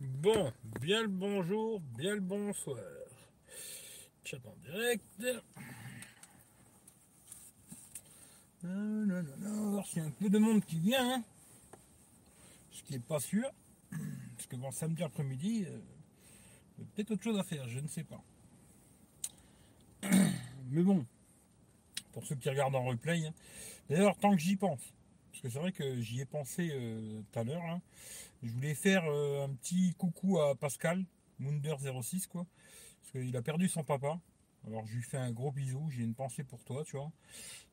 [0.00, 2.78] Bon, bien le bonjour, bien le bonsoir.
[4.24, 5.04] Chat en direct.
[8.62, 11.14] Non, non, non, non, voir s'il y a un peu de monde qui vient.
[11.16, 11.24] hein.
[12.70, 13.50] Ce qui n'est pas sûr.
[14.36, 15.80] Parce que bon, samedi après-midi, euh,
[16.94, 18.22] peut-être autre chose à faire, je ne sais pas.
[20.70, 21.04] Mais bon,
[22.12, 23.26] pour ceux qui regardent en replay.
[23.26, 23.34] hein.
[23.88, 24.80] D'ailleurs, tant que j'y pense,
[25.30, 27.80] parce que c'est vrai que j'y ai pensé euh, tout à l'heure, là,
[28.42, 31.04] je voulais faire euh, un petit coucou à Pascal,
[31.40, 32.46] Munder06, quoi.
[33.00, 34.18] Parce qu'il a perdu son papa.
[34.66, 37.12] Alors je lui fais un gros bisou, j'ai une pensée pour toi, tu vois.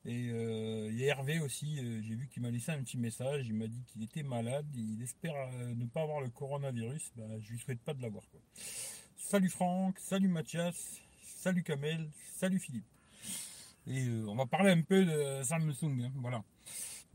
[0.04, 3.48] Et euh, il y a Hervé aussi, j'ai vu qu'il m'a laissé un petit message,
[3.48, 7.50] il m'a dit qu'il était malade, il espère ne pas avoir le coronavirus, bah, je
[7.50, 8.22] lui souhaite pas de l'avoir.
[9.18, 12.86] Salut Franck, salut Mathias, salut Kamel, salut Philippe.
[13.88, 16.42] Et on va parler un peu de Samsung, hein, voilà.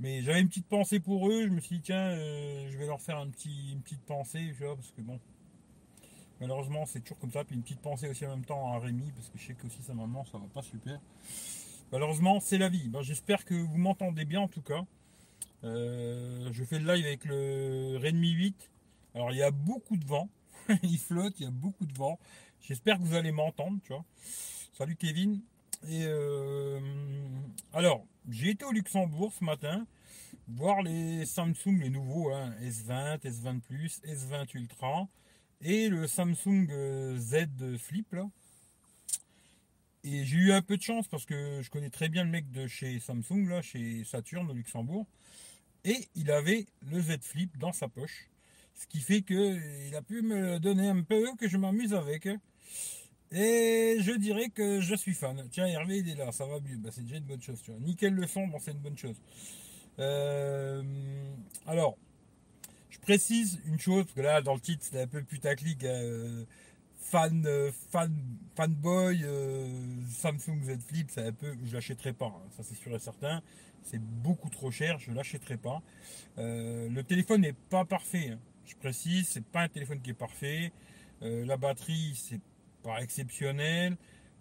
[0.01, 2.87] Mais j'avais une petite pensée pour eux, je me suis dit tiens, euh, je vais
[2.87, 5.19] leur faire une petite pensée, tu vois, parce que bon,
[6.39, 9.11] malheureusement c'est toujours comme ça, puis une petite pensée aussi en même temps à Rémi,
[9.11, 10.99] parce que je sais que aussi sa maman ça va pas super.
[11.91, 12.89] Malheureusement c'est la vie.
[12.89, 14.83] Ben, J'espère que vous m'entendez bien en tout cas.
[15.63, 18.71] Euh, je fais le live avec le Redmi 8.
[19.13, 20.29] Alors il y a beaucoup de vent,
[20.81, 22.17] il flotte, il y a beaucoup de vent.
[22.61, 24.03] J'espère que vous allez m'entendre, tu vois.
[24.73, 25.41] Salut Kevin.
[25.87, 26.79] Et euh,
[27.73, 29.87] alors, j'ai été au Luxembourg ce matin
[30.47, 35.07] voir les Samsung, les nouveaux, hein, S20, S20 Plus, S20 Ultra
[35.61, 38.15] et le Samsung euh, Z Flip.
[40.03, 42.51] Et j'ai eu un peu de chance parce que je connais très bien le mec
[42.51, 45.05] de chez Samsung là, chez Saturn au Luxembourg,
[45.83, 48.29] et il avait le Z Flip dans sa poche,
[48.73, 52.27] ce qui fait que il a pu me donner un peu que je m'amuse avec.
[53.31, 55.47] Et je dirais que je suis fan.
[55.51, 56.77] Tiens, Hervé, il est là, ça va mieux.
[56.77, 57.61] Bah, c'est déjà une bonne chose.
[57.79, 59.15] Nickel le son, bon, c'est une bonne chose.
[59.99, 60.83] Euh,
[61.67, 61.97] alors,
[62.89, 65.83] je précise une chose, parce que là, dans le titre, c'est un peu putaclic.
[65.85, 66.45] euh,
[67.01, 68.13] fan, euh, fan,
[68.55, 69.25] fanboy,
[70.09, 71.55] Samsung Z Flip, c'est un peu.
[71.65, 73.41] Je l'achèterai pas, hein, ça c'est sûr et certain.
[73.83, 75.81] C'est beaucoup trop cher, je l'achèterai pas.
[76.37, 78.31] Le téléphone n'est pas parfait.
[78.31, 78.39] hein.
[78.65, 80.71] Je précise, c'est pas un téléphone qui est parfait.
[81.21, 82.39] La batterie, c'est
[82.83, 83.97] pas exceptionnel.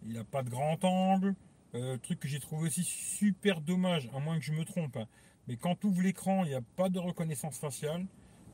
[0.06, 1.34] Il n'a pas de grand angle.
[1.74, 4.96] Euh, truc que j'ai trouvé aussi super dommage, à moins que je me trompe.
[4.96, 5.06] hein.
[5.46, 8.06] Mais quand tu ouvres l'écran, il n'y a pas de reconnaissance faciale.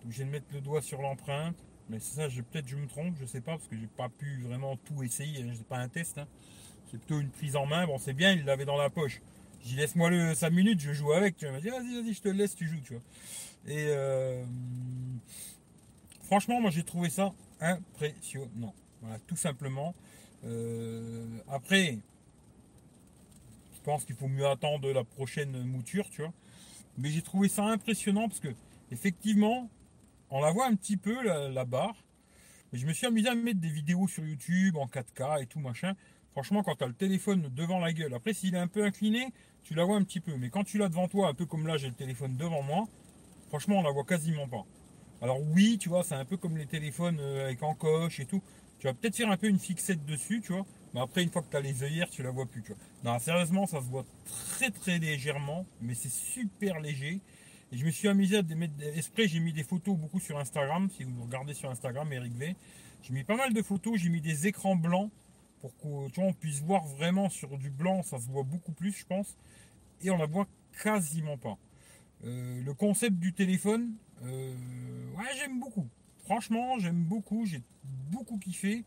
[0.02, 1.56] Donc je vais mettre le doigt sur l'empreinte.
[1.88, 4.76] Mais ça, peut-être je me trompe, je sais pas, parce que j'ai pas pu vraiment
[4.76, 5.42] tout essayer.
[5.42, 5.52] hein.
[5.56, 6.18] C'est pas un test.
[6.18, 6.26] hein.
[6.90, 7.86] C'est plutôt une prise en main.
[7.86, 9.20] Bon, c'est bien, il l'avait dans la poche.
[9.64, 11.36] J'y laisse-moi le 5 minutes, je joue avec.
[11.36, 13.00] Tu il m'a dit, vas-y, vas-y, je te laisse, tu joues.
[13.66, 14.44] Et euh,
[16.24, 18.74] franchement, moi j'ai trouvé ça impressionnant.
[19.02, 19.94] Voilà, tout simplement.
[20.44, 21.98] Euh, après,
[23.74, 26.32] je pense qu'il faut mieux attendre la prochaine mouture, tu vois.
[26.98, 28.48] Mais j'ai trouvé ça impressionnant parce que,
[28.90, 29.68] effectivement,
[30.30, 31.94] on la voit un petit peu, la, barre.
[32.72, 35.60] Mais je me suis amusé à mettre des vidéos sur YouTube en 4K et tout
[35.60, 35.94] machin.
[36.32, 39.32] Franchement, quand tu as le téléphone devant la gueule, après s'il est un peu incliné,
[39.62, 40.36] tu la vois un petit peu.
[40.36, 42.84] Mais quand tu l'as devant toi, un peu comme là, j'ai le téléphone devant moi,
[43.48, 44.64] franchement, on la voit quasiment pas.
[45.22, 48.42] Alors oui, tu vois, c'est un peu comme les téléphones euh, avec encoche et tout.
[48.78, 50.66] Tu vas peut-être faire un peu une fixette dessus, tu vois.
[50.94, 52.62] Mais après, une fois que tu as les œillères, tu la vois plus.
[53.04, 57.20] Non, sérieusement, ça se voit très très légèrement, mais c'est super léger.
[57.72, 60.88] Et je me suis amusé à mettre exprès, j'ai mis des photos beaucoup sur Instagram.
[60.90, 62.56] Si vous regardez sur Instagram, Eric V,
[63.02, 65.10] j'ai mis pas mal de photos, j'ai mis des écrans blancs
[65.60, 69.36] pour qu'on puisse voir vraiment sur du blanc, ça se voit beaucoup plus, je pense.
[70.02, 70.46] Et on la voit
[70.82, 71.58] quasiment pas.
[72.24, 73.92] Euh, le concept du téléphone,
[74.24, 74.54] euh,
[75.16, 75.88] ouais, j'aime beaucoup.
[76.26, 77.62] Franchement, j'aime beaucoup, j'ai
[78.10, 78.84] beaucoup kiffé.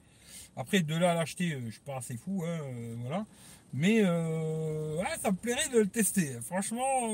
[0.56, 3.26] Après, de là à l'acheter, euh, je suis pas assez fou, hein, euh, voilà.
[3.74, 6.38] Mais euh, ça me plairait de le tester.
[6.42, 7.10] Franchement,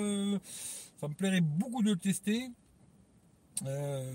[0.99, 2.49] ça me plairait beaucoup de le tester.
[3.65, 4.11] Euh,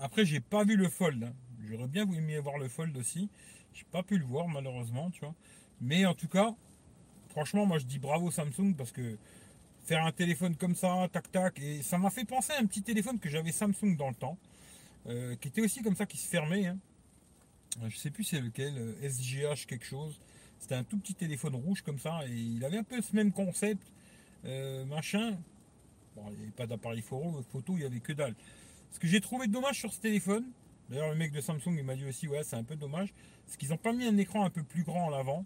[0.00, 1.24] après, j'ai pas vu le fold.
[1.24, 1.32] hein.
[1.68, 3.28] J'aurais bien aimé voir le fold aussi.
[3.72, 5.10] J'ai pas pu le voir malheureusement.
[5.80, 6.54] Mais en tout cas,
[7.30, 9.16] franchement, moi je dis bravo Samsung parce que
[9.84, 12.82] faire un téléphone comme ça, tac tac, et ça m'a fait penser à un petit
[12.82, 14.38] téléphone que j'avais Samsung dans le temps,
[15.06, 16.66] euh, qui était aussi comme ça, qui se fermait.
[16.66, 16.78] hein.
[17.82, 20.20] Euh, Je sais plus c'est lequel, euh, SGH quelque chose.
[20.60, 23.32] C'était un tout petit téléphone rouge comme ça, et il avait un peu ce même
[23.32, 23.82] concept,
[24.44, 25.36] euh, machin.
[26.16, 28.34] Bon, il n'y avait pas d'appareil photo, photo, il n'y avait que dalle.
[28.90, 30.44] Ce que j'ai trouvé dommage sur ce téléphone,
[30.88, 33.12] d'ailleurs le mec de Samsung il m'a dit aussi ouais c'est un peu dommage,
[33.46, 35.44] c'est qu'ils n'ont pas mis un écran un peu plus grand en avant.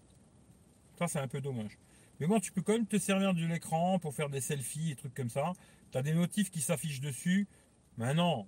[0.99, 1.79] Ça c'est un peu dommage.
[2.21, 4.97] Mais bon tu peux quand même te servir de l'écran pour faire des selfies et
[4.97, 5.55] trucs comme ça.
[5.91, 7.47] Tu as des notifs qui s'affichent dessus.
[7.97, 8.47] Maintenant,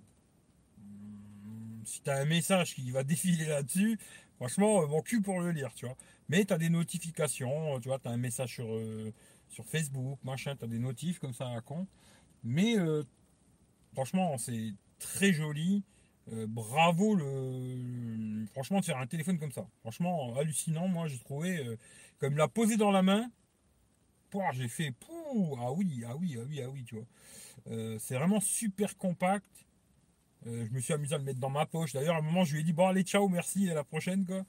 [1.85, 3.99] si tu as un message qui va défiler là-dessus,
[4.37, 5.97] franchement, euh, mon cul pour le lire, tu vois.
[6.29, 9.13] Mais tu as des notifications, tu vois, tu as un message sur, euh,
[9.65, 11.87] Facebook, machin, tu as des notifs comme ça à con.
[12.43, 13.03] Mais euh,
[13.93, 15.83] franchement, c'est très joli.
[16.33, 17.17] euh, bravo
[18.51, 19.67] franchement de faire un téléphone comme ça.
[19.81, 21.77] Franchement hallucinant, moi j'ai trouvé euh,
[22.19, 23.29] comme l'a posé dans la main.
[24.53, 27.05] J'ai fait pou, ah oui, ah oui, ah oui, ah oui, tu vois.
[27.69, 29.45] Euh, c'est vraiment super compact.
[30.45, 31.93] Je me suis amusé à le mettre dans ma poche.
[31.93, 34.25] D'ailleurs, à un moment, je lui ai dit Bon, allez, ciao, merci, à la prochaine.
[34.25, 34.43] Quoi.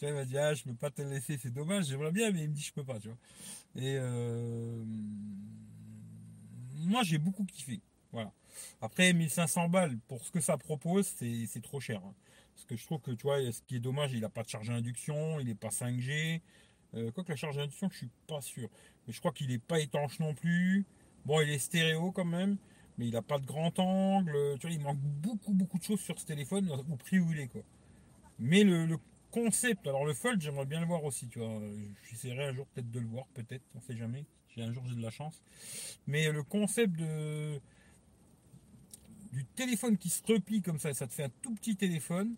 [0.00, 2.50] Il m'a dit Ah, je peux pas te laisser, c'est dommage, j'aimerais bien, mais il
[2.50, 2.98] me dit Je peux pas.
[3.76, 3.98] Et
[6.86, 7.80] moi, j'ai beaucoup kiffé.
[8.12, 8.32] Voilà.
[8.80, 12.02] Après, 1500 balles pour ce que ça propose, c'est trop cher.
[12.04, 12.14] Hein.
[12.54, 14.48] Parce que je trouve que, tu vois, ce qui est dommage, il n'a pas de
[14.48, 16.40] charge induction, il n'est pas 5G.
[16.94, 18.68] Euh, quoique la charge induction, je suis pas sûr.
[19.06, 20.84] Mais je crois qu'il n'est pas étanche non plus.
[21.24, 22.56] Bon, il est stéréo quand même,
[22.98, 24.32] mais il n'a pas de grand angle.
[24.58, 27.40] Tu vois, il manque beaucoup, beaucoup de choses sur ce téléphone au prix où il
[27.40, 27.62] est, quoi.
[28.38, 28.98] Mais le,
[29.30, 31.60] concept, alors le Fold, j'aimerais bien le voir aussi, tu vois.
[32.10, 34.26] J'essaierai un jour peut-être de le voir, peut-être, on sait jamais.
[34.58, 35.42] Un jour j'ai de la chance.
[36.06, 37.58] Mais le concept de
[39.32, 42.34] du téléphone qui se replie comme ça, ça te fait un tout petit téléphone.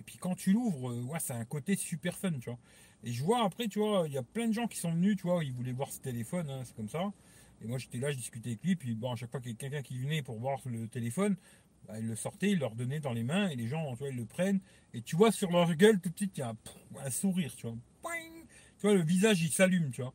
[0.00, 2.58] Et puis quand tu l'ouvres, euh, ouais, c'est un côté super fun, tu vois.
[3.02, 5.16] Et je vois après, tu vois, il y a plein de gens qui sont venus,
[5.16, 7.12] tu vois, ils voulaient voir ce téléphone, hein, c'est comme ça.
[7.62, 9.54] Et moi j'étais là, je discutais avec lui, puis bon, à chaque fois qu'il y
[9.54, 11.36] a quelqu'un qui venait pour voir le téléphone,
[11.86, 14.08] bah, il le sortait, il leur donnait dans les mains, et les gens, tu vois,
[14.08, 14.60] ils le prennent.
[14.94, 16.54] Et tu vois sur leur gueule tout de suite, il y a
[17.00, 17.76] un, sourire, tu vois.
[18.78, 20.12] Tu vois, le visage il s'allume, tu vois.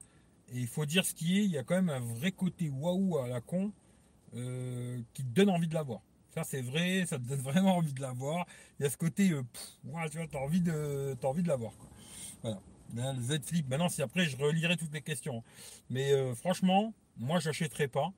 [0.51, 2.69] Et il faut dire ce qui est, il y a quand même un vrai côté
[2.69, 3.71] waouh à la con
[4.35, 6.01] euh, qui te donne envie de l'avoir.
[6.33, 8.45] Ça c'est vrai, ça te donne vraiment envie de l'avoir.
[8.79, 9.43] Il y a ce côté, euh,
[9.83, 11.73] tu vois, t'as envie de, as envie de l'avoir.
[12.41, 12.61] Voilà.
[13.13, 13.67] le Z Flip.
[13.69, 15.43] Maintenant, si après je relirai toutes les questions.
[15.89, 18.11] Mais euh, franchement, moi j'achèterai pas.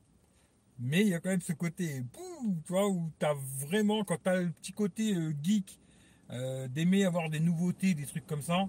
[0.80, 2.04] Mais il y a quand même ce côté,
[2.66, 5.80] tu vois, où tu as vraiment, quand tu as le petit côté geek,
[6.70, 8.68] d'aimer avoir des nouveautés, des trucs comme ça,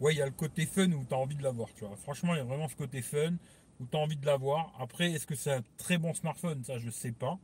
[0.00, 1.96] ouais, il y a le côté fun où tu as envie de l'avoir, tu vois.
[1.96, 3.34] Franchement, il y a vraiment ce côté fun
[3.80, 4.72] où tu as envie de l'avoir.
[4.78, 6.62] Après, est-ce que c'est un très bon smartphone?
[6.64, 7.38] Ça, je sais pas.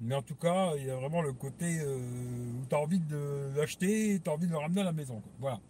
[0.00, 3.00] Mais en tout cas, il y a vraiment le côté euh, où tu as envie
[3.00, 5.22] de l'acheter et tu as envie de le ramener à la maison.
[5.38, 5.60] Voilà.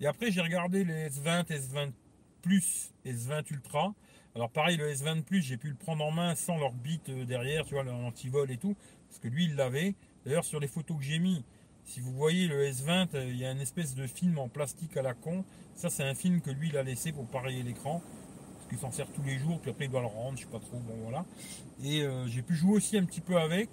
[0.00, 1.92] Et après, j'ai regardé les S20, S20
[2.42, 3.94] Plus et S20 Ultra.
[4.38, 7.24] Alors pareil, le S20 Plus, j'ai pu le prendre en main sans leur bit euh,
[7.24, 8.76] derrière, tu vois, l'antivol et tout.
[9.08, 9.96] Parce que lui, il l'avait.
[10.24, 11.44] D'ailleurs, sur les photos que j'ai mis,
[11.84, 14.96] si vous voyez le S20, euh, il y a une espèce de film en plastique
[14.96, 15.44] à la con.
[15.74, 18.00] Ça, c'est un film que lui, il a laissé pour parier l'écran.
[18.54, 20.48] Parce qu'il s'en sert tous les jours, puis après, il doit le rendre, je sais
[20.48, 20.78] pas trop.
[20.78, 21.24] Bon, voilà.
[21.82, 23.70] Et euh, j'ai pu jouer aussi un petit peu avec.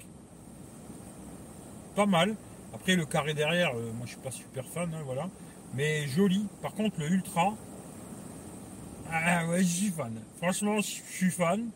[1.95, 2.35] Pas mal.
[2.73, 5.29] Après, le carré derrière, moi, je suis pas super fan, hein, voilà.
[5.75, 6.47] Mais joli.
[6.63, 7.53] Par contre, le Ultra,
[9.11, 10.13] ah ouais, je suis fan.
[10.37, 11.69] Franchement, je suis fan.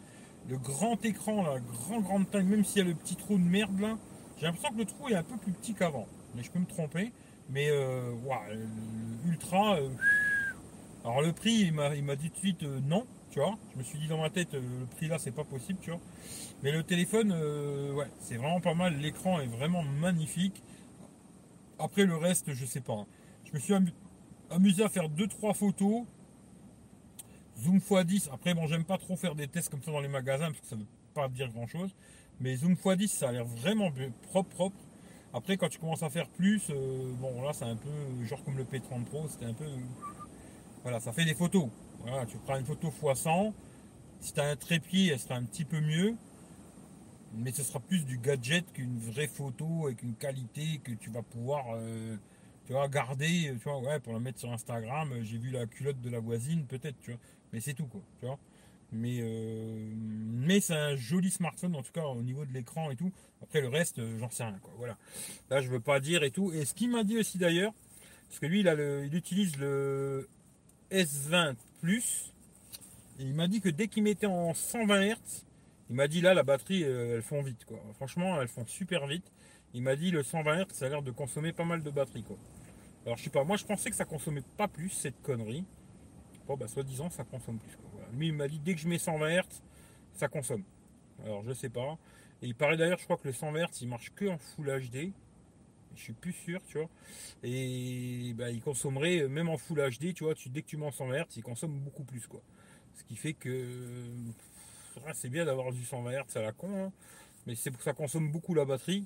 [0.49, 3.43] Le grand écran, la grand, grande taille, même s'il y a le petit trou de
[3.43, 3.97] merde là,
[4.37, 6.65] j'ai l'impression que le trou est un peu plus petit qu'avant mais je peux me
[6.65, 7.11] tromper.
[7.49, 8.13] Mais euh,
[9.27, 9.77] ultra.
[9.77, 9.89] Euh,
[11.03, 13.57] alors le prix, il m'a, dit tout de suite euh, non, tu vois.
[13.73, 15.99] Je me suis dit dans ma tête, le prix là, c'est pas possible, tu vois.
[16.61, 17.31] Mais le téléphone,
[17.93, 18.97] ouais, c'est vraiment pas mal.
[18.97, 20.61] L'écran est vraiment magnifique.
[21.79, 22.93] Après le reste, je sais pas.
[22.93, 23.07] Hein.
[23.45, 23.73] Je me suis
[24.51, 26.03] amusé à faire 2-3 photos.
[27.59, 28.29] Zoom x10.
[28.31, 30.67] Après, bon, j'aime pas trop faire des tests comme ça dans les magasins parce que
[30.67, 31.93] ça veut pas dire grand chose.
[32.39, 33.91] Mais Zoom x10, ça a l'air vraiment
[34.29, 34.77] propre, propre.
[35.33, 38.57] Après, quand tu commences à faire plus, euh, bon là c'est un peu genre comme
[38.57, 39.65] le P30 Pro, c'était un peu.
[40.81, 41.69] Voilà, ça fait des photos.
[41.99, 43.53] Voilà, tu prends une photo x100.
[44.21, 46.15] Si tu as un trépied, elle sera un petit peu mieux.
[47.33, 51.21] Mais ce sera plus du gadget qu'une vraie photo avec une qualité que tu vas
[51.21, 52.17] pouvoir euh,
[52.89, 55.13] garder, tu vois, ouais, pour la mettre sur Instagram.
[55.21, 57.19] J'ai vu la culotte de la voisine, peut-être, tu vois.
[57.53, 58.39] Mais c'est tout quoi, tu vois.
[58.91, 62.95] Mais, euh, mais c'est un joli smartphone, en tout cas au niveau de l'écran et
[62.95, 63.11] tout.
[63.43, 64.59] Après le reste, euh, j'en sais rien.
[64.61, 64.73] Quoi.
[64.77, 64.97] Voilà.
[65.49, 66.51] Là, je veux pas dire et tout.
[66.51, 67.73] Et ce qu'il m'a dit aussi d'ailleurs,
[68.27, 70.27] parce que lui, il, a le, il utilise le
[70.91, 72.33] S20 Plus.
[73.19, 75.45] Et il m'a dit que dès qu'il mettait en 120 Hz,
[75.89, 77.65] il m'a dit là, la batterie, euh, elles font vite.
[77.65, 77.79] Quoi.
[77.95, 79.31] Franchement, elles font super vite.
[79.73, 82.23] Il m'a dit le 120 Hz, ça a l'air de consommer pas mal de batterie.
[82.23, 82.37] Quoi.
[83.05, 85.63] Alors je sais pas, moi je pensais que ça consommait pas plus cette connerie.
[86.49, 87.77] Bon, bah, soi-disant, ça consomme plus.
[88.11, 89.43] Lui, il m'a dit dès que je mets 120 Hz,
[90.13, 90.63] ça consomme.
[91.23, 91.99] Alors, je sais pas.
[92.41, 94.65] Et il paraît d'ailleurs, je crois que le 120 Hz, il marche que en Full
[94.65, 95.13] HD.
[95.95, 96.89] Je suis plus sûr, tu vois.
[97.43, 100.87] Et bah, il consommerait, même en Full HD, tu vois, tu, dès que tu mets
[100.87, 102.41] en 120 Hz, il consomme beaucoup plus, quoi.
[102.95, 103.67] Ce qui fait que
[105.13, 106.91] c'est bien d'avoir du 120 Hz à la con, hein.
[107.45, 109.05] mais c'est pour ça consomme beaucoup la batterie.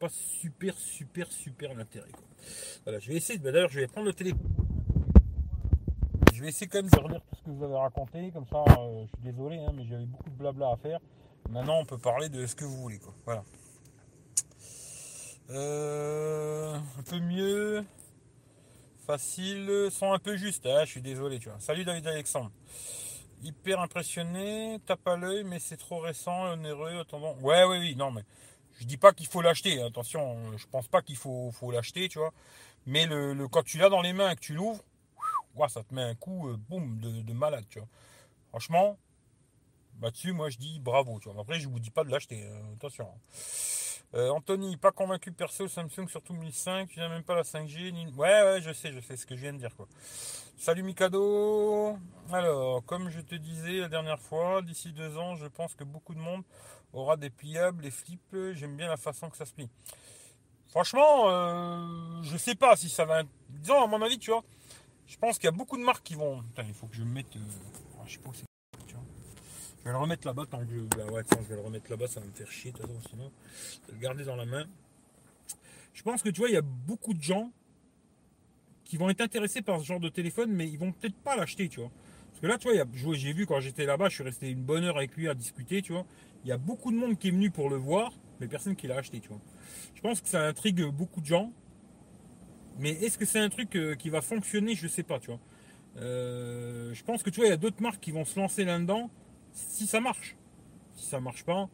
[0.00, 2.10] Pas super, super, super l'intérêt.
[2.82, 3.38] Voilà, je vais essayer.
[3.38, 4.40] Bah, d'ailleurs, je vais prendre le téléphone
[6.36, 8.30] je vais essayer quand même de relire tout ce que vous avez raconté.
[8.30, 11.00] Comme ça, euh, je suis désolé, hein, mais j'avais beaucoup de blabla à faire.
[11.48, 12.98] Maintenant, on peut parler de ce que vous voulez.
[12.98, 13.14] Quoi.
[13.24, 13.42] Voilà.
[15.48, 17.84] Euh, un peu mieux.
[19.06, 19.88] Facile.
[19.90, 20.66] Son un peu juste.
[20.66, 21.58] Ah, je suis désolé, tu vois.
[21.58, 22.50] Salut David Alexandre.
[23.42, 24.78] Hyper impressionné.
[24.84, 27.00] Tape à l'œil, mais c'est trop récent, onéreux.
[27.00, 27.34] Attendons.
[27.40, 27.96] Ouais, oui, oui.
[27.96, 28.24] Non, mais
[28.78, 32.10] Je dis pas qu'il faut l'acheter, hein, attention, je pense pas qu'il faut, faut l'acheter,
[32.10, 32.34] tu vois.
[32.84, 34.82] Mais le, quand tu l'as dans les mains et que tu l'ouvres,
[35.68, 37.88] ça te met un coup, euh, boum, de, malade, tu vois.
[38.50, 38.98] Franchement,
[40.00, 41.40] là-dessus, moi je dis bravo, tu vois.
[41.40, 43.08] Après, je vous dis pas de l'acheter, hein, attention.
[43.08, 43.18] Hein.
[44.14, 48.14] Euh, Anthony, pas convaincu perso, Samsung surtout 1005, tu n'as même pas la 5G.
[48.14, 49.88] Ouais, ouais, je sais, je sais ce que je viens de dire, quoi.
[50.58, 51.98] Salut Mikado.
[52.32, 56.14] Alors, comme je te disais la dernière fois, d'ici deux ans, je pense que beaucoup
[56.14, 56.44] de monde
[56.92, 58.52] aura des pliables, les flips.
[58.52, 59.68] J'aime bien la façon que ça se plie.
[60.68, 63.22] Franchement, euh, je sais pas si ça va.
[63.48, 64.44] Disons, à mon avis, tu vois,
[65.06, 66.42] je pense qu'il y a beaucoup de marques qui vont.
[66.42, 67.34] Putain, il faut que je me mette.
[67.36, 67.40] Euh,
[68.06, 68.44] je sais pas où c'est.
[68.88, 70.80] Je vais le remettre là-bas tant que je.
[70.80, 73.30] Bah ouais, je vais le remettre là-bas, ça va me faire chier, de sinon.
[73.82, 74.66] Je vais le garder dans la main.
[75.94, 77.52] Je pense que tu vois, il y a beaucoup de gens
[78.84, 81.68] qui vont être intéressés par ce genre de téléphone, mais ils vont peut-être pas l'acheter,
[81.68, 81.90] tu vois.
[82.30, 84.84] Parce que là, tu vois, j'ai vu quand j'étais là-bas, je suis resté une bonne
[84.84, 86.04] heure avec lui à discuter, tu vois.
[86.44, 88.88] Il y a beaucoup de monde qui est venu pour le voir, mais personne qui
[88.88, 89.40] l'a acheté, tu vois.
[89.94, 91.52] Je pense que ça intrigue beaucoup de gens.
[92.78, 94.74] Mais est-ce que c'est un truc euh, qui va fonctionner?
[94.74, 95.40] Je sais pas, tu vois.
[95.98, 98.64] Euh, je pense que tu vois, il y a d'autres marques qui vont se lancer
[98.64, 99.10] là-dedans
[99.52, 100.36] si ça marche.
[100.94, 101.68] Si ça marche pas,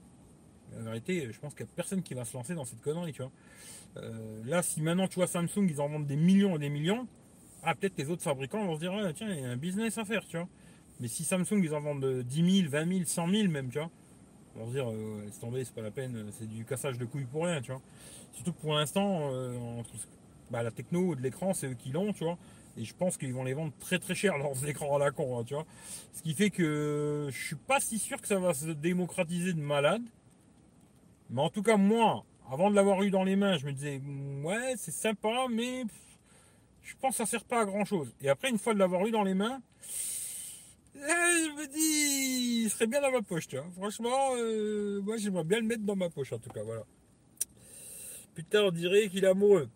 [0.79, 3.13] en vérité, je pense qu'il n'y a personne qui va se lancer dans cette connerie,
[3.13, 3.33] tu vois.
[3.97, 7.07] Euh, là, si maintenant, tu vois, Samsung, ils en vendent des millions et des millions,
[7.63, 10.05] ah, peut-être les autres fabricants vont se dire, tiens, il y a un business à
[10.05, 10.49] faire, tu vois.
[11.01, 13.91] Mais si Samsung, ils en vendent 10 000, 20 000, 100 000 même, tu vois,
[14.55, 17.05] ils vont se dire, euh, laisse tomber, c'est pas la peine, c'est du cassage de
[17.05, 17.83] couilles pour rien, tu vois.
[18.33, 19.83] Surtout que pour l'instant, euh,
[20.53, 22.37] bah, la techno de l'écran, c'est eux qui l'ont, tu vois.
[22.77, 25.39] Et je pense qu'ils vont les vendre très très cher leurs écrans à la con,
[25.39, 25.67] hein, tu vois.
[26.13, 29.61] Ce qui fait que je suis pas si sûr que ça va se démocratiser de
[29.61, 30.03] malade.
[31.31, 34.01] Mais en tout cas, moi, avant de l'avoir eu dans les mains, je me disais,
[34.45, 35.85] ouais, c'est sympa, mais
[36.83, 38.15] je pense que ça sert pas à grand chose.
[38.21, 39.63] Et après, une fois de l'avoir eu dans les mains,
[40.95, 43.67] eh, je me dis, il serait bien dans ma poche, tu vois.
[43.75, 46.85] Franchement, euh, moi, j'aimerais bien le mettre dans ma poche, en tout cas, voilà.
[48.35, 49.71] Putain, on dirait qu'il est amoureux.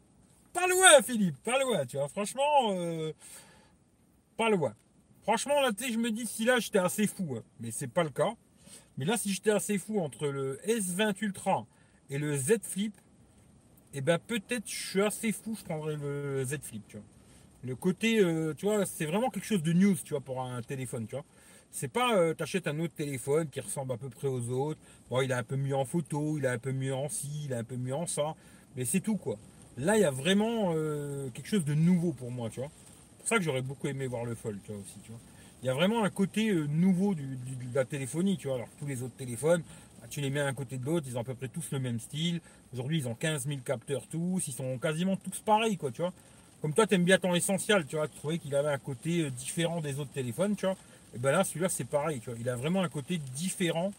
[0.56, 2.08] Pas loin, Philippe, pas loin, tu vois.
[2.08, 3.12] Franchement, euh,
[4.38, 4.74] pas loin.
[5.22, 7.88] Franchement, là, tu sais, je me dis, si là, j'étais assez fou, hein, mais c'est
[7.88, 8.32] pas le cas.
[8.96, 11.66] Mais là, si j'étais assez fou entre le S20 Ultra
[12.08, 12.94] et le Z Flip,
[13.92, 17.06] et eh ben peut-être je suis assez fou, je prendrais le Z Flip, tu vois.
[17.62, 20.62] Le côté, euh, tu vois, c'est vraiment quelque chose de news, tu vois, pour un
[20.62, 21.24] téléphone, tu vois.
[21.70, 24.80] C'est pas, euh, t'achètes un autre téléphone qui ressemble à peu près aux autres.
[25.10, 27.44] Bon, il est un peu mieux en photo, il est un peu mieux en ci,
[27.44, 28.34] il est un peu mieux en ça,
[28.74, 29.36] mais c'est tout, quoi.
[29.76, 32.70] Là, il y a vraiment euh, quelque chose de nouveau pour moi, tu vois.
[32.70, 34.96] C'est pour ça que j'aurais beaucoup aimé voir le Fold, tu vois, aussi.
[35.62, 37.22] Il y a vraiment un côté nouveau de
[37.74, 38.56] la téléphonie, tu vois.
[38.56, 39.62] Alors, tous les autres téléphones,
[40.10, 42.00] tu les mets un côté de l'autre, ils ont à peu près tous le même
[42.00, 42.40] style.
[42.72, 46.12] Aujourd'hui, ils ont 15 000 capteurs tous, ils sont quasiment tous pareils, quoi, tu vois.
[46.62, 49.22] Comme toi, tu aimes bien ton essentiel, tu vois, tu trouvais qu'il avait un côté
[49.22, 50.76] euh, différent des autres téléphones, tu vois.
[51.14, 52.38] Et ben là, celui-là, c'est pareil, tu vois.
[52.40, 53.92] Il a vraiment un côté différent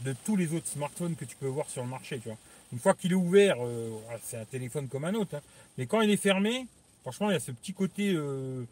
[0.00, 2.38] de tous les autres smartphones que tu peux voir sur le marché, tu vois.
[2.72, 5.36] Une fois qu'il est ouvert, euh, c'est un téléphone comme un autre.
[5.36, 5.40] Hein.
[5.76, 6.66] Mais quand il est fermé,
[7.02, 8.12] franchement, il y a ce petit côté.
[8.14, 8.64] Euh,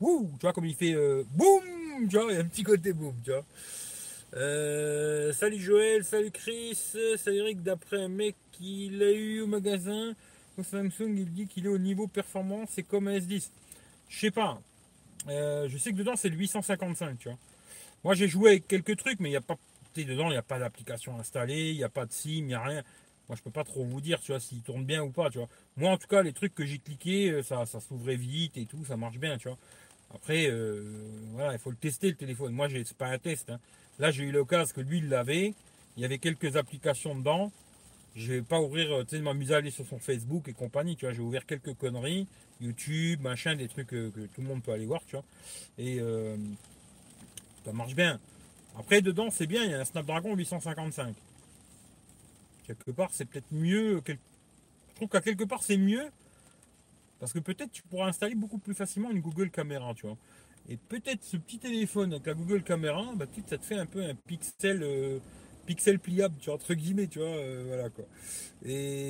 [0.00, 0.06] tu
[0.40, 0.94] vois, comme il fait
[1.30, 1.62] boum,
[2.08, 3.44] tu vois, il y a un petit côté boum, tu vois.
[4.36, 6.78] Euh, salut Joël, salut Chris,
[7.16, 7.62] salut Eric.
[7.62, 10.14] D'après un mec qu'il a eu au magasin,
[10.58, 13.48] au Samsung, il dit qu'il est au niveau performance, c'est comme un S10.
[14.08, 14.60] Je sais pas.
[15.28, 17.38] Euh, je sais que dedans c'est le 855, tu vois.
[18.04, 19.56] Moi j'ai joué avec quelques trucs, mais il n'y a pas.
[19.96, 22.54] Dedans, il n'y a pas d'application installée, il n'y a pas de SIM, il n'y
[22.54, 22.84] a rien.
[23.28, 25.38] Moi je peux pas trop vous dire, tu vois, s'il tourne bien ou pas, tu
[25.38, 25.48] vois.
[25.76, 28.66] Moi en tout cas, les trucs que j'ai cliqués, euh, ça, ça s'ouvrait vite et
[28.66, 29.58] tout, ça marche bien, tu vois.
[30.14, 30.50] Après,
[31.34, 32.52] voilà, il faut le tester le téléphone.
[32.54, 33.50] Moi, c'est pas un test.
[33.50, 33.60] Hein.
[33.98, 35.52] Là, j'ai eu l'occasion que lui, il l'avait.
[35.96, 37.52] Il y avait quelques applications dedans.
[38.14, 40.96] Je vais pas ouvrir, euh, tu sais, m'amuser à aller sur son Facebook et compagnie,
[40.96, 41.14] tu vois.
[41.14, 42.26] J'ai ouvert quelques conneries,
[42.60, 45.24] YouTube, machin, des trucs que, tout le monde peut aller voir, tu vois.
[45.76, 46.36] Et euh,
[47.64, 48.18] ça marche bien.
[48.78, 51.14] Après, dedans, c'est bien, il y a un Snapdragon 855.
[52.68, 54.02] Quelque part, c'est peut-être mieux.
[54.06, 56.04] Je trouve qu'à quelque part, c'est mieux.
[57.18, 60.18] Parce que peut-être tu pourras installer beaucoup plus facilement une Google Caméra, tu vois.
[60.68, 64.04] Et peut-être ce petit téléphone avec la Google Caméra, bah, ça te fait un peu
[64.04, 65.18] un pixel, euh,
[65.64, 68.04] pixel pliable, tu vois, entre guillemets, tu vois, euh, voilà quoi.
[68.66, 69.08] Et.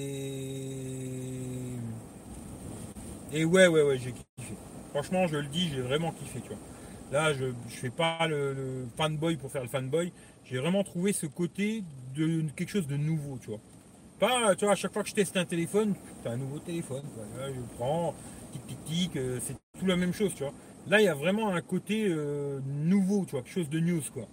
[3.33, 4.55] Et ouais, ouais, ouais, j'ai kiffé.
[4.91, 6.59] Franchement, je le dis, j'ai vraiment kiffé, tu vois.
[7.11, 10.13] Là, je ne fais pas le, fanboy pour faire le fanboy.
[10.45, 11.83] J'ai vraiment trouvé ce côté
[12.15, 13.61] de quelque chose de nouveau, tu vois.
[14.19, 17.03] Pas, tu vois, à chaque fois que je teste un téléphone, c'est un nouveau téléphone.
[17.39, 18.15] Là, je prends,
[18.53, 20.53] tic tic tic, euh, c'est tout la même chose, tu vois.
[20.89, 24.03] Là, il y a vraiment un côté euh, nouveau, tu vois, quelque chose de news,
[24.13, 24.27] quoi.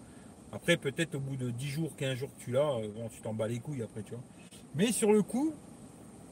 [0.51, 3.47] Après, peut-être au bout de 10 jours, 15 jours tu l'as, euh, tu t'en bats
[3.47, 4.23] les couilles après, tu vois.
[4.73, 5.53] Mais sur le coup,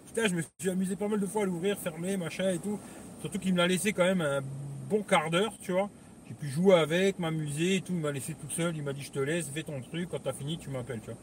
[0.08, 2.80] putain, je me suis amusé pas mal de fois à l'ouvrir, fermer, machin et tout.
[3.20, 4.42] Surtout qu'il me l'a laissé quand même un
[4.90, 5.90] bon quart d'heure, tu vois.
[6.27, 7.94] J'ai pu jouer avec, m'amuser et tout.
[7.94, 8.75] Il m'a laissé tout seul.
[8.75, 10.10] Il m'a dit je te laisse, fais ton truc.
[10.10, 11.20] Quand t'as fini, tu m'appelles, tu vois.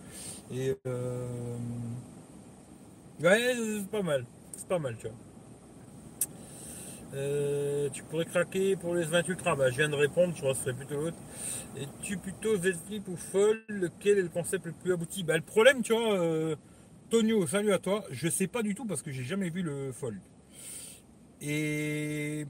[0.57, 1.57] Et euh...
[3.21, 4.25] ouais, c'est pas mal.
[4.57, 5.17] C'est pas mal, tu vois.
[7.15, 9.57] Euh, tu pourrais craquer pour les 20 Ultra.
[9.57, 11.17] Bah, je viens de répondre, je serais plutôt l'autre.
[11.77, 15.25] Et tu plutôt Z-Flip ou Fold Lequel est le concept le plus abouti?
[15.25, 16.57] Bah, le problème, tu vois, euh,
[17.11, 18.05] Tonio, salut à toi.
[18.11, 20.21] Je sais pas du tout parce que j'ai jamais vu le Fold.
[21.41, 22.47] Et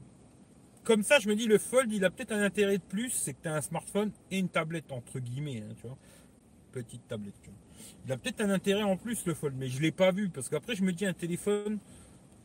[0.83, 3.33] comme ça, je me dis, le Fold, il a peut-être un intérêt de plus, c'est
[3.33, 5.97] que tu as un smartphone et une tablette, entre guillemets, hein, tu vois.
[6.71, 7.59] Petite tablette, tu vois.
[8.05, 10.29] Il a peut-être un intérêt en plus, le Fold, mais je ne l'ai pas vu,
[10.29, 11.79] parce qu'après, je me dis, un téléphone,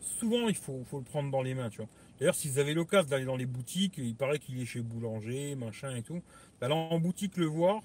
[0.01, 1.89] souvent, il faut, le prendre dans les mains, tu vois.
[2.19, 5.55] D'ailleurs, si vous avez l'occasion d'aller dans les boutiques, il paraît qu'il est chez Boulanger,
[5.55, 6.23] machin et tout,
[6.61, 7.83] d'aller en boutique le voir,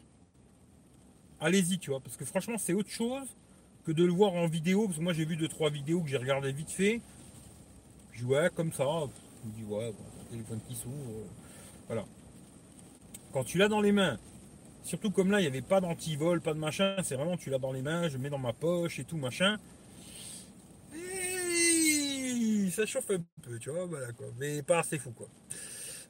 [1.39, 3.27] allez-y, tu vois, parce que franchement, c'est autre chose
[3.85, 6.09] que de le voir en vidéo, parce que moi, j'ai vu deux, trois vidéos que
[6.09, 7.01] j'ai regardé vite fait,
[8.13, 8.85] je ouais, comme ça,
[9.45, 9.91] je dis, ouais,
[10.31, 11.09] téléphone qui s'ouvre.
[11.09, 11.23] Euh,
[11.87, 12.05] voilà.
[13.33, 14.17] Quand tu l'as dans les mains,
[14.83, 17.59] surtout comme là, il n'y avait pas d'antivol, pas de machin, c'est vraiment tu l'as
[17.59, 19.57] dans les mains, je mets dans ma poche et tout, machin.
[22.71, 24.27] ça chauffe un peu, tu vois, voilà quoi.
[24.39, 25.27] Mais pas assez fou quoi.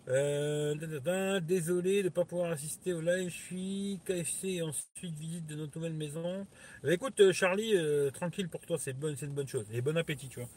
[0.07, 3.29] Euh, désolé de ne pas pouvoir assister au live.
[3.29, 6.47] Je suis KFC et ensuite visite de notre nouvelle maison.
[6.83, 7.75] Euh, écoute, euh, Charlie,
[8.13, 9.65] tranquille pour toi, c'est bonne, c'est une bonne chose.
[9.71, 10.49] Et bon appétit, tu vois.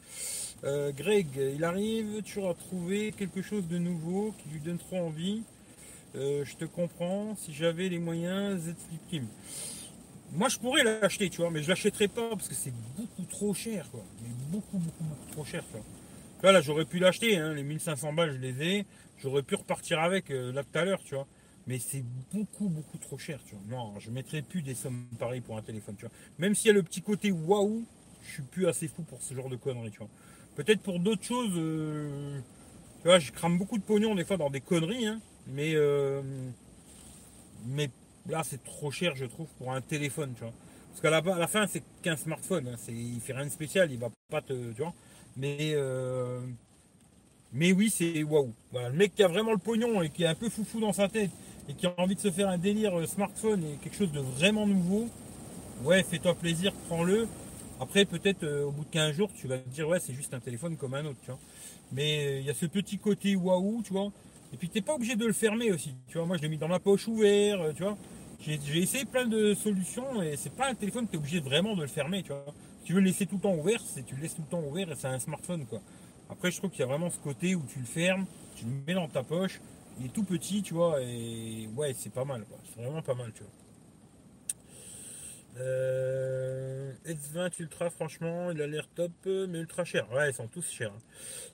[0.65, 5.43] Greg, il arrive, tu auras trouvé quelque chose de nouveau qui lui donne trop envie.
[6.15, 7.37] je te comprends.
[7.37, 9.27] Si j'avais les moyens, Z Flip Team.
[10.35, 13.55] Moi, je pourrais l'acheter, tu vois, mais je l'achèterais pas parce que c'est beaucoup trop
[13.55, 14.05] cher, quoi.
[14.51, 15.63] beaucoup, beaucoup, beaucoup trop cher,
[16.43, 18.87] Là, là j'aurais pu l'acheter, hein, les 1500 balles, je les ai.
[19.23, 21.27] J'aurais pu repartir avec euh, là tout à l'heure, tu vois.
[21.67, 23.79] Mais c'est beaucoup, beaucoup trop cher, tu vois.
[23.79, 26.15] Non, je mettrais plus des sommes pareilles pour un téléphone, tu vois.
[26.39, 27.85] Même s'il y a le petit côté waouh,
[28.27, 30.11] je suis plus assez fou pour ce genre de conneries, tu vois.
[30.57, 32.39] Peut-être pour d'autres choses, euh,
[33.03, 36.23] tu vois, je crame beaucoup de pognon des fois dans des conneries, hein, mais, euh,
[37.67, 37.91] mais
[38.29, 40.53] là, c'est trop cher, je trouve, pour un téléphone, tu vois.
[40.91, 43.99] Parce qu'à la, fin, c'est qu'un smartphone, hein, c'est, il fait rien de spécial, il
[43.99, 44.95] va pas te, tu vois.
[45.37, 45.75] Mais
[47.55, 48.53] mais oui, c'est waouh.
[48.73, 51.09] le mec qui a vraiment le pognon et qui est un peu foufou dans sa
[51.09, 51.31] tête
[51.69, 54.19] et qui a envie de se faire un délire euh, smartphone et quelque chose de
[54.19, 55.09] vraiment nouveau,
[55.85, 57.29] ouais, fais-toi plaisir, prends-le.
[57.81, 60.33] Après, peut-être euh, au bout de 15 jours, tu vas te dire, ouais, c'est juste
[60.35, 61.19] un téléphone comme un autre.
[61.93, 64.11] Mais euh, il y a ce petit côté waouh, tu vois.
[64.53, 66.27] Et puis, tu n'es pas obligé de le fermer aussi, tu vois.
[66.27, 67.97] Moi, je l'ai mis dans ma poche ouvert, tu vois.
[68.41, 71.81] J'ai essayé plein de solutions et c'est pas un téléphone tu es obligé vraiment de
[71.81, 72.45] le fermer, tu vois.
[72.81, 74.49] Si tu veux le laisser tout le temps ouvert, c'est tu le laisses tout le
[74.49, 75.81] temps ouvert et c'est un smartphone, quoi.
[76.29, 78.71] Après, je trouve qu'il y a vraiment ce côté où tu le fermes, tu le
[78.87, 79.61] mets dans ta poche,
[79.99, 83.33] il est tout petit, tu vois, et ouais, c'est pas mal, C'est vraiment pas mal,
[83.35, 83.64] tu vois.
[85.57, 90.11] Euh, S20 Ultra, franchement, il a l'air top, mais ultra cher.
[90.13, 90.93] Ouais, ils sont tous chers.
[90.93, 90.99] Hein.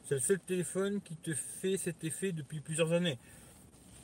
[0.05, 3.19] C'est le seul téléphone qui te fait cet effet depuis plusieurs années.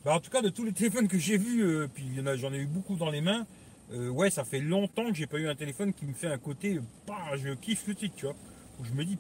[0.05, 2.59] Bah, en tout cas, de tous les téléphones que j'ai vus, euh, puis j'en ai
[2.59, 3.47] eu beaucoup dans les mains,
[3.93, 6.39] euh, ouais, ça fait longtemps que j'ai pas eu un téléphone qui me fait un
[6.39, 8.37] côté, bah, je kiffe le titre, tu vois.
[8.79, 9.19] Où je me dis,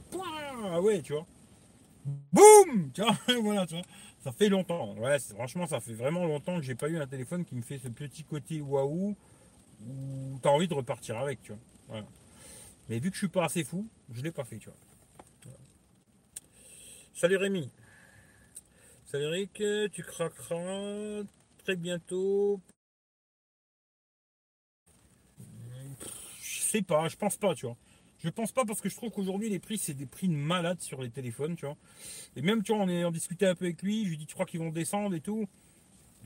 [0.62, 1.26] ah ouais, tu vois.
[2.04, 3.84] Boum Tu vois, voilà, tu vois.
[4.20, 4.94] Ça fait longtemps.
[4.98, 7.78] Ouais, franchement, ça fait vraiment longtemps que j'ai pas eu un téléphone qui me fait
[7.78, 9.16] ce petit côté waouh
[9.80, 11.52] où t'as envie de repartir avec, tu
[11.88, 12.02] vois.
[12.88, 14.78] Mais vu que je suis pas assez fou, je l'ai pas fait, tu vois.
[17.14, 17.70] Salut Rémi.
[19.06, 19.62] Salut Eric,
[19.92, 21.22] tu craqueras
[21.58, 22.60] très bientôt.
[26.40, 27.76] Je sais pas, je pense pas, tu vois.
[28.18, 30.80] Je pense pas parce que je trouve qu'aujourd'hui les prix c'est des prix de malade
[30.80, 31.76] sur les téléphones, tu vois.
[32.34, 34.26] Et même tu vois, on est en discuté un peu avec lui, je lui dis
[34.26, 35.48] tu crois qu'ils vont descendre et tout?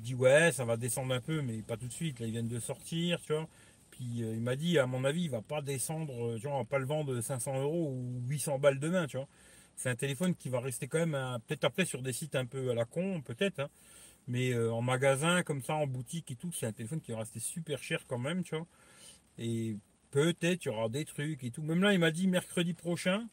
[0.01, 2.33] Il dit ouais ça va descendre un peu mais pas tout de suite, là ils
[2.33, 3.49] viennent de sortir, tu vois.
[3.91, 6.59] Puis euh, il m'a dit à mon avis il va pas descendre, euh, tu vois,
[6.59, 9.29] va pas le vendre de 500 euros ou 800 balles demain, tu vois.
[9.77, 12.71] C'est un téléphone qui va rester quand même peut-être après sur des sites un peu
[12.71, 13.69] à la con, peut-être, hein.
[14.27, 17.19] mais euh, en magasin comme ça, en boutique et tout, c'est un téléphone qui va
[17.19, 18.67] rester super cher quand même, tu vois.
[19.39, 19.77] Et
[20.11, 21.63] Peut-être il y aura des trucs et tout.
[21.63, 23.29] Même là, il m'a dit mercredi prochain.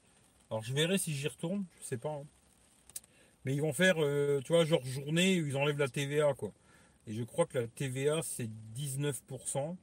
[0.50, 2.10] Alors je verrai si j'y retourne, je sais pas.
[2.10, 2.26] Hein.
[3.48, 6.52] Mais ils vont faire, euh, tu vois, genre journée où ils enlèvent la TVA, quoi.
[7.08, 9.78] Et je crois que la TVA, c'est 19%.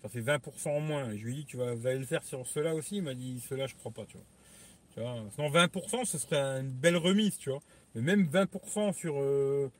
[0.00, 1.10] Ça fait 20% en moins.
[1.10, 2.96] Et je lui ai dit, tu vas, aller le faire sur cela aussi?
[2.96, 4.26] Il m'a dit, cela, je crois pas, tu vois.
[4.94, 7.60] Tu vois sinon, 20%, ce serait une belle remise, tu vois.
[7.94, 9.70] Mais même 20% sur, euh,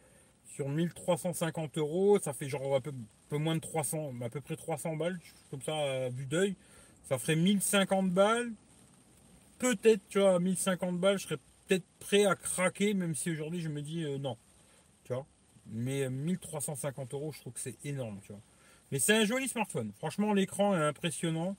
[0.54, 2.92] sur 1350 euros, ça fait genre un peu,
[3.30, 5.18] peu, moins de 300, à peu près 300 balles,
[5.50, 6.56] comme ça, à vue d'œil.
[7.08, 8.52] Ça ferait 1050 balles.
[9.58, 13.60] Peut-être, tu vois, à 1050 balles, je serais peut-être prêt à craquer, même si aujourd'hui
[13.60, 14.36] je me dis euh, non.
[15.04, 15.26] Tu vois?
[15.66, 18.42] Mais 1350 euros, je trouve que c'est énorme, tu vois.
[18.90, 19.92] Mais c'est un joli smartphone.
[19.96, 21.56] Franchement, l'écran est impressionnant.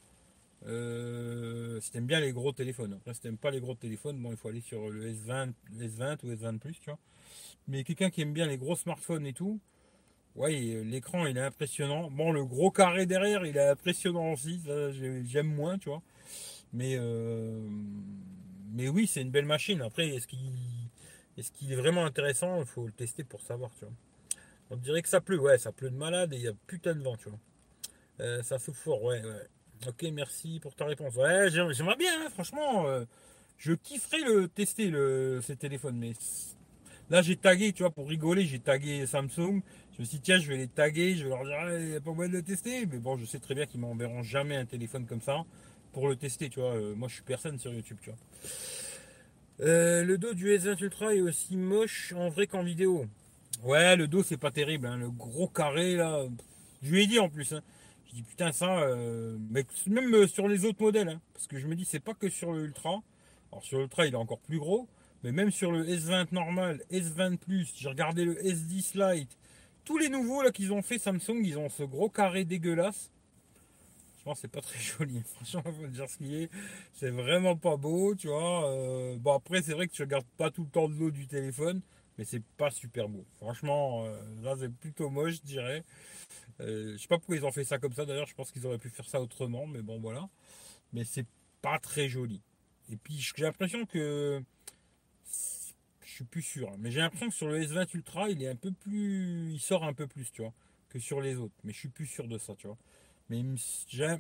[0.68, 2.94] Euh, si t'aimes bien les gros téléphones.
[2.94, 6.18] Après, si t'aimes pas les gros téléphones, bon, il faut aller sur le S20, S20
[6.24, 7.00] ou S20 Plus, tu vois.
[7.68, 9.60] Mais quelqu'un qui aime bien les gros smartphones et tout,
[10.36, 10.52] ouais,
[10.84, 12.10] l'écran il est impressionnant.
[12.12, 14.62] Bon, le gros carré derrière, il est impressionnant aussi.
[15.26, 16.02] J'aime moins, tu vois.
[16.74, 17.68] Mais, euh,
[18.76, 19.82] mais oui, c'est une belle machine.
[19.82, 20.40] Après, est-ce qu'il
[21.38, 22.60] est, est vraiment intéressant?
[22.60, 23.94] Il faut le tester pour savoir, tu vois.
[24.70, 26.94] On dirait que ça pleut, ouais, ça pleut de malade et il y a putain
[26.96, 27.40] de vent, tu vois.
[28.20, 29.48] Euh, ça souffle fort, ouais, ouais.
[29.88, 31.16] Ok, merci pour ta réponse.
[31.16, 32.88] Ouais, j'aimerais bien, hein, franchement.
[32.88, 33.06] Euh,
[33.58, 36.14] je kifferais le tester le, ces téléphones, mais
[37.10, 39.62] là j'ai tagué, tu vois, pour rigoler, j'ai tagué Samsung.
[39.94, 41.96] Je me suis dit, tiens, je vais les taguer, je vais leur dire, il n'y
[41.96, 42.86] a pas moyen de le tester.
[42.86, 45.46] Mais bon, je sais très bien qu'ils m'enverront jamais un téléphone comme ça
[45.96, 46.76] pour le tester, tu vois.
[46.76, 48.20] Euh, moi, je suis personne sur YouTube, tu vois.
[49.62, 53.06] Euh, le dos du S20 Ultra est aussi moche en vrai qu'en vidéo.
[53.64, 54.88] Ouais, le dos, c'est pas terrible.
[54.88, 54.98] Hein.
[54.98, 56.26] Le gros carré, là.
[56.82, 57.54] Je lui ai dit en plus.
[57.54, 57.62] Hein.
[58.10, 58.78] Je dis putain, ça.
[58.80, 61.08] Euh, mais même sur les autres modèles.
[61.08, 61.22] Hein.
[61.34, 63.02] parce que je me dis, c'est pas que sur le Ultra.
[63.54, 64.90] Alors, sur l'Ultra, il est encore plus gros.
[65.24, 69.38] Mais même sur le S20 normal, S20 Plus, j'ai regardé le S10 Lite.
[69.86, 73.12] Tous les nouveaux là qu'ils ont fait Samsung, ils ont ce gros carré dégueulasse
[74.34, 75.22] c'est pas très joli.
[75.36, 76.50] Franchement, faut dire ce qui est.
[76.94, 78.72] C'est vraiment pas beau, tu vois.
[78.72, 81.28] Euh, bon, après, c'est vrai que tu regardes pas tout le temps de l'eau du
[81.28, 81.82] téléphone,
[82.18, 83.26] mais c'est pas super beau.
[83.38, 85.84] Franchement, euh, là, c'est plutôt moche, je dirais.
[86.62, 88.06] Euh, je sais pas pourquoi ils ont fait ça comme ça.
[88.06, 90.28] D'ailleurs, je pense qu'ils auraient pu faire ça autrement, mais bon, voilà.
[90.94, 91.28] Mais c'est
[91.62, 92.42] pas très joli.
[92.92, 94.42] Et puis, j'ai l'impression que.
[96.02, 98.48] Je suis plus sûr, hein, mais j'ai l'impression que sur le S20 Ultra, il est
[98.48, 99.52] un peu plus.
[99.52, 100.54] Il sort un peu plus, tu vois,
[100.88, 101.56] que sur les autres.
[101.66, 102.78] Mais je suis plus sûr de ça, tu vois.
[103.30, 103.44] Mais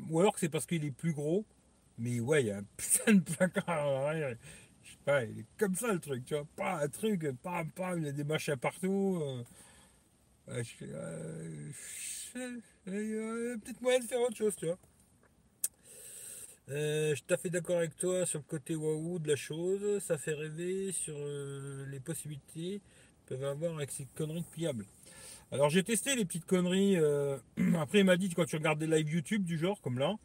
[0.10, 1.46] ou alors que c'est parce qu'il est plus gros.
[1.98, 4.13] Mais ouais, il y a un putain de placard
[4.84, 6.46] Je sais pas, il est comme ça le truc, tu vois.
[6.56, 9.22] Pas un truc, pas pas il y a des machins partout.
[10.50, 10.86] Euh, je,
[12.88, 14.78] euh, peut-être moyen de faire autre chose, tu vois.
[16.70, 20.02] Euh, je t'ai fait d'accord avec toi sur le côté waouh de la chose.
[20.04, 21.15] Ça fait rêver sur
[21.88, 22.82] les possibilités
[23.26, 24.86] peuvent avoir avec ces conneries pliables.
[25.51, 26.97] Alors j'ai testé les petites conneries.
[26.97, 27.38] Euh,
[27.79, 30.15] après il m'a dit quand tu regardes des lives YouTube du genre comme là,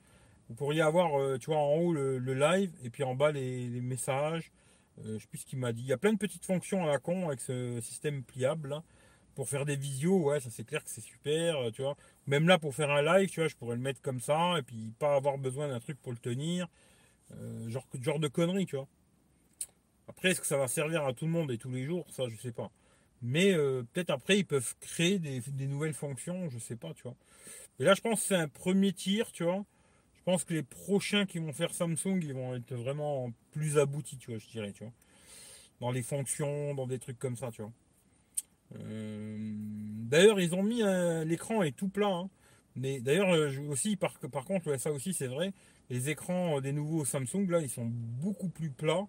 [0.48, 4.50] vous pourriez avoir, euh, en haut le, live et puis en bas les, messages.
[4.98, 5.82] Euh, je sais plus ce qu'il m'a dit.
[5.82, 8.82] Il y a plein de petites fonctions à la con avec ce système pliable
[9.34, 10.18] pour faire des visios.
[10.18, 11.96] Ouais, ça c'est clair que c'est super, vois.
[12.26, 14.62] Même là pour faire un live, tu vois, je pourrais le mettre comme ça et
[14.62, 16.68] puis pas avoir besoin d'un truc pour le tenir.
[17.68, 18.88] genre, genre de conneries, tu vois.
[20.08, 22.04] Après, est-ce que ça va servir à tout le monde et tous les jours?
[22.10, 22.70] Ça, je sais pas.
[23.22, 27.16] Mais euh, peut-être après, ils peuvent créer des, nouvelles fonctions, je sais pas, tu vois.
[27.78, 29.64] Et là, je pense que c'est un premier tir, tu vois.
[30.14, 34.18] Je pense que les prochains qui vont faire Samsung, ils vont être vraiment plus aboutis,
[34.18, 34.92] tu vois, je dirais, tu vois.
[35.80, 37.72] Dans les fonctions, dans des trucs comme ça, tu vois.
[38.78, 40.82] Euh, d'ailleurs, ils ont mis
[41.26, 42.08] l'écran est tout plat.
[42.08, 42.30] Hein.
[42.76, 45.52] Mais d'ailleurs, euh, aussi, par, par contre, ça aussi, c'est vrai.
[45.88, 49.06] Les écrans des nouveaux Samsung, là, ils sont beaucoup plus plats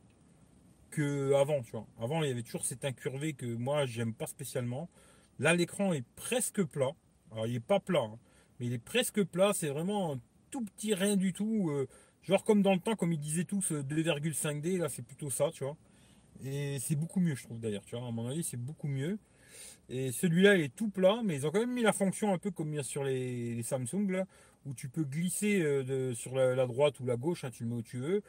[0.99, 1.85] avant, tu vois.
[1.99, 4.89] Avant, il y avait toujours cet incurvé que moi, j'aime pas spécialement.
[5.39, 6.91] Là, l'écran est presque plat.
[7.31, 8.19] Alors, il est pas plat, hein,
[8.59, 9.51] mais il est presque plat.
[9.53, 10.19] C'est vraiment un
[10.51, 11.69] tout petit rien du tout.
[11.69, 11.87] Euh,
[12.23, 14.77] genre comme dans le temps, comme ils disaient tous, 2,5D.
[14.77, 15.77] Là, c'est plutôt ça, tu vois.
[16.43, 17.85] Et c'est beaucoup mieux, je trouve d'ailleurs.
[17.85, 19.17] Tu vois, à mon avis, c'est beaucoup mieux.
[19.89, 22.37] Et celui-là, il est tout plat, mais ils ont quand même mis la fonction un
[22.37, 24.25] peu comme sur les, Samsung, là,
[24.65, 27.69] où tu peux glisser euh, de, sur la, droite ou la gauche, hein, tu le
[27.69, 28.23] mets où tu veux.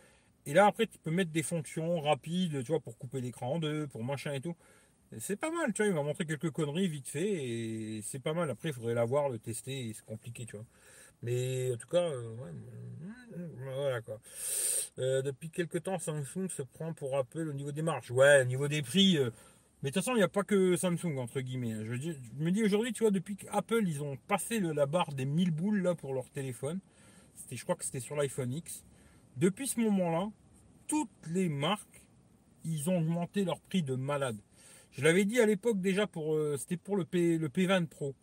[0.46, 3.58] Et là, après, tu peux mettre des fonctions rapides, tu vois, pour couper l'écran en
[3.58, 4.56] deux, pour machin et tout.
[5.18, 8.32] C'est pas mal, tu vois, il m'a montré quelques conneries vite fait, et c'est pas
[8.32, 8.50] mal.
[8.50, 10.64] Après, il faudrait l'avoir, le tester, et c'est compliqué, tu vois.
[11.22, 12.50] Mais en tout cas, euh, ouais,
[13.58, 14.20] voilà quoi.
[14.98, 18.10] Euh, depuis quelques temps, Samsung se prend pour Apple au niveau des marges.
[18.10, 19.18] Ouais, au niveau des prix.
[19.18, 19.30] Euh,
[19.82, 21.72] mais de toute façon, il n'y a pas que Samsung, entre guillemets.
[21.72, 21.84] Hein.
[21.84, 25.50] Je, me dis aujourd'hui, tu vois, depuis qu'Apple, ils ont passé la barre des 1000
[25.52, 26.80] boules là pour leur téléphone.
[27.50, 28.84] Je crois que c'était sur l'iPhone X.
[29.36, 30.30] Depuis ce moment-là,
[30.86, 32.06] toutes les marques,
[32.64, 34.38] ils ont augmenté leur prix de malade.
[34.92, 38.14] Je l'avais dit à l'époque déjà pour euh, c'était pour le, P, le P20 Pro.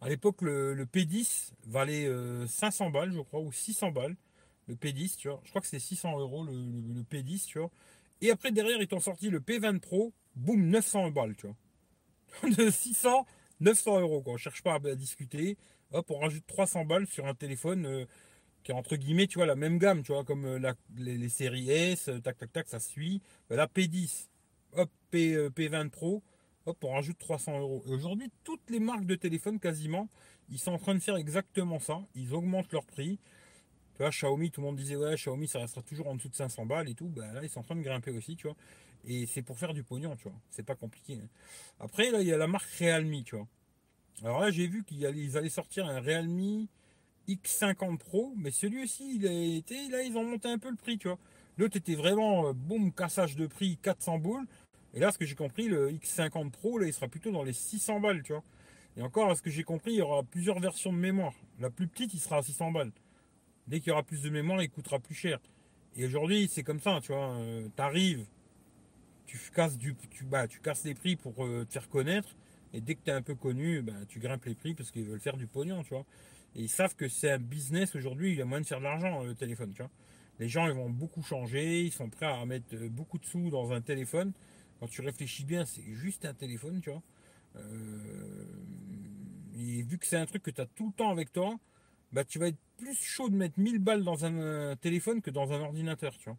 [0.00, 2.08] À l'époque, le, P10 valait
[2.48, 4.16] 500 euh, balles, je crois, ou 600 balles.
[4.66, 5.40] Le P10, tu vois.
[5.44, 7.70] Je crois que c'était 600 euros le, P10, tu vois.
[8.20, 12.50] Et après, derrière, ils t'ont sorti le P20 Pro, boum, 900 balles, tu vois.
[12.56, 13.26] De 600,
[13.60, 14.32] 900 euros, quoi.
[14.32, 15.56] On cherche pas à, discuter.
[15.92, 17.86] Hop, on rajoute 300 balles sur un téléphone.
[17.86, 18.06] Euh,
[18.62, 21.70] qui est entre guillemets, tu vois, la même gamme, tu vois, comme euh, les, séries
[21.70, 23.20] S, euh, tac, tac, tac, ça suit.
[23.48, 24.28] Ben la P10,
[24.74, 26.22] hop, P, 20 euh, Pro,
[26.66, 27.82] hop, on rajoute 300 euros.
[27.86, 30.08] Et aujourd'hui, toutes les marques de téléphone, quasiment,
[30.48, 32.00] ils sont en train de faire exactement ça.
[32.14, 33.18] Ils augmentent leur prix.
[33.94, 36.34] Tu vois, Xiaomi, tout le monde disait, ouais, Xiaomi, ça restera toujours en dessous de
[36.34, 37.08] 500 balles et tout.
[37.08, 38.56] Ben là, ils sont en train de grimper aussi, tu vois.
[39.04, 40.38] Et c'est pour faire du pognon, tu vois.
[40.50, 41.14] C'est pas compliqué.
[41.14, 41.28] Hein.
[41.80, 43.48] Après, là, il y a la marque Realme, tu vois.
[44.22, 46.68] Alors là, j'ai vu qu'ils allaient sortir un Realme
[47.28, 50.76] X50 Pro, mais celui aussi, il a été, là, ils ont monté un peu le
[50.76, 51.18] prix, tu vois.
[51.58, 54.46] L'autre était vraiment, euh, boum, cassage de prix, 400 boules.
[54.94, 57.52] Et là, ce que j'ai compris, le X50 Pro, là, il sera plutôt dans les
[57.52, 58.42] 600 balles, tu vois.
[58.96, 61.32] Et encore, ce que j'ai compris, il y aura plusieurs versions de mémoire.
[61.60, 62.92] La plus petite, il sera à 600 balles.
[63.66, 65.38] Dès qu'il y aura plus de mémoire, il coûtera plus cher.
[65.96, 67.36] Et aujourd'hui, c'est comme ça, tu vois.
[67.36, 68.26] Euh, tu arrives,
[69.26, 72.28] tu casses, du, tu, bah, tu casses les prix pour euh, te faire connaître.
[72.74, 75.04] Et dès que tu es un peu connu, bah, tu grimpes les prix parce qu'ils
[75.04, 76.04] veulent faire du pognon, tu vois.
[76.54, 78.84] Et ils savent que c'est un business aujourd'hui, il y a moyen de faire de
[78.84, 79.90] l'argent, le téléphone, tu vois.
[80.38, 83.50] Les gens, ils vont beaucoup changer, ils sont prêts à mettre euh, beaucoup de sous
[83.50, 84.32] dans un téléphone.
[84.80, 87.02] Quand tu réfléchis bien, c'est juste un téléphone, tu vois.
[89.56, 91.56] et vu que c'est un truc que tu as tout le temps avec toi,
[92.12, 95.30] bah, tu vas être plus chaud de mettre 1000 balles dans un euh, téléphone que
[95.30, 96.38] dans un ordinateur, tu vois.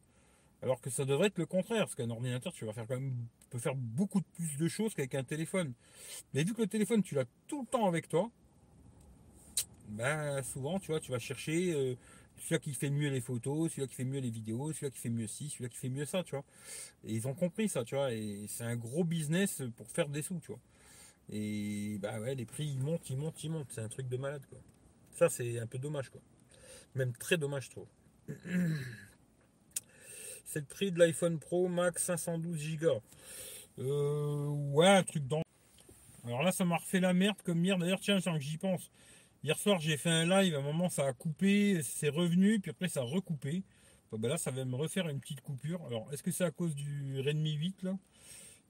[0.62, 3.14] Alors que ça devrait être le contraire, parce qu'un ordinateur, tu vas faire quand même,
[3.50, 5.74] peux faire beaucoup plus de choses qu'avec un téléphone.
[6.34, 8.30] Mais vu que le téléphone, tu l'as tout le temps avec toi,
[9.90, 11.96] ben souvent, tu vois, tu vas chercher euh,
[12.38, 15.10] celui-là qui fait mieux les photos, celui-là qui fait mieux les vidéos, celui-là qui fait
[15.10, 16.46] mieux ci, celui-là qui fait mieux ça, tu vois.
[17.06, 18.12] Et ils ont compris ça, tu vois.
[18.14, 20.60] Et c'est un gros business pour faire des sous, tu vois.
[21.32, 23.70] Et bah ouais, les prix ils montent, ils montent, ils montent.
[23.70, 24.60] C'est un truc de malade, quoi.
[25.12, 26.22] Ça, c'est un peu dommage, quoi.
[26.96, 27.88] Même très dommage, je trouve.
[30.46, 33.02] c'est le prix de l'iPhone Pro Max 512 Go.
[33.80, 35.42] Euh, ouais, un truc dans.
[36.26, 37.78] Alors là, ça m'a refait la merde comme hier.
[37.78, 38.92] D'ailleurs, tiens, que j'y pense.
[39.44, 40.56] Hier soir, j'ai fait un live.
[40.56, 43.64] À un moment, ça a coupé, c'est revenu, puis après, ça a recoupé.
[44.14, 45.86] ben là, ça va me refaire une petite coupure.
[45.88, 47.98] Alors, est-ce que c'est à cause du Redmi 8 là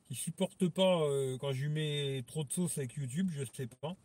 [0.07, 3.29] Qui supporte pas euh, quand je lui mets trop de sauce avec YouTube?
[3.31, 3.95] Je sais pas.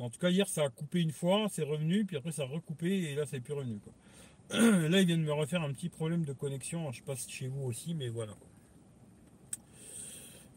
[0.00, 2.46] En tout cas, hier, ça a coupé une fois, c'est revenu, puis après, ça a
[2.46, 3.78] recoupé, et là, c'est plus revenu.
[4.50, 6.90] Là, il vient de me refaire un petit problème de connexion.
[6.92, 8.34] Je sais pas si chez vous aussi, mais voilà.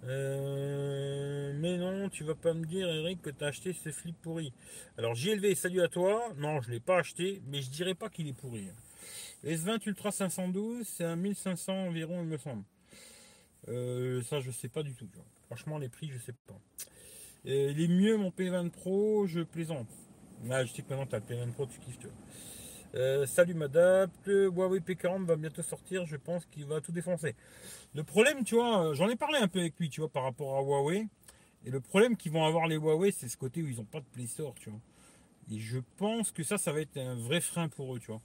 [0.06, 4.16] Euh, mais non, tu vas pas me dire, Eric, que tu as acheté ce flip
[4.22, 4.54] pourri.
[4.98, 6.34] Alors, JLV, salut à toi.
[6.38, 8.68] Non, je l'ai pas acheté, mais je dirais pas qu'il est pourri.
[9.46, 12.64] S20 Ultra 512, c'est un 1500 environ, il me semble.
[13.68, 15.08] Euh, ça, je sais pas du tout.
[15.46, 16.60] Franchement, les prix, je sais pas.
[17.46, 19.88] Euh, il est mieux mon P20 Pro, je plaisante.
[20.50, 21.98] Ah, je sais que maintenant tu as le P20 Pro, tu kiffes.
[22.96, 27.36] Euh, salut madame, le Huawei P40 va bientôt sortir, je pense qu'il va tout défoncer.
[27.94, 30.24] Le problème, tu vois, euh, j'en ai parlé un peu avec lui, tu vois, par
[30.24, 31.08] rapport à Huawei.
[31.66, 34.00] Et le problème qu'ils vont avoir les Huawei, c'est ce côté où ils n'ont pas
[34.00, 34.80] de Play Store, tu vois.
[35.52, 38.22] Et je pense que ça, ça va être un vrai frein pour eux, tu vois.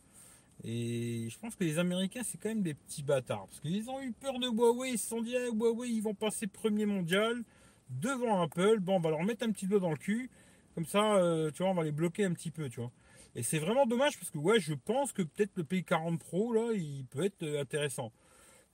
[0.62, 3.46] Et je pense que les Américains, c'est quand même des petits bâtards.
[3.48, 6.14] Parce qu'ils ont eu peur de Huawei, ils se sont dit, ah, Huawei, ils vont
[6.14, 7.42] passer premier mondial
[7.90, 8.78] devant Apple.
[8.80, 10.30] Bon, on va leur mettre un petit doigt dans le cul.
[10.74, 12.90] Comme ça, euh, tu vois, on va les bloquer un petit peu, tu vois.
[13.36, 16.72] Et c'est vraiment dommage parce que, ouais, je pense que peut-être le P40 Pro, là,
[16.74, 18.12] il peut être euh, intéressant.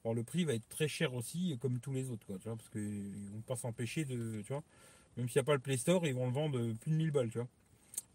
[0.05, 2.57] Bon, le prix va être très cher aussi, comme tous les autres, quoi, tu vois,
[2.57, 4.63] parce qu'ils vont pas s'empêcher de, tu vois,
[5.17, 7.11] même s'il n'y a pas le Play Store, ils vont le vendre plus de 1000
[7.11, 7.49] balles, tu vois.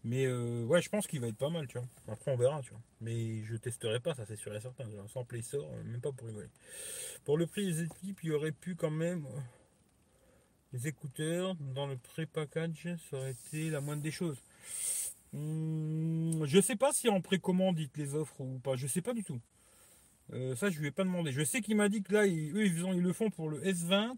[0.04, 1.86] Mais euh, ouais, je pense qu'il va être pas mal, tu vois.
[2.08, 2.80] Après, on verra, tu vois.
[3.00, 4.84] Mais je testerai pas, ça c'est sûr et certain.
[5.08, 6.48] Sans Play Store, même pas pour rigoler.
[7.24, 9.26] Pour le prix des équipes, il aurait pu quand même
[10.72, 14.42] les écouteurs dans le pré-package, ça aurait été la moindre des choses.
[15.32, 19.12] Hmm, je sais pas si en précommande ils les offrent ou pas, je sais pas
[19.12, 19.40] du tout.
[20.32, 21.30] Euh, ça, je lui ai pas demandé.
[21.32, 24.16] Je sais qu'il m'a dit que là, ils, le font pour le S20.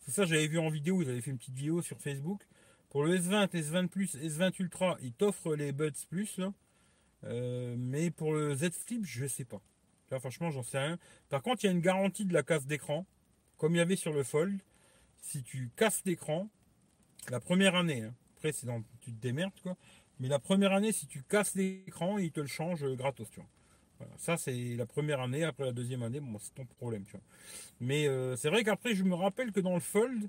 [0.00, 2.42] C'est ça, j'avais vu en vidéo, ils avaient fait une petite vidéo sur Facebook.
[2.90, 6.40] Pour le S20, S20 Plus, S20 Ultra, ils t'offrent les Buds Plus.
[7.24, 9.60] Euh, mais pour le Z Flip, je sais pas.
[10.10, 10.98] Là, franchement, j'en sais rien.
[11.28, 13.06] Par contre, il y a une garantie de la casse d'écran,
[13.58, 14.58] comme il y avait sur le Fold
[15.22, 16.48] si tu casses l'écran,
[17.30, 19.76] la première année, hein, après c'est dans, tu te démerdes quoi,
[20.20, 24.08] mais la première année, si tu casses l'écran, il te le change gratos, tu vois.
[24.18, 27.04] ça c'est la première année, après la deuxième année, bon, c'est ton problème.
[27.80, 30.20] Mais euh, c'est vrai qu'après, je me rappelle que dans le Fold,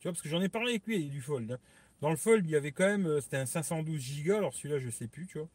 [0.00, 1.52] tu vois, parce que j'en ai parlé avec lui du Fold.
[1.52, 1.58] Hein.
[2.00, 4.78] Dans le Fold, il y avait quand même, euh, c'était un 512 Go, alors celui-là,
[4.78, 5.48] je sais plus, tu vois,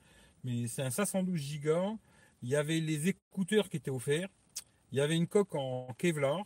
[0.43, 1.97] mais c'est un 512 Go.
[2.43, 4.29] Il y avait les écouteurs qui étaient offerts.
[4.91, 6.45] Il y avait une coque en Kevlar.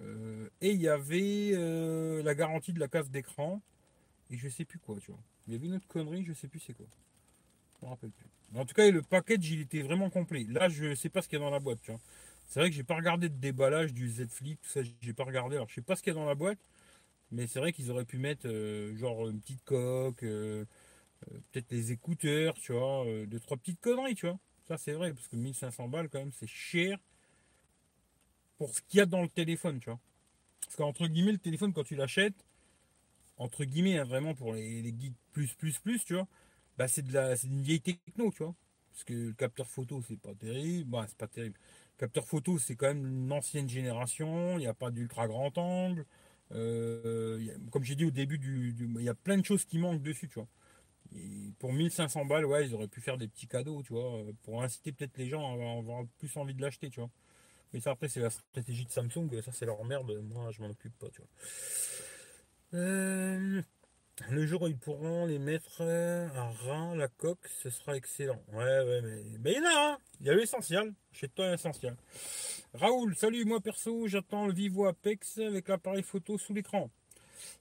[0.00, 3.60] Euh, et il y avait euh, la garantie de la case d'écran.
[4.30, 5.20] Et je sais plus quoi, tu vois.
[5.46, 6.86] Il y avait une autre connerie, je sais plus c'est quoi.
[7.80, 8.26] Je me rappelle plus.
[8.54, 10.46] en tout cas, le package, il était vraiment complet.
[10.48, 12.00] Là, je sais pas ce qu'il y a dans la boîte, tu vois.
[12.48, 15.24] C'est vrai que j'ai pas regardé de déballage du Z Flip, tout ça, j'ai pas
[15.24, 15.56] regardé.
[15.56, 16.58] Alors, je sais pas ce qu'il y a dans la boîte.
[17.30, 22.54] Mais c'est vrai qu'ils auraient pu mettre euh, genre une petite coque, peut-être les écouteurs,
[22.54, 24.38] tu vois, deux, trois petites conneries, tu vois.
[24.68, 26.98] Ça, c'est vrai, parce que 1500 balles, quand même, c'est cher
[28.56, 29.98] pour ce qu'il y a dans le téléphone, tu vois.
[30.64, 32.44] Parce qu'entre guillemets, le téléphone, quand tu l'achètes,
[33.38, 36.28] entre guillemets, hein, vraiment pour les, geeks plus, plus, plus, tu vois,
[36.78, 38.54] bah c'est de la, c'est une vieille techno, tu vois.
[38.94, 40.90] Parce que le capteur photo, c'est pas terrible.
[40.90, 41.58] Bah, c'est pas terrible.
[41.96, 44.52] Le capteur photo, c'est quand même une ancienne génération.
[44.56, 46.06] Il n'y a pas d'ultra grand angle.
[46.52, 50.02] Euh, comme j'ai dit au début, du, il y a plein de choses qui manquent
[50.02, 50.48] dessus, tu vois.
[51.58, 54.92] pour 1500 balles, ouais, ils auraient pu faire des petits cadeaux, tu vois, pour inciter
[54.92, 57.10] peut-être les gens à avoir plus envie de l'acheter, tu vois.
[57.72, 60.68] Mais ça, après, c'est la stratégie de Samsung, ça, c'est leur merde, moi, je m'en
[60.70, 61.30] occupe pas, tu vois.
[62.74, 63.62] Euh,
[64.30, 68.42] le jour où ils pourront les mettre à rein, la coque, ce sera excellent.
[68.52, 70.92] Ouais, ouais, mais, mais il y en a, hein il y a l'essentiel.
[71.12, 71.96] Chez toi, l'essentiel.
[72.74, 76.90] Raoul, salut, moi perso, j'attends le Vivo Apex avec l'appareil photo sous l'écran.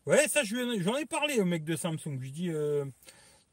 [0.06, 2.19] Ouais, ça, j'en ai parlé au mec de Samsung.
[2.19, 2.86] Je dis, euh,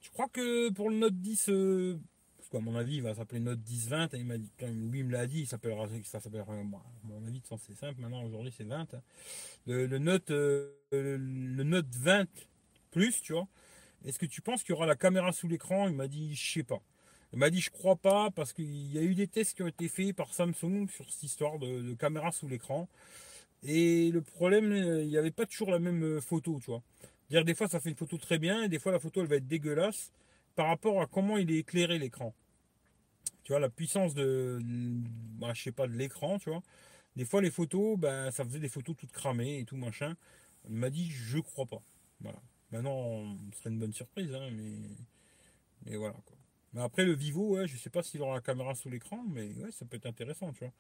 [0.01, 2.01] je crois que pour le Note 10, euh,
[2.51, 4.11] qu'à mon avis, il va s'appeler Note 10-20.
[4.15, 5.89] Il m'a dit, lui, il me l'a dit, il s'appellera, à
[7.05, 8.01] mon avis, c'est simple.
[8.01, 8.95] Maintenant, aujourd'hui, c'est 20.
[8.95, 9.03] Hein.
[9.67, 12.27] Le, Note, euh, le Note 20
[12.91, 13.49] plus, tu vois.
[14.05, 15.89] Est-ce que tu penses qu'il y aura la caméra sous l'écran?
[15.89, 16.83] Il m'a dit, je sais pas.
[17.33, 19.69] Il m'a dit, je crois pas, parce qu'il y a eu des tests qui ont
[19.69, 22.89] été faits par Samsung sur cette histoire de, caméra sous l'écran.
[23.63, 26.83] Et le problème, il n'y avait pas toujours la même euh, photo, tu vois.
[27.31, 29.29] Dire des fois ça fait une photo très bien et des fois la photo elle
[29.29, 30.11] va être dégueulasse
[30.57, 32.35] par rapport à comment il est éclairé l'écran.
[33.45, 34.59] Tu vois la puissance de,
[35.39, 36.63] bah, pas de l'écran, tu vois.
[37.17, 40.17] Des fois les photos, bah, ça faisait des photos toutes cramées et tout machin.
[40.69, 41.83] M'a dit je crois pas.
[42.21, 42.41] Voilà.
[42.71, 44.79] Maintenant, ce serait une bonne surprise, hein, mais,
[45.87, 46.15] mais voilà.
[46.25, 46.37] Quoi.
[46.73, 49.53] Mais après, le Vivo, ouais, je sais pas s'il aura la caméra sous l'écran, mais
[49.55, 50.73] ouais, ça peut être intéressant, tu vois.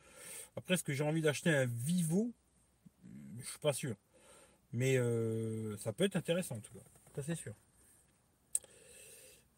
[0.56, 2.32] Après, est-ce que j'ai envie d'acheter un Vivo?
[3.38, 3.96] Je suis pas sûr.
[4.72, 6.74] Mais euh, ça peut être intéressant, en tout.
[7.16, 7.54] Ça, c'est sûr.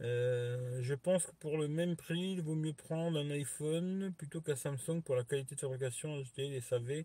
[0.02, 4.40] Euh, je pense que pour le même prix, il vaut mieux prendre un iPhone plutôt
[4.40, 7.04] qu'un Samsung pour la qualité de fabrication, les SAV.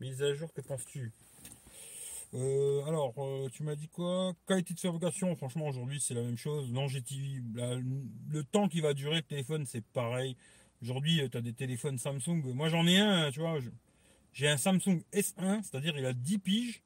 [0.00, 1.12] Mise à jour, que penses-tu?
[2.34, 4.34] Euh, alors, euh, tu m'as dit quoi?
[4.46, 6.70] Qualité de fabrication, franchement, aujourd'hui, c'est la même chose.
[6.72, 7.14] Longévité,
[7.54, 10.36] le temps qui va durer le téléphone, c'est pareil.
[10.82, 12.42] Aujourd'hui, tu as des téléphones Samsung.
[12.54, 13.58] Moi, j'en ai un, tu vois.
[14.34, 16.82] J'ai un Samsung S1, c'est-à-dire il a 10 piges.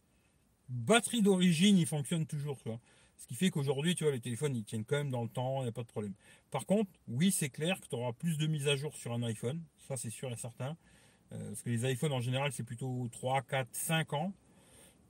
[0.68, 2.78] Batterie d'origine, il fonctionne toujours, tu vois.
[3.20, 5.61] Ce qui fait qu'aujourd'hui, tu vois, les téléphones, ils tiennent quand même dans le temps,
[5.61, 6.14] il n'y a pas de problème.
[6.50, 9.22] Par contre, oui, c'est clair que tu auras plus de mises à jour sur un
[9.22, 9.62] iPhone.
[9.87, 10.74] Ça, c'est sûr et certain.
[11.28, 14.33] parce que les iPhones, en général, c'est plutôt 3, 4, 5 ans.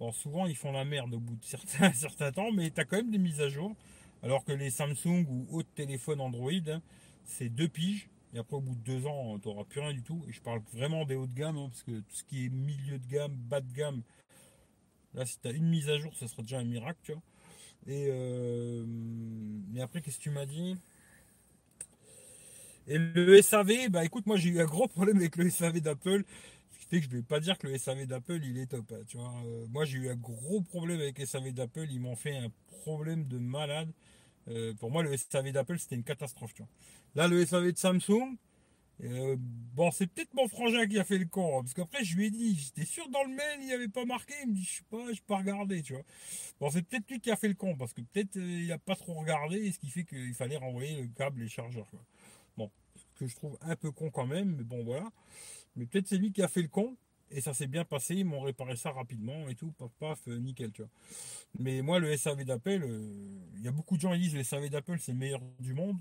[0.01, 2.97] Bon, souvent, ils font la merde au bout de certains, temps, mais tu as quand
[2.97, 3.77] même des mises à jour.
[4.25, 6.83] Alors que les Samsung ou autres téléphones Android, hein,
[7.25, 8.11] c'est deux piges.
[8.35, 10.25] Et après, au bout de deux ans, tu n'auras plus rien du tout.
[10.29, 12.49] Et je parle vraiment des hauts de gamme, hein, parce que tout ce qui est
[12.49, 14.03] milieu de gamme, bas de gamme,
[15.15, 17.23] là, si tu as une mise à jour, ça sera déjà un miracle, tu vois.
[17.87, 18.85] Et euh,
[19.73, 20.77] mais après, qu'est-ce que tu m'as dit?
[22.87, 26.25] Et le SAV, bah écoute, moi j'ai eu un gros problème avec le SAV d'Apple
[26.99, 28.93] que je vais pas dire que le SAV d'Apple il est top.
[28.93, 29.33] Hein, tu vois.
[29.47, 32.51] Euh, moi j'ai eu un gros problème avec le SAV d'Apple, ils m'ont fait un
[32.83, 33.91] problème de malade.
[34.49, 36.53] Euh, pour moi le SAV d'Apple c'était une catastrophe.
[36.55, 36.71] Tu vois.
[37.15, 38.37] Là le SAV de Samsung,
[39.05, 42.17] euh, bon c'est peut-être mon frangin qui a fait le con, hein, parce qu'après je
[42.17, 44.55] lui ai dit, j'étais sûr dans le mail il n'y avait pas marqué, il me
[44.55, 46.03] dit je sais pas, je pas regardé, tu vois.
[46.61, 48.97] Bon c'est peut-être lui qui a fait le con, parce que peut-être il a pas
[48.97, 51.87] trop regardé, ce qui fait qu'il fallait renvoyer le câble et le chargeur.
[52.57, 55.11] Bon, ce que je trouve un peu con quand même, mais bon voilà.
[55.77, 56.97] Mais peut-être c'est lui qui a fait le con.
[57.33, 60.39] Et ça s'est bien passé, ils m'ont réparé ça rapidement et tout, paf, paf, euh,
[60.39, 60.91] nickel, tu vois.
[61.61, 64.43] Mais moi, le SAV d'Apple, euh, il y a beaucoup de gens qui disent le
[64.43, 65.97] SAV d'Apple, c'est le meilleur du monde.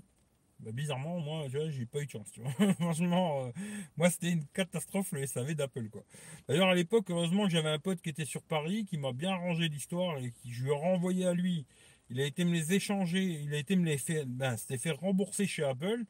[0.60, 2.28] Bah, bizarrement, moi, j'ai pas eu de chance.
[2.80, 3.52] Franchement, euh,
[3.96, 5.88] moi, c'était une catastrophe, le SAV d'Apple.
[6.48, 9.30] D'ailleurs, à l'époque, heureusement que j'avais un pote qui était sur Paris, qui m'a bien
[9.30, 11.66] arrangé l'histoire et qui, je lui ai renvoyé à lui.
[12.10, 14.90] Il a été me les échanger, il a été me les faire, ben, c'était fait
[14.90, 16.04] rembourser chez Apple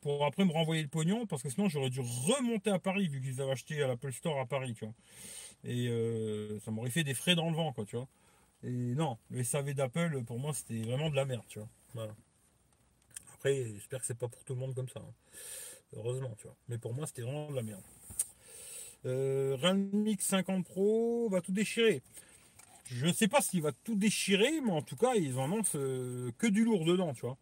[0.00, 3.20] pour après me renvoyer le pognon parce que sinon j'aurais dû remonter à Paris vu
[3.20, 4.76] qu'ils avaient acheté à l'Apple Store à Paris.
[5.64, 8.08] Et euh, ça m'aurait fait des frais dans le vent, quoi, tu vois.
[8.64, 11.44] Et non, le SAV d'Apple, pour moi, c'était vraiment de la merde.
[13.44, 15.00] J'espère que c'est pas pour tout le monde comme ça.
[15.00, 15.12] Hein.
[15.96, 16.56] Heureusement, tu vois.
[16.68, 17.82] Mais pour moi, c'était vraiment de la merde.
[19.06, 22.02] Euh, Realme X 50 Pro va tout déchirer.
[22.86, 26.30] Je ne sais pas s'il va tout déchirer, mais en tout cas, ils annoncent euh,
[26.38, 27.38] que du lourd dedans, tu vois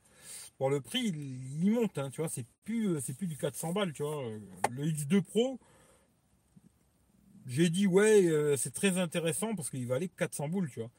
[0.68, 1.12] le prix,
[1.60, 4.22] il, monte, hein, tu vois, c'est plus, euh, c'est plus du 400 balles, tu vois.
[4.70, 5.58] Le X2 Pro,
[7.46, 10.90] j'ai dit, ouais, euh, c'est très intéressant parce qu'il va aller 400 boules, tu vois.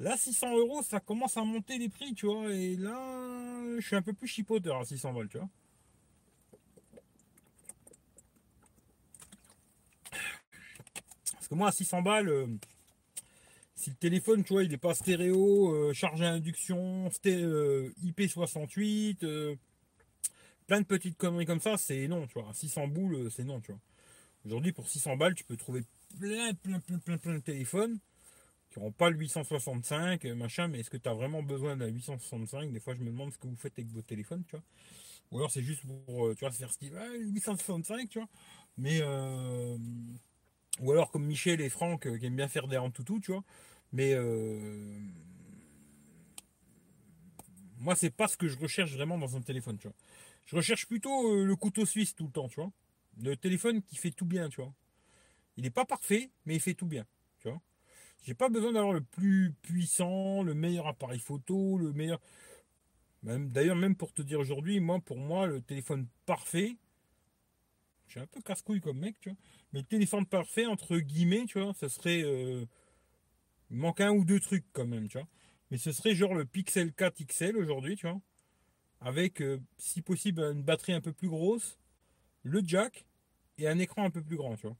[0.00, 2.52] Là, 600 euros, ça commence à monter les prix, tu vois.
[2.52, 5.48] Et là, je suis un peu plus chipoteur à 600 balles, tu vois.
[11.32, 12.46] Parce que moi, à 600 balles, euh,
[13.84, 19.22] si le téléphone, tu vois, il n'est pas stéréo, euh, charge à induction, euh, IP68,
[19.24, 19.56] euh,
[20.66, 22.50] plein de petites conneries comme ça, c'est non, tu vois.
[22.54, 23.80] 600 boules, c'est non, tu vois.
[24.44, 25.82] Aujourd'hui, pour 600 balles, tu peux trouver
[26.18, 27.98] plein, plein, plein, plein, plein de téléphones
[28.70, 32.72] qui n'auront pas le 865, machin, mais est-ce que tu as vraiment besoin d'un 865
[32.72, 34.64] Des fois, je me demande ce que vous faites avec vos téléphones, tu vois.
[35.30, 38.28] Ou alors, c'est juste pour, tu vois, faire ce qu'il veut, 865, tu vois.
[38.76, 39.00] Mais,
[40.80, 43.44] ou alors, comme Michel et Franck, qui aiment bien faire des tout tu vois.
[43.92, 44.98] Mais euh,
[47.78, 49.96] moi, c'est pas ce que je recherche vraiment dans un téléphone, tu vois.
[50.46, 52.72] Je recherche plutôt euh, le couteau suisse tout le temps, tu vois.
[53.22, 54.72] Le téléphone qui fait tout bien, tu vois.
[55.56, 57.06] Il n'est pas parfait, mais il fait tout bien,
[57.38, 57.60] tu vois.
[58.24, 62.20] J'ai pas besoin d'avoir le plus puissant, le meilleur appareil photo, le meilleur.
[63.22, 66.76] D'ailleurs, même pour te dire aujourd'hui, moi, pour moi, le téléphone parfait,
[68.08, 69.38] j'ai un peu casse-couille comme mec, tu vois.
[69.72, 72.22] Mais le téléphone parfait, entre guillemets, tu vois, ça serait.
[72.22, 72.64] Euh,
[73.70, 75.26] il manque un ou deux trucs quand même, tu vois.
[75.70, 78.20] Mais ce serait genre le Pixel 4 XL aujourd'hui, tu vois.
[79.00, 81.78] Avec, euh, si possible, une batterie un peu plus grosse,
[82.44, 83.04] le jack
[83.58, 84.76] et un écran un peu plus grand, tu vois.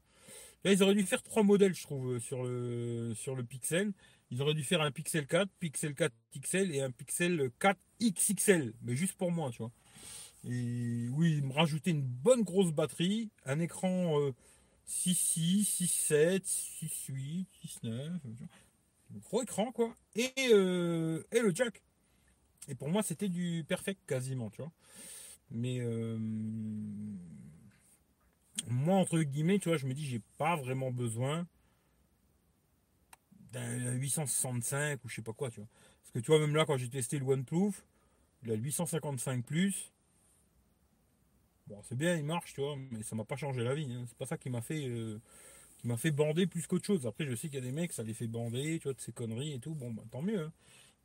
[0.65, 3.93] Là, ils auraient dû faire trois modèles, je trouve, sur le, sur le Pixel.
[4.31, 8.73] Ils auraient dû faire un Pixel 4, Pixel 4 XL et un Pixel 4 XXL,
[8.83, 9.73] mais juste pour moi, tu vois.
[10.49, 14.19] Et oui, me rajouter une bonne grosse batterie, un écran
[14.89, 17.47] 6.6, 6.7, 6.8,
[17.85, 18.11] 6.9,
[19.23, 21.83] gros écran quoi, et, euh, et le jack.
[22.69, 24.73] Et pour moi, c'était du perfect quasiment, tu vois.
[25.51, 26.19] Mais euh,
[28.69, 31.47] moi, entre guillemets, tu vois, je me dis, j'ai pas vraiment besoin
[33.53, 35.69] d'un 865 ou je sais pas quoi, tu vois.
[36.03, 37.73] Parce que tu vois, même là, quand j'ai testé le OnePlus,
[38.43, 39.93] le 855 Plus,
[41.83, 43.91] c'est bien, il marche, tu vois, mais ça m'a pas changé la vie.
[43.93, 44.05] Hein.
[44.09, 45.19] C'est pas ça qui m'a fait, euh,
[45.81, 47.07] qui fait bander plus qu'autre chose.
[47.07, 49.01] Après, je sais qu'il y a des mecs, ça les fait bander, tu vois, de
[49.01, 49.75] ces conneries et tout.
[49.75, 50.45] Bon, bah, tant mieux.
[50.45, 50.53] Hein.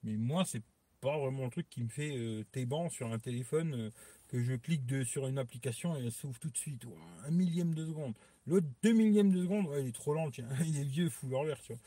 [0.03, 0.63] Mais moi, c'est
[1.01, 3.91] pas vraiment le truc qui me fait euh, téban sur un téléphone
[4.29, 6.85] que je clique sur une application et elle s'ouvre tout de suite.
[7.25, 8.13] un millième de seconde.
[8.47, 10.47] L'autre, deux millièmes de seconde, il est trop lent, tiens.
[10.65, 11.81] Il est vieux, fou leur l'air, tu vois.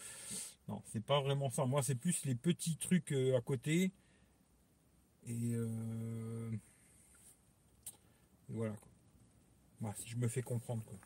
[0.68, 1.64] Non, c'est pas vraiment ça.
[1.64, 3.90] Moi, c'est plus les petits trucs euh, à côté.
[5.26, 5.56] Et,
[8.48, 8.74] voilà.
[9.80, 9.94] Quoi.
[9.96, 10.98] si je me fais comprendre, quoi.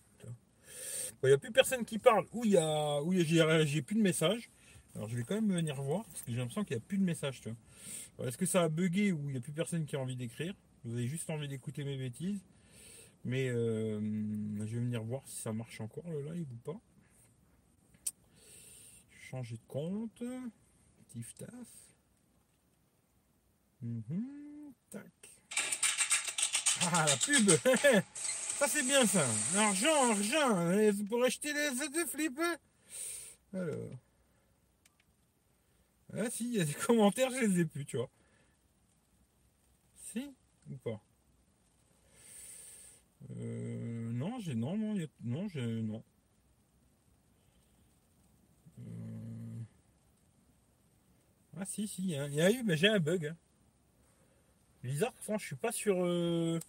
[1.23, 2.27] Il n'y a plus personne qui parle.
[2.33, 4.51] Où il y a, où j'ai plus de messages.
[4.95, 6.99] Alors je vais quand même venir voir parce que j'ai l'impression qu'il n'y a plus
[6.99, 7.41] de messages.
[8.23, 10.55] Est-ce que ça a bugué ou il n'y a plus personne qui a envie d'écrire?
[10.87, 12.41] Vous avez juste envie d'écouter mes bêtises.
[13.25, 13.99] Mais euh,
[14.61, 16.81] je vais venir voir si ça marche encore le live ou pas.
[19.29, 20.23] Changer de compte.
[21.09, 21.51] Tiftaf.
[23.83, 25.31] Mhm, tac.
[26.83, 27.51] Ah la pub
[28.15, 29.27] Ça c'est bien ça.
[29.57, 30.73] Argent, argent.
[31.09, 32.41] Pour acheter les de flip.
[33.53, 33.91] Alors.
[36.17, 38.11] Ah si, il y a des commentaires, je les ai plus, tu vois.
[39.97, 40.33] Si
[40.71, 41.01] ou pas?
[43.31, 44.95] Euh, Non, j'ai non, non,
[45.25, 46.03] non, j'ai non.
[48.79, 49.63] Euh,
[51.59, 53.27] ah si, si, il y, a eu, mais j'ai un bug.
[53.27, 53.37] Hein.
[54.83, 56.05] Bizarre, je suis pas sur.
[56.05, 56.61] Euh,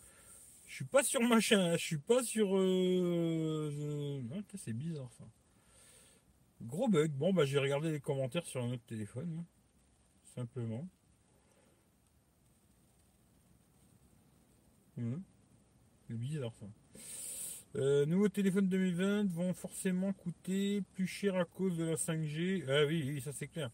[0.67, 2.57] je suis pas sur machin, je suis pas sur.
[2.57, 4.21] Euh,
[4.55, 5.23] c'est bizarre ça.
[6.61, 7.11] Gros bug.
[7.11, 9.37] Bon, bah, j'ai regardé les commentaires sur un autre téléphone.
[9.39, 9.45] Hein,
[10.35, 10.87] simplement.
[14.97, 15.21] Hum.
[16.07, 16.65] C'est bizarre ça.
[17.75, 22.63] Euh, nouveaux téléphones 2020 vont forcément coûter plus cher à cause de la 5G.
[22.67, 23.69] Ah oui, oui, ça c'est clair.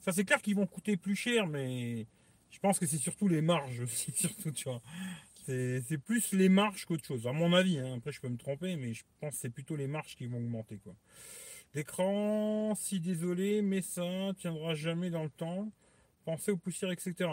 [0.00, 2.06] Ça c'est clair qu'ils vont coûter plus cher, mais
[2.50, 4.82] je pense que c'est surtout les marges aussi, surtout, tu vois.
[5.46, 7.78] C'est plus les marges qu'autre chose, à mon avis.
[7.78, 7.96] Hein.
[7.96, 10.36] Après, je peux me tromper, mais je pense que c'est plutôt les marges qui vont
[10.38, 10.78] augmenter.
[10.78, 10.94] quoi.
[11.74, 15.72] L'écran, si désolé, mais ça tiendra jamais dans le temps.
[16.24, 17.30] Pensez aux poussières, etc.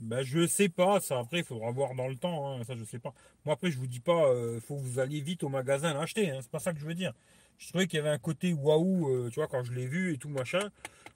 [0.00, 2.64] Ben, je sais pas, ça après, il faudra voir dans le temps, hein.
[2.64, 3.12] ça je sais pas.
[3.44, 6.30] Moi après, je vous dis pas, euh, faut que vous alliez vite au magasin l'acheter,
[6.30, 6.38] hein.
[6.40, 7.12] c'est pas ça que je veux dire.
[7.58, 10.14] Je trouvais qu'il y avait un côté waouh, euh, tu vois, quand je l'ai vu
[10.14, 10.70] et tout machin.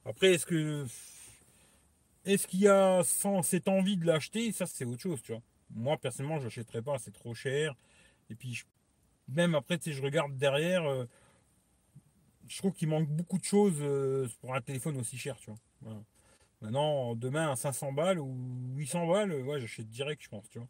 [0.04, 0.86] Après, est-ce que
[2.26, 5.42] est-ce qu'il y a sans cette envie de l'acheter, ça c'est autre chose, tu vois
[5.74, 7.74] moi personnellement je n'achèterais pas, c'est trop cher.
[8.30, 8.62] Et puis
[9.28, 11.06] même après, sais, je regarde derrière, euh,
[12.46, 16.02] je trouve qu'il manque beaucoup de choses euh, pour un téléphone aussi cher, tu vois.
[16.64, 18.34] Maintenant, demain à 500 balles ou
[18.76, 20.68] 800 balles, euh, j'achète direct, je pense, tu vois.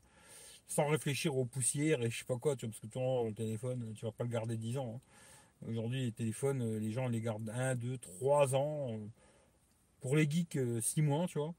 [0.67, 3.33] Sans réfléchir aux poussières et je sais pas quoi, tu vois, parce que ton le
[3.33, 5.01] téléphone, tu vas pas le garder 10 ans.
[5.63, 5.69] Hein.
[5.69, 8.99] Aujourd'hui, les téléphones, les gens les gardent 1, 2, 3 ans.
[10.01, 11.55] Pour les geeks, 6 mois, tu vois.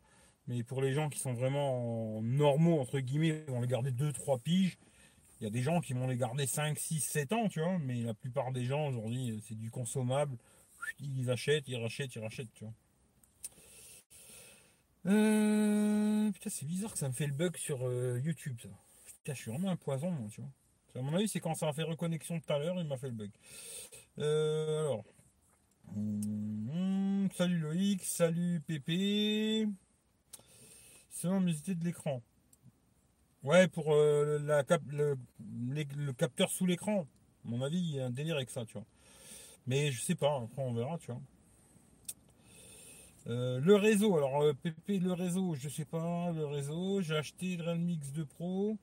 [0.48, 4.40] Mais pour les gens qui sont vraiment normaux, entre guillemets, ils vont les garder 2-3
[4.40, 4.78] piges.
[5.40, 7.80] Il y a des gens qui vont les garder 5, 6, 7 ans, tu vois.
[7.80, 10.38] Mais la plupart des gens aujourd'hui, c'est du consommable.
[11.00, 12.74] Ils achètent, ils rachètent, ils rachètent, tu vois.
[15.06, 18.70] Euh, putain, c'est bizarre que ça me fait le bug sur euh, YouTube, ça.
[19.06, 20.50] Putain, je suis vraiment un poison, moi, tu vois.
[20.96, 23.10] À mon avis, c'est quand ça a fait reconnexion tout à l'heure, il m'a fait
[23.10, 23.32] le bug.
[24.20, 25.06] Euh, alors.
[25.96, 29.68] Hum, salut Loïc, salut Pépé
[31.16, 32.22] selon l'humidité de l'écran.
[33.44, 37.08] Ouais, pour euh, la le, le, capteur sous l'écran.
[37.46, 38.86] À mon avis, il y a un délire avec ça, tu vois.
[39.68, 41.22] Mais je sais pas, après on verra, tu vois.
[43.28, 47.58] Euh, le réseau, alors euh, Pépé, le réseau, je sais pas, le réseau, j'ai acheté
[47.58, 48.78] le Realme X2 Pro.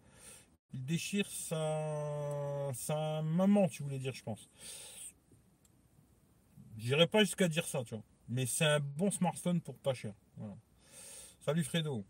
[0.74, 4.48] Il déchire sa, sa maman, tu voulais dire, je pense.
[6.76, 8.04] J'irai pas jusqu'à dire ça, tu vois.
[8.28, 10.14] Mais c'est un bon smartphone pour pas cher.
[11.40, 12.04] Salut Fredo.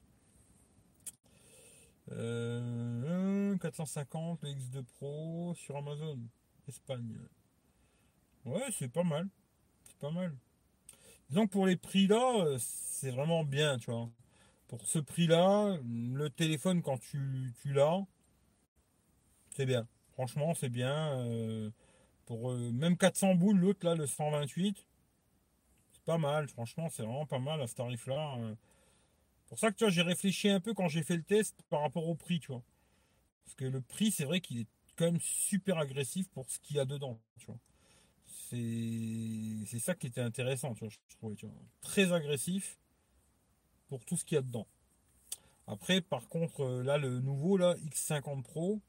[2.08, 6.18] 450, euh, le X2 Pro sur Amazon,
[6.68, 7.18] Espagne.
[8.44, 9.28] Ouais, c'est pas mal.
[9.84, 10.34] C'est pas mal.
[11.32, 14.08] Disons que pour les prix là, euh, c'est vraiment bien, tu vois.
[14.68, 18.06] Pour ce prix-là, le téléphone quand tu, l'as,
[19.50, 19.88] c'est bien.
[20.12, 21.18] Franchement, c'est bien.
[21.18, 21.70] Euh,
[22.26, 24.86] pour même 400 boules, l'autre là, le 128,
[25.92, 26.48] c'est pas mal.
[26.48, 28.38] Franchement, c'est vraiment pas mal à ce tarif-là
[29.52, 31.82] pour ça que tu vois, j'ai réfléchi un peu quand j'ai fait le test par
[31.82, 32.62] rapport au prix, tu vois.
[33.44, 34.66] Parce que le prix, c'est vrai qu'il est
[34.96, 37.58] quand même super agressif pour ce qu'il y a dedans, tu vois.
[38.52, 40.84] C'est ça qui était intéressant, tu
[41.20, 41.46] vois, je.
[41.80, 42.78] Très agressif
[43.88, 44.66] pour tout ce qu'il y a dedans.
[45.66, 48.80] Après, par contre, euh, là, le nouveau, là, X50 Pro,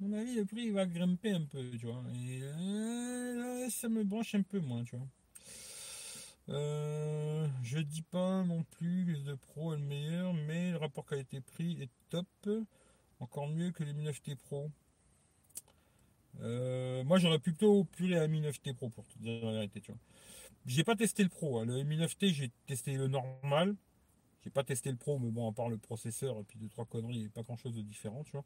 [0.00, 2.02] à mon avis, le prix va grimper un peu, tu vois.
[2.14, 5.06] Et euh, ça me branche un peu moins, tu vois.
[6.50, 11.06] Euh, je dis pas non plus que le Pro est le meilleur, mais le rapport
[11.06, 12.26] qualité-prix est top.
[13.20, 14.70] Encore mieux que les Mi 9T Pro.
[16.42, 19.80] Euh, moi j'aurais plutôt pu les Mi 9T Pro pour te dire la vérité.
[19.80, 20.00] Tu vois.
[20.66, 21.58] J'ai pas testé le Pro.
[21.60, 21.66] Hein.
[21.66, 23.74] Le Mi 9T, j'ai testé le normal.
[24.42, 26.84] J'ai pas testé le Pro, mais bon, à part le processeur et puis deux trois
[26.84, 28.44] conneries, il n'y a pas grand chose de différent, tu vois.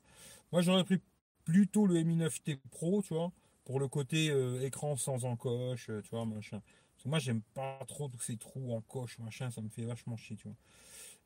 [0.52, 1.00] Moi j'aurais pris
[1.44, 3.32] plutôt le Mi 9T Pro, tu vois,
[3.64, 6.60] pour le côté euh, écran sans encoche, tu vois, machin
[7.06, 10.36] moi, j'aime pas trop tous ces trous en coche, machin, ça me fait vachement chier,
[10.36, 10.56] tu vois.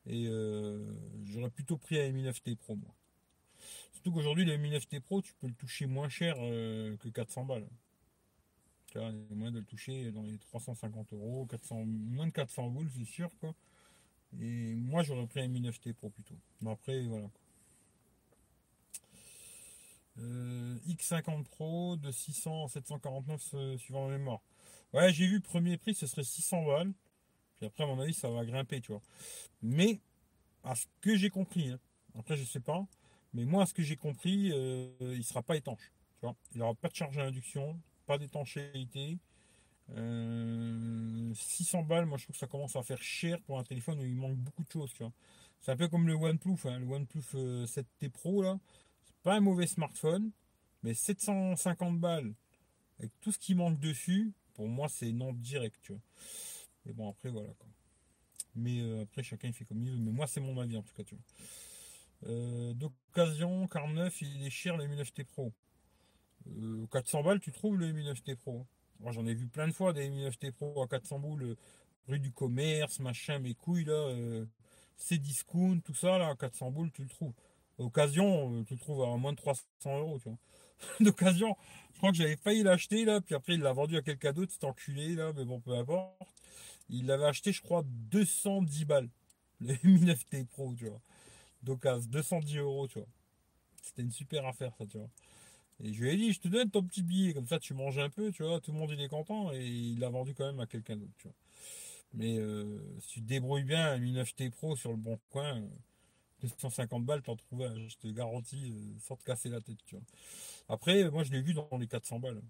[0.05, 0.79] Et euh,
[1.25, 2.93] j'aurais plutôt pris un Mi 9T Pro, moi.
[3.93, 7.45] Surtout qu'aujourd'hui, le Mi 9T Pro, tu peux le toucher moins cher euh, que 400
[7.45, 7.67] balles.
[8.87, 12.27] Tu vois, il y a moyen de le toucher dans les 350 euros, 400, moins
[12.27, 13.53] de 400 boules, c'est sûr, quoi.
[14.41, 16.35] Et moi, j'aurais pris un Mi 9T Pro plutôt.
[16.61, 17.29] Mais après, voilà.
[20.19, 24.41] Euh, X50 Pro de 600 à 749 suivant la mémoire.
[24.93, 26.93] Ouais, j'ai vu premier prix, ce serait 600 balles.
[27.57, 29.01] Puis après, à mon avis, ça va grimper, tu vois.
[29.61, 29.99] Mais,
[30.63, 31.79] à ce que j'ai compris, hein,
[32.17, 32.85] après, je sais pas,
[33.33, 35.91] mais moi, ce que j'ai compris, euh, il sera pas étanche.
[36.19, 36.35] Tu vois.
[36.53, 39.17] Il aura pas de charge à induction, pas d'étanchéité.
[39.89, 43.99] 600 euh, balles, moi je trouve que ça commence à faire cher pour un téléphone
[43.99, 44.93] où il manque beaucoup de choses.
[45.59, 47.21] C'est un peu comme le OnePlus, hein, le OnePlus
[47.65, 48.57] 7T euh, Pro là.
[49.05, 50.31] C'est pas un mauvais smartphone,
[50.83, 52.33] mais 750 balles
[52.99, 55.91] avec tout ce qui manque dessus, pour moi, c'est non direct.
[56.85, 57.49] Mais bon, après, voilà.
[58.55, 59.97] Mais après, chacun il fait comme il veut.
[59.97, 61.03] Mais moi, c'est mon avis, en tout cas.
[62.27, 65.51] Euh, D'occasion, car neuf, il cher, le Mi 9T Pro.
[66.91, 68.65] 400 euh, balles, tu trouves le Mi 9T Pro
[68.99, 71.55] Moi, j'en ai vu plein de fois des Mi 9T Pro à 400 boules,
[72.07, 74.13] rue du commerce, machin, mes couilles, là.
[74.97, 77.33] c'est discount, tout ça, là, à 400 boules, tu le trouves.
[77.77, 80.37] Occasion, tu le trouves à moins de 300 euros, tu vois.
[80.99, 81.55] D'occasion,
[82.03, 84.65] crois que j'avais failli l'acheter là, puis après il l'a vendu à quelqu'un d'autre, cet
[84.65, 86.11] enculé là, mais bon, peu importe.
[86.89, 89.07] Il l'avait acheté, je crois, 210 balles.
[89.61, 90.99] Le Mi 9T Pro, tu vois.
[91.63, 93.07] D'occasion, 210 euros, tu vois.
[93.81, 95.09] C'était une super affaire, ça, tu vois.
[95.83, 97.99] Et je lui ai dit, je te donne ton petit billet, comme ça tu manges
[97.99, 100.45] un peu, tu vois, tout le monde il est content, et il l'a vendu quand
[100.45, 101.35] même à quelqu'un d'autre, tu vois.
[102.13, 105.63] Mais euh, si tu te débrouilles bien un Mi 9T Pro sur le bon coin,
[106.41, 109.95] 250 balles, t'en trouves un, je te garantis, euh, sans te casser la tête, tu
[109.95, 110.05] vois.
[110.69, 112.41] Après, moi, je l'ai vu dans les 400 balles.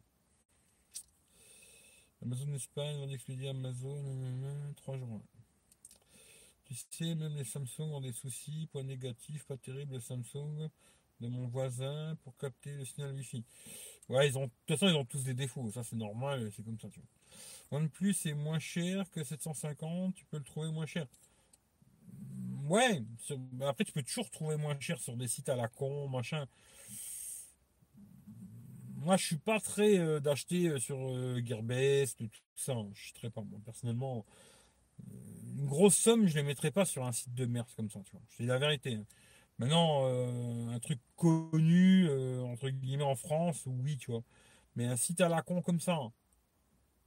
[2.23, 4.01] Amazon Espagne, on expédier Amazon,
[4.77, 5.21] 3 jours.
[6.65, 10.69] Tu sais, même les Samsung ont des soucis, point négatif, pas terrible, Samsung
[11.19, 13.43] de mon voisin pour capter le signal Wi-Fi.
[14.09, 16.63] Ouais, ils ont, de toute façon, ils ont tous des défauts, ça c'est normal, c'est
[16.63, 17.79] comme ça, tu vois.
[17.79, 21.07] OnePlus est moins cher que 750, tu peux le trouver moins cher.
[22.65, 23.03] Ouais,
[23.61, 26.47] après tu peux toujours trouver moins cher sur des sites à la con, machin
[29.03, 32.71] moi, je suis pas très euh, d'acheter euh, sur euh, Gearbest, tout ça.
[32.73, 32.89] Hein.
[32.93, 33.41] Je suis très pas.
[33.41, 34.25] Moi, personnellement,
[35.57, 37.99] une grosse somme, je ne les mettrais pas sur un site de merde comme ça.
[38.05, 38.21] Tu vois.
[38.29, 38.99] Je dis la vérité.
[39.59, 40.05] Maintenant,
[40.69, 42.09] un truc connu,
[42.41, 44.23] entre guillemets, en France, oui, tu vois.
[44.75, 46.11] Mais un site à la con comme ça, hein.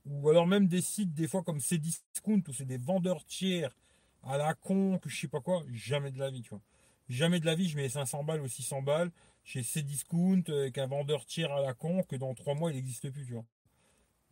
[0.05, 3.75] ou alors même des sites, des fois, comme Cdiscount, où c'est des vendeurs tiers
[4.23, 6.63] à la con, que je sais pas quoi, jamais de la vie, tu vois.
[7.09, 9.11] Jamais de la vie, je mets 500 balles ou 600 balles
[9.45, 13.11] chez Cdiscount avec un vendeur tiers à la con que dans 3 mois il n'existe
[13.11, 13.45] plus, tu vois.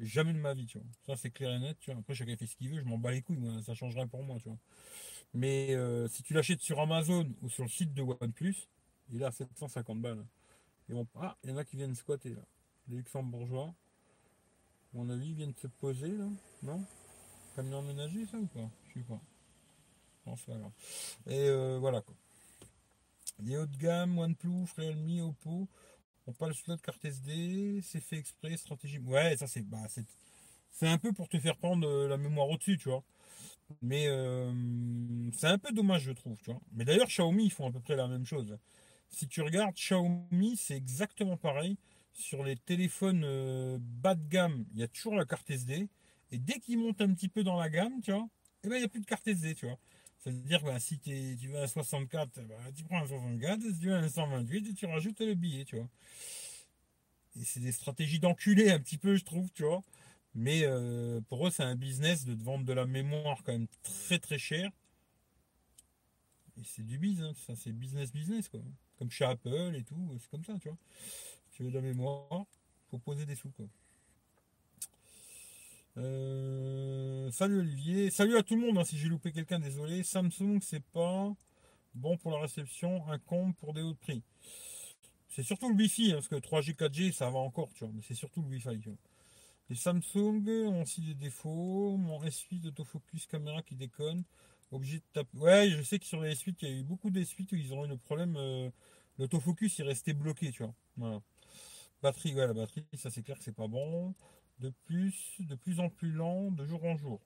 [0.00, 0.86] Jamais de ma vie, tu vois.
[1.06, 2.00] Ça c'est clair et net, tu vois.
[2.00, 4.08] Après chacun fait ce qu'il veut, je m'en bats les couilles, moi, ça change rien
[4.08, 4.58] pour moi, tu vois.
[5.34, 8.56] Mais euh, si tu l'achètes sur Amazon ou sur le site de OnePlus,
[9.12, 10.24] il est à 750 balles.
[10.90, 12.42] Et Ah, il y en a qui viennent squatter là.
[12.88, 13.74] Les luxembourgeois.
[14.94, 16.26] À mon avis, viennent se poser là,
[16.62, 16.82] non?
[17.56, 18.70] Camion ménager, ça ou pas?
[18.88, 19.20] Je sais pas.
[20.26, 20.72] Non, c'est pas grave.
[21.26, 22.14] Et euh, voilà quoi.
[23.38, 25.68] Les hauts de gamme, OnePlus, Realme, Oppo,
[26.26, 28.98] on parle le slot carte SD, c'est fait exprès, stratégie.
[28.98, 29.82] Ouais, ça c'est bah,
[30.70, 33.04] c'est un peu pour te faire prendre euh, la mémoire au-dessus, tu vois.
[33.82, 34.52] Mais euh,
[35.32, 36.60] c'est un peu dommage, je trouve, tu vois.
[36.72, 38.58] Mais d'ailleurs, Xiaomi, ils font à peu près la même chose.
[39.10, 41.76] Si tu regardes Xiaomi, c'est exactement pareil.
[42.12, 45.88] Sur les téléphones bas de gamme, il y a toujours la carte SD.
[46.32, 48.28] Et dès qu'ils montent un petit peu dans la gamme, tu vois,
[48.64, 49.78] eh ben, il n'y a plus de carte SD, tu vois.
[50.24, 53.90] C'est-à-dire que bah, si tu vas à 64, bah, tu prends un 64, si tu
[53.90, 55.88] vas à 128, tu rajoutes le billet, tu vois.
[57.36, 59.82] Et c'est des stratégies d'enculé un petit peu, je trouve, tu vois.
[60.34, 63.68] Mais euh, pour eux, c'est un business de te vendre de la mémoire quand même
[63.82, 64.70] très très cher.
[66.56, 68.60] Et c'est du business, hein, ça c'est business business quoi.
[68.98, 70.78] Comme chez Apple et tout, c'est comme ça, tu vois.
[71.52, 72.46] Tu veux de la mémoire,
[72.90, 73.66] faut poser des sous quoi.
[75.96, 78.78] Euh, salut Olivier, salut à tout le monde.
[78.78, 80.02] Hein, si j'ai loupé quelqu'un, désolé.
[80.02, 81.32] Samsung, c'est pas
[81.94, 84.22] bon pour la réception, un compte pour des hauts prix.
[85.28, 88.02] C'est surtout le Wi-Fi, hein, parce que 3G, 4G, ça va encore, tu vois, mais
[88.02, 88.80] c'est surtout le Wi-Fi.
[89.70, 91.96] Les Samsung ont aussi des défauts.
[91.96, 94.24] Mon S8 d'autofocus caméra qui déconne.
[94.72, 95.38] Obligé de taper.
[95.38, 97.56] Ouais, je sais que sur les S8, il y a eu beaucoup de S8 où
[97.56, 98.36] ils ont eu le problème.
[98.36, 98.68] Euh,
[99.18, 100.64] l'autofocus, il restait bloqué, tu
[100.96, 101.22] vois.
[102.02, 104.14] Batterie, ouais, la batterie, ça c'est clair que c'est pas bon
[104.60, 107.20] de plus, de plus en plus lent de jour en jour.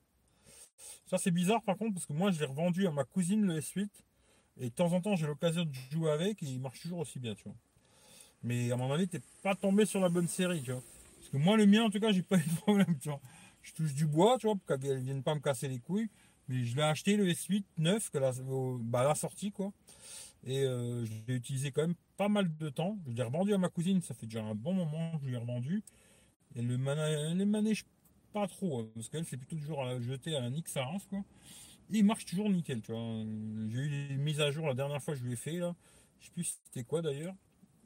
[1.06, 3.60] Ça c'est bizarre par contre parce que moi je l'ai revendu à ma cousine le
[3.60, 3.88] S8
[4.60, 7.18] et de temps en temps j'ai l'occasion de jouer avec et il marche toujours aussi
[7.18, 7.56] bien tu vois.
[8.42, 10.82] Mais à mon avis t'es pas tombé sur la bonne série tu vois.
[11.18, 13.20] Parce que moi le mien en tout cas j'ai pas eu de problème tu vois.
[13.62, 16.08] Je touche du bois tu vois pour qu'elle vienne pas me casser les couilles.
[16.48, 18.32] Mais je l'ai acheté le S8 neuf que la,
[18.80, 19.72] bah, la sortie quoi.
[20.46, 22.96] Et euh, je l'ai utilisé quand même pas mal de temps.
[23.06, 25.36] Je l'ai revendu à ma cousine, ça fait déjà un bon moment que je l'ai
[25.36, 25.82] revendu.
[26.62, 27.84] Le les manège
[28.32, 31.22] pas trop, hein, parce qu'elle c'est plutôt toujours à jeter à un Xaras quoi.
[31.90, 33.24] il marche toujours nickel, tu vois.
[33.70, 35.74] J'ai eu des mises à jour la dernière fois que je lui ai fait là.
[36.20, 37.34] Je sais plus c'était quoi d'ailleurs.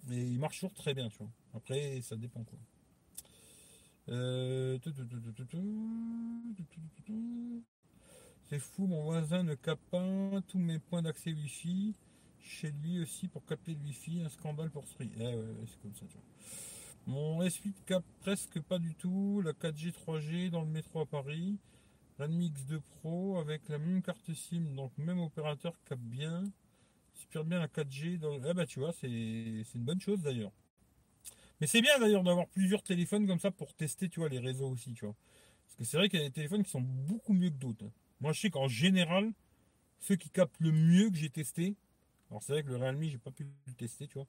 [0.09, 1.31] Mais il marche toujours très bien, tu vois.
[1.55, 2.59] Après, ça dépend quoi.
[8.49, 11.95] C'est fou, mon voisin ne capte pas tous mes points d'accès Wi-Fi.
[12.41, 15.11] Chez lui aussi pour capter le Wi-Fi, un scandale pour ce prix.
[15.16, 16.25] Eh ouais, c'est comme ça, tu vois.
[17.07, 21.59] Mon S8 capte presque pas du tout la 4G 3G dans le métro à Paris.
[22.19, 26.45] Redmi X2 Pro avec la même carte SIM, donc même opérateur capte bien,
[27.15, 28.19] super bien la 4G.
[28.19, 28.41] Dans...
[28.45, 30.53] Ah bah tu vois, c'est une bonne chose d'ailleurs.
[31.61, 34.93] Mais c'est bien d'ailleurs d'avoir plusieurs téléphones comme ça pour tester, tu les réseaux aussi,
[34.95, 35.17] tu vois.
[35.65, 37.91] Parce que c'est vrai qu'il y a des téléphones qui sont beaucoup mieux que d'autres.
[38.21, 39.33] Moi, je sais qu'en général,
[39.99, 41.75] ceux qui captent le mieux que j'ai testé,
[42.31, 44.27] alors c'est vrai que le Realme, j'ai pas pu le tester, tu vois.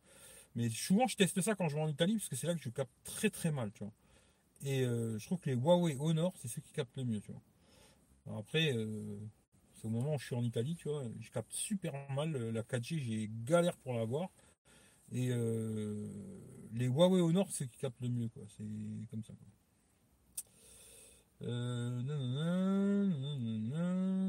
[0.55, 2.61] Mais souvent, je teste ça quand je vais en Italie, parce que c'est là que
[2.61, 3.93] je capte très très mal, tu vois.
[4.63, 7.31] Et euh, je trouve que les Huawei Honor, c'est ceux qui captent le mieux, tu
[7.31, 8.39] vois.
[8.39, 9.17] après, euh,
[9.75, 12.63] c'est au moment où je suis en Italie, tu vois, je capte super mal la
[12.63, 14.29] 4G, j'ai galère pour l'avoir.
[15.11, 16.07] Et euh,
[16.73, 18.43] les Huawei Honor, c'est ceux qui captent le mieux, quoi.
[18.57, 18.63] C'est
[19.09, 19.33] comme ça.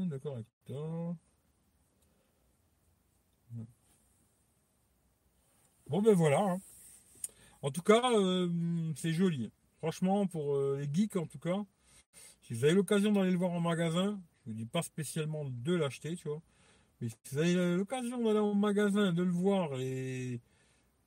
[0.09, 1.15] D'accord avec toi.
[5.95, 6.41] Bon ben voilà.
[6.41, 6.57] Hein.
[7.61, 8.49] En tout cas, euh,
[8.97, 9.49] c'est joli.
[9.77, 11.63] Franchement, pour euh, les geeks en tout cas,
[12.41, 15.73] si vous avez l'occasion d'aller le voir en magasin, je vous dis pas spécialement de
[15.73, 16.41] l'acheter, tu vois.
[16.99, 20.41] Mais si vous avez l'occasion d'aller au magasin, de le voir et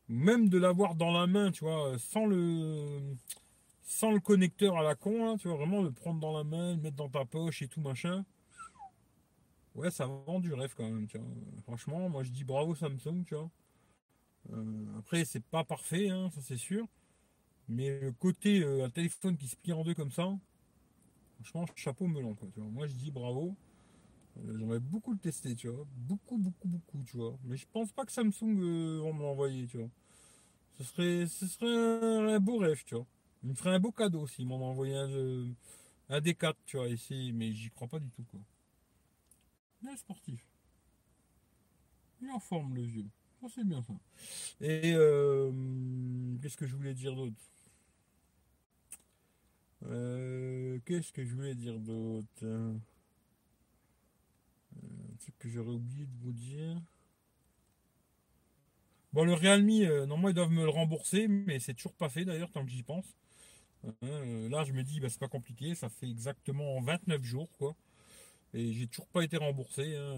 [0.09, 3.15] même de l'avoir dans la main, tu vois, sans le
[3.83, 6.81] sans le connecteur à la con, tu vois, vraiment le prendre dans la main, le
[6.81, 8.25] mettre dans ta poche et tout machin.
[9.75, 11.29] Ouais, ça vend du rêve quand même, tu vois.
[11.65, 13.51] Franchement, moi je dis bravo Samsung, tu vois.
[14.53, 16.87] Euh, après, c'est pas parfait, hein, ça c'est sûr.
[17.69, 20.29] Mais le côté euh, un téléphone qui se plie en deux comme ça,
[21.37, 22.35] franchement, chapeau melon.
[22.35, 22.71] Quoi, tu vois.
[22.71, 23.55] Moi, je dis bravo.
[24.39, 25.87] Euh, j'aimerais beaucoup le tester, tu vois.
[25.97, 27.39] Beaucoup, beaucoup, beaucoup, tu vois.
[27.45, 29.91] Mais je pense pas que Samsung va me l'envoyer, tu vois.
[30.79, 33.07] Ce serait, ce serait un, beau rêve, tu vois.
[33.43, 35.53] Il me ferait un beau cadeau s'ils m'en envoyé un,
[36.09, 37.33] un D4, tu vois, ici.
[37.35, 38.41] Mais j'y crois pas du tout, quoi.
[39.83, 40.45] Bien sportif.
[42.21, 43.07] Il en forme, le vieux.
[43.43, 43.93] Oh, c'est bien ça.
[44.61, 45.53] Et euh,
[46.43, 47.37] qu'est-ce que je voulais dire d'autre?
[49.87, 52.29] Euh, Qu'est-ce que je voulais dire d'autre?
[52.45, 52.73] Euh,
[54.77, 56.81] Un truc que j'aurais oublié de vous dire.
[59.13, 59.67] Bon, le Realme,
[60.07, 62.83] normalement, ils doivent me le rembourser, mais c'est toujours pas fait d'ailleurs, tant que j'y
[62.83, 63.07] pense.
[64.03, 67.77] là, je me dis, bah, c'est pas compliqué, ça fait exactement 29 jours, quoi.
[68.55, 70.17] Et j'ai toujours pas été remboursé, hein,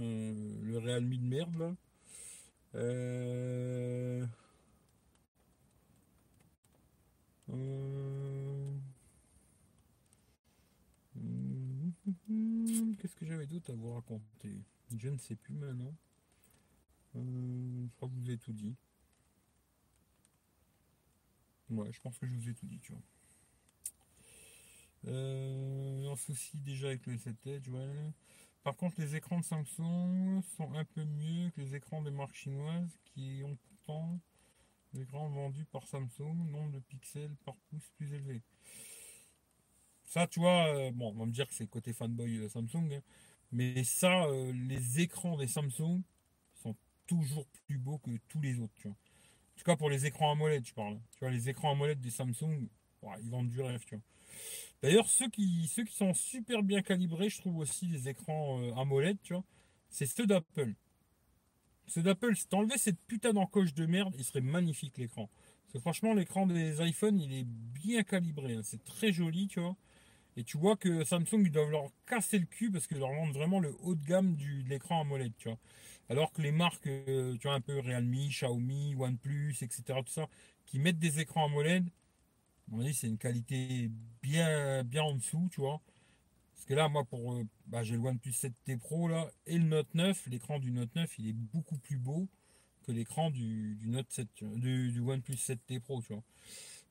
[0.63, 1.75] le Realme de merde, là.
[2.77, 4.25] Euh,
[7.53, 8.71] euh,
[12.99, 14.63] qu'est-ce que j'avais d'autre à vous raconter?
[14.97, 15.95] Je ne sais plus maintenant.
[17.17, 18.77] Euh, je crois que je vous ai tout dit.
[21.71, 23.03] Ouais, je pense que je vous ai tout dit, tu vois.
[25.09, 28.13] Euh, un souci déjà avec le 7 Edge, ouais.
[28.63, 32.35] Par contre, les écrans de Samsung sont un peu mieux que les écrans des marques
[32.35, 34.21] chinoises qui ont pourtant
[34.93, 38.43] l'écran vendu par Samsung, nombre de pixels par pouce plus élevé.
[40.05, 43.03] Ça, tu vois, euh, bon, on va me dire que c'est côté fanboy Samsung, hein.
[43.53, 46.03] mais ça, euh, les écrans des Samsung
[46.63, 48.97] sont toujours plus beaux que tous les autres, tu vois.
[48.97, 50.95] En tout cas, pour les écrans AMOLED, je parle.
[50.95, 51.03] Hein.
[51.13, 52.69] Tu vois, les écrans AMOLED des Samsung,
[53.23, 54.05] ils vendent du rêve, tu vois.
[54.83, 59.19] D'ailleurs, ceux qui, ceux qui sont super bien calibrés, je trouve aussi les écrans AMOLED,
[59.23, 59.45] tu vois,
[59.91, 60.75] c'est ceux d'Apple.
[61.87, 65.29] Ceux d'Apple, si t'enlevais cette putain d'encoche de merde, il serait magnifique l'écran.
[65.79, 68.55] Franchement, l'écran des iPhones, il est bien calibré.
[68.55, 68.63] Hein.
[68.65, 69.77] C'est très joli, tu vois.
[70.37, 73.35] Et tu vois que Samsung, ils doivent leur casser le cul parce qu'ils leur vendent
[73.35, 75.59] vraiment le haut de gamme du, de l'écran AMOLED, tu vois.
[76.09, 80.01] Alors que les marques, euh, tu vois, un peu Realme, Xiaomi, OnePlus, etc.,
[80.67, 81.89] qui mettent des écrans AMOLED,
[82.73, 83.91] on dit c'est une qualité
[84.23, 85.81] bien, bien en dessous, tu vois.
[86.55, 89.65] Parce que là, moi, pour, euh, bah, j'ai le OnePlus 7T Pro là et le
[89.65, 90.27] Note 9.
[90.27, 92.29] L'écran du Note 9, il est beaucoup plus beau
[92.87, 96.23] que l'écran du, Note 7, du, du OnePlus 7T Pro, tu vois.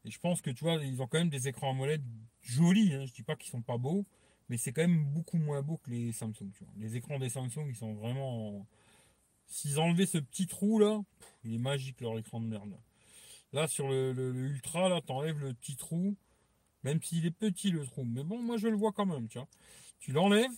[0.06, 2.02] Et je pense que tu vois, ils ont quand même des écrans AMOLED
[2.42, 2.94] jolis.
[2.94, 3.06] Hein.
[3.06, 4.06] Je dis pas qu'ils sont pas beaux,
[4.50, 6.50] mais c'est quand même beaucoup moins beau que les Samsung.
[6.78, 8.66] Les écrans des Samsung, ils sont vraiment.
[9.48, 11.02] S'ils enlevaient ce petit trou là,
[11.44, 12.70] il est magique leur écran de merde.
[12.70, 12.78] Là,
[13.68, 16.16] sur le, Ultra, là, t'enlèves le petit trou,
[16.84, 18.04] même s'il est petit le trou.
[18.06, 19.48] Mais bon, moi je le vois quand même, tu vois.
[20.00, 20.52] Tu l'enlèves.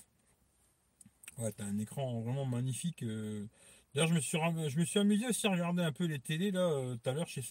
[1.37, 3.03] Ouais, t'as un écran vraiment magnifique.
[3.03, 3.47] Euh.
[3.93, 4.37] D'ailleurs, je me suis
[4.69, 7.13] je me suis amusé aussi à regarder un peu les télés là euh, tout à
[7.13, 7.41] l'heure chez,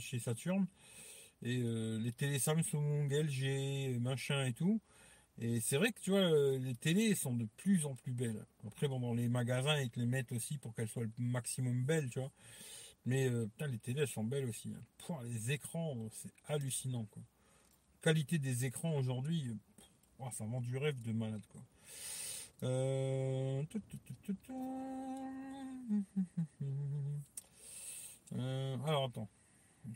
[0.00, 0.66] chez Saturn
[1.42, 4.80] et euh, les télé Samsung, LG, machin et tout.
[5.38, 8.46] Et c'est vrai que tu vois, les télés sont de plus en plus belles.
[8.66, 11.84] Après, bon, dans les magasins, ils te les mettent aussi pour qu'elles soient le maximum
[11.84, 12.30] belles, tu vois.
[13.06, 14.74] Mais euh, putain, les télés, sont belles aussi.
[14.74, 14.82] Hein.
[15.24, 17.06] les écrans, c'est hallucinant.
[18.00, 19.56] Qualité des écrans aujourd'hui,
[20.32, 21.62] ça vend du rêve de malade, quoi.
[28.86, 29.28] alors attends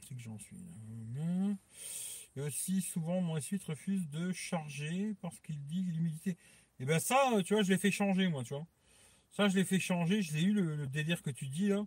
[0.03, 0.57] c'est que j'en suis
[2.37, 6.37] Et aussi, souvent, mon S8 refuse de charger parce qu'il dit l'humidité.
[6.81, 8.67] Et ben ça, tu vois, je l'ai fait changer, moi, tu vois.
[9.31, 11.85] Ça, je l'ai fait changer, je l'ai eu le, délire que tu dis là.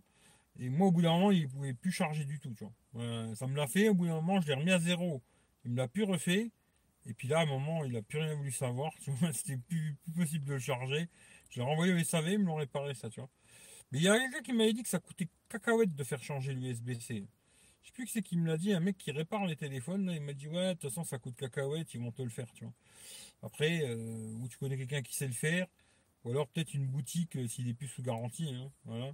[0.58, 3.34] Et moi, au bout d'un moment, il pouvait plus charger du tout, tu vois.
[3.34, 5.22] ça me l'a fait, au bout d'un moment, je l'ai remis à zéro.
[5.64, 6.50] Il me l'a plus refait.
[7.06, 8.92] Et puis là, à un moment, il a plus rien voulu savoir.
[9.32, 11.08] C'était plus, possible de le charger.
[11.50, 13.30] Je l'ai renvoyé au SAV, ils me l'ont réparé, ça, tu vois.
[13.90, 16.54] Mais il y a quelqu'un qui m'avait dit que ça coûtait cacahuète de faire changer
[16.54, 17.26] l'USB-C.
[17.82, 20.10] Je sais plus que c'est qui me l'a dit, un mec qui répare les téléphones,
[20.14, 22.50] il m'a dit ouais, de toute façon ça coûte cacahuète, ils vont te le faire,
[22.54, 22.72] tu vois.
[23.42, 25.66] Après, euh, ou tu connais quelqu'un qui sait le faire,
[26.24, 29.12] ou alors peut-être une boutique euh, s'il est plus sous garantie, hein, voilà.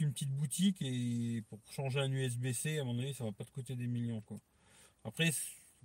[0.00, 3.50] Une petite boutique et pour changer un USB-C, à mon avis, ça va pas te
[3.50, 4.38] coûter des millions, quoi.
[5.04, 5.30] Après,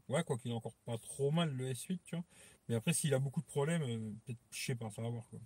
[0.09, 2.25] ouais, quoi qu'il est encore pas trop mal le S8, tu vois.
[2.67, 5.25] Mais après, s'il a beaucoup de problèmes, euh, peut-être, je sais pas, ça va voir,
[5.29, 5.39] quoi.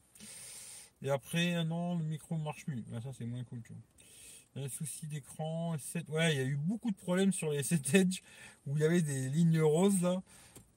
[1.03, 2.83] Et après, non, le micro marche plus.
[2.91, 4.63] ça, c'est moins cool, tu vois.
[4.63, 5.75] Un souci d'écran.
[6.09, 8.21] Ouais, il y a eu beaucoup de problèmes sur les 7 Edge
[8.65, 10.21] où il y avait des lignes roses là.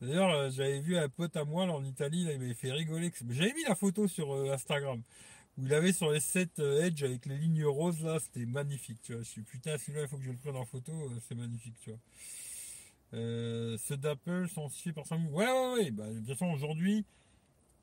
[0.02, 3.12] D'ailleurs, euh, j'avais vu un pote à moi en Italie, là, il m'avait fait rigoler.
[3.30, 5.02] J'avais mis la photo sur euh, Instagram
[5.62, 9.12] il avait sur les 7 euh, Edge avec les lignes roses là, c'était magnifique, tu
[9.14, 9.22] vois.
[9.22, 10.92] Je suis putain, celui-là, il faut que je le prenne en photo,
[11.28, 11.98] c'est magnifique, tu vois.
[13.12, 15.30] ceux d'Apple sont faits par Samsung.
[15.32, 15.90] Ouais, ouais, ouais.
[15.90, 17.04] Bah, de toute façon, aujourd'hui,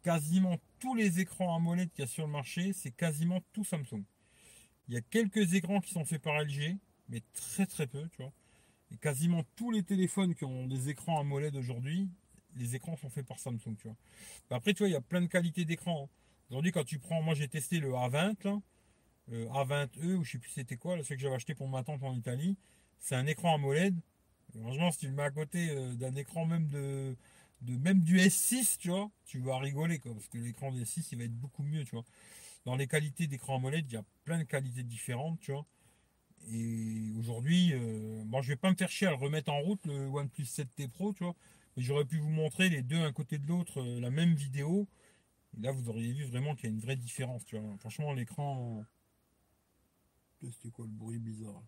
[0.04, 4.04] quasiment tous les écrans AMOLED qu'il y a sur le marché, c'est quasiment tout Samsung.
[4.88, 6.78] Il y a quelques écrans qui sont faits par LG,
[7.10, 8.32] mais très très peu, tu vois.
[8.92, 12.08] Et quasiment tous les téléphones qui ont des écrans AMOLED aujourd'hui,
[12.56, 13.98] les écrans sont faits par Samsung, tu vois.
[14.50, 16.04] Après, tu vois, il y a plein de qualités d'écran.
[16.06, 16.27] Hein.
[16.50, 18.60] Aujourd'hui, quand tu prends, moi j'ai testé le A20, là,
[19.30, 22.16] A20e, ou je sais plus c'était quoi, celui que j'avais acheté pour ma tante en
[22.16, 22.58] Italie,
[23.00, 23.96] c'est un écran AMOLED.
[24.60, 27.16] franchement, si tu le mets à côté euh, d'un écran même de,
[27.62, 31.10] de même du S6, tu vois, tu vas rigoler, quoi, parce que l'écran du S6,
[31.12, 32.06] il va être beaucoup mieux, tu vois
[32.68, 35.66] dans les qualités d'écran AMOLED, il y a plein de qualités différentes, tu vois.
[36.52, 39.86] Et aujourd'hui, euh, bon, je vais pas me faire chier à le remettre en route,
[39.86, 41.34] le OnePlus 7T Pro, tu vois.
[41.78, 44.86] Mais j'aurais pu vous montrer les deux un côté de l'autre, euh, la même vidéo.
[45.58, 47.78] Et là, vous auriez vu vraiment qu'il y a une vraie différence, tu vois.
[47.80, 48.84] Franchement, l'écran.
[50.42, 51.64] C'était quoi le bruit bizarre?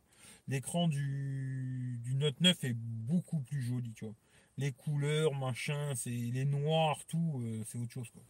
[0.47, 4.13] L'écran du, du Note 9 est beaucoup plus joli, tu vois.
[4.57, 8.21] Les couleurs, machin, c'est les noirs, tout, euh, c'est autre chose, quoi.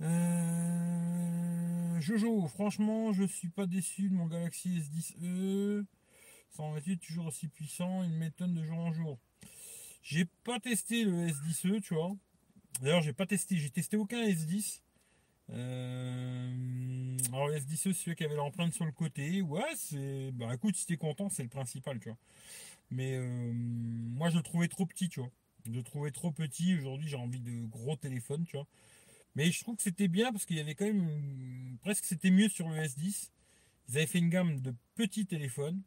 [0.00, 5.84] Euh, Jojo, franchement, je suis pas déçu de mon Galaxy S10e.
[6.50, 9.18] 128 toujours aussi puissant, il m'étonne de jour en jour.
[10.02, 12.14] J'ai pas testé le S10e, tu vois.
[12.80, 14.80] D'ailleurs, j'ai pas testé, j'ai testé aucun S10.
[15.50, 19.42] Euh, alors le S10 c'est celui qui avait l'empreinte sur le côté.
[19.42, 20.30] Ouais, c'est.
[20.32, 22.18] Bah écoute, si t'es content, c'est le principal, tu vois.
[22.90, 25.30] Mais euh, moi je le trouvais trop petit, tu vois.
[25.66, 26.74] Je le trouvais trop petit.
[26.74, 28.66] Aujourd'hui j'ai envie de gros téléphone, tu vois.
[29.36, 31.78] Mais je trouve que c'était bien parce qu'il y avait quand même.
[31.82, 33.30] Presque c'était mieux sur le S10.
[33.88, 35.82] Ils avaient fait une gamme de petits téléphones,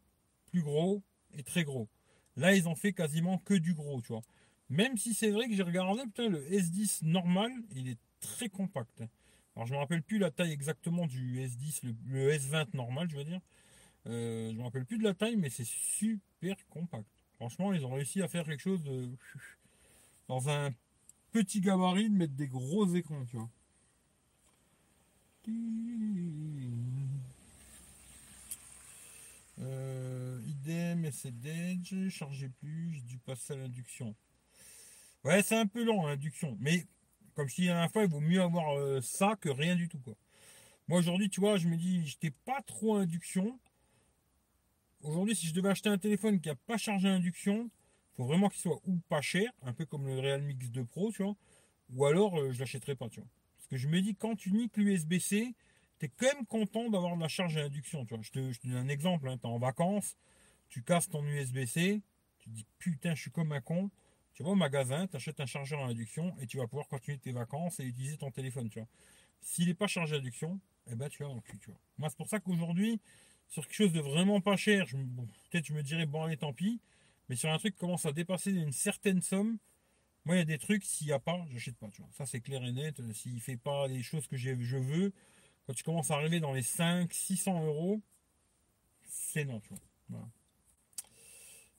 [0.46, 1.02] plus gros
[1.34, 1.88] et très gros.
[2.36, 4.22] Là, ils ont fait quasiment que du gros, tu vois.
[4.70, 9.02] Même si c'est vrai que j'ai regardé, putain, le S10 normal, il est très compact.
[9.56, 13.24] Alors, je me rappelle plus la taille exactement du S10, le, S20 normal, je veux
[13.24, 13.40] dire.
[14.06, 17.08] Euh, je me rappelle plus de la taille, mais c'est super compact.
[17.36, 19.08] Franchement, ils ont réussi à faire quelque chose de,
[20.28, 20.70] dans un
[21.32, 23.50] petit gabarit de mettre des gros écrans, tu vois.
[29.60, 34.14] Euh, idem, SSD, chargez plus, j'ai dû passer à l'induction.
[35.24, 36.86] Ouais, c'est un peu long l'induction, mais
[37.34, 39.88] comme je dis la dernière fois, il vaut mieux avoir euh, ça que rien du
[39.88, 39.98] tout.
[39.98, 40.14] Quoi.
[40.88, 43.58] Moi aujourd'hui, tu vois, je me dis, j'étais pas trop à induction.
[45.02, 47.70] Aujourd'hui, si je devais acheter un téléphone qui n'a pas chargé à induction,
[48.12, 51.12] il faut vraiment qu'il soit ou pas cher, un peu comme le Realme X2 Pro,
[51.12, 51.36] tu vois,
[51.90, 53.28] ou alors euh, je l'achèterai pas, tu vois.
[53.56, 55.54] Parce que je me dis, quand tu niques l'USB-C,
[55.98, 58.04] tu es quand même content d'avoir de la charge à induction.
[58.04, 58.22] Tu vois.
[58.22, 59.36] Je, te, donne un exemple, hein.
[59.36, 60.16] tu es en vacances,
[60.68, 62.02] tu casses ton USB-C,
[62.38, 63.90] tu te dis putain, je suis comme un con.
[64.34, 67.18] Tu vas au magasin, tu achètes un chargeur à induction et tu vas pouvoir continuer
[67.18, 68.68] tes vacances et utiliser ton téléphone.
[68.68, 68.88] Tu vois.
[69.40, 70.60] S'il n'est pas chargé à induction,
[70.90, 71.58] eh ben, tu vas en cul.
[71.58, 71.80] Tu vois.
[71.98, 73.00] Moi, c'est pour ça qu'aujourd'hui,
[73.48, 74.86] sur quelque chose de vraiment pas cher,
[75.50, 76.80] peut-être je me dirais bon, allez, tant pis.
[77.28, 79.58] Mais sur un truc qui commence à dépasser une certaine somme,
[80.24, 81.88] moi, il y a des trucs, s'il n'y a pas, j'achète pas.
[81.88, 82.10] Tu vois.
[82.12, 83.00] Ça, c'est clair et net.
[83.14, 85.12] S'il ne fait pas les choses que je veux,
[85.66, 88.00] quand tu commences à arriver dans les 5, 600 euros,
[89.04, 89.70] c'est non, tu
[90.10, 90.28] vois.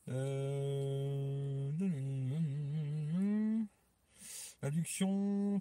[0.10, 0.70] Euh,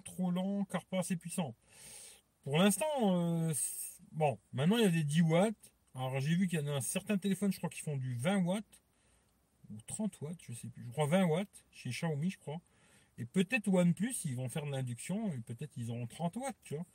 [0.04, 1.54] trop lent, car pas assez puissant.
[2.42, 3.52] Pour l'instant, euh,
[4.12, 5.54] bon, maintenant il y a des 10 watts.
[5.94, 8.14] Alors j'ai vu qu'il y en a un certain téléphone, je crois, qui font du
[8.16, 8.64] 20 watts.
[9.70, 10.84] Ou 30 watts, je sais plus.
[10.84, 12.60] Je crois 20 watts chez Xiaomi, je crois.
[13.18, 16.74] Et peut-être OnePlus, ils vont faire de l'induction et peut-être ils auront 30 watts, tu
[16.74, 16.86] vois.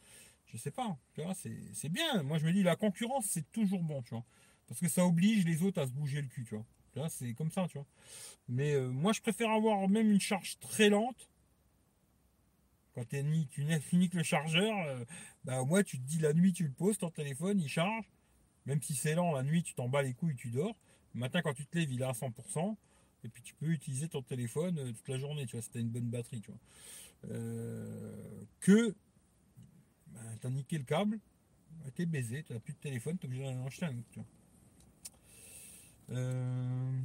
[0.47, 0.97] Je sais pas.
[1.13, 2.23] Tu vois, c'est bien.
[2.23, 4.23] Moi, je me dis, la concurrence, c'est toujours bon, tu vois.
[4.67, 6.65] Parce que ça oblige les autres à se bouger le cul, tu vois.
[6.93, 7.87] Tu vois, c'est comme ça, tu vois.
[8.47, 11.29] Mais euh, moi, je préfère avoir même une charge très lente.
[12.93, 13.23] Quand tu
[13.81, 15.03] finis le chargeur, euh,
[15.43, 18.05] bah, moi, tu te dis la nuit, tu le poses, ton téléphone, il charge.
[18.67, 20.75] Même si c'est lent, la nuit, tu t'en bats les couilles, tu dors.
[21.15, 22.77] Matin, quand tu te lèves, il est à 100%.
[23.23, 25.79] Et puis, tu peux utiliser ton téléphone euh, toute la journée, tu vois, si tu
[25.79, 26.59] as une bonne batterie, tu vois.
[28.59, 28.95] que
[30.09, 31.19] bah, t'as niqué le câble,
[31.95, 34.27] t'es baisé, t'as plus de téléphone, t'es obligé d'en acheter un autre.
[36.11, 37.01] Euh,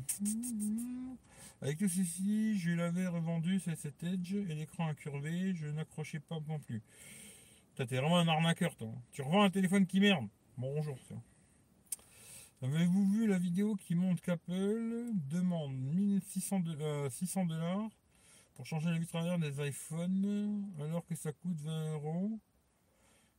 [1.62, 6.38] avec tout ceci, je l'avais revendu c'est cette Edge et l'écran incurvé, je n'accrochais pas
[6.48, 6.82] non plus.
[7.76, 8.92] T'es vraiment un arnaqueur, toi.
[9.12, 10.26] Tu revends un téléphone qui merde.
[10.56, 11.14] Bonjour, ça.
[12.60, 16.62] Avez-vous vu la vidéo qui montre qu'Apple demande 1600
[17.08, 17.88] 600 dollars
[18.56, 22.40] pour changer la vitre arrière des iPhones alors que ça coûte 20 euros?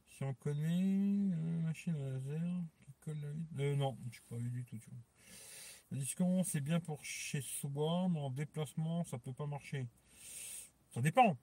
[0.08, 3.54] Si on connaît, euh, machine à laser qui colle la vitre.
[3.60, 4.78] Euh, non, je pas vu du tout.
[4.78, 5.00] Tu vois.
[5.92, 9.88] La discon, c'est bien pour chez soi, mais en déplacement, ça peut pas marcher.
[10.94, 11.36] Ça dépend.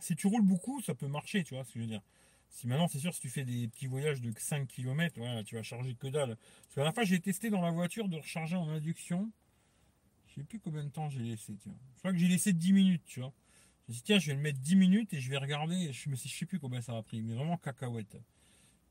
[0.00, 2.02] Si tu roules beaucoup, ça peut marcher, tu vois ce que je veux dire.
[2.50, 5.62] Si maintenant, c'est sûr, si tu fais des petits voyages de 5 km, tu vas
[5.62, 6.36] charger que dalle.
[6.36, 9.30] Parce que la fois, j'ai testé dans la voiture de recharger en induction.
[10.26, 11.78] Je sais plus combien de temps j'ai laissé, tu vois.
[11.94, 13.32] Je crois que j'ai laissé 10 minutes, tu vois.
[13.88, 15.92] Je dit, tiens, je vais le mettre 10 minutes et je vais regarder.
[15.92, 18.16] Je ne sais plus combien ça a pris, mais vraiment cacahuète.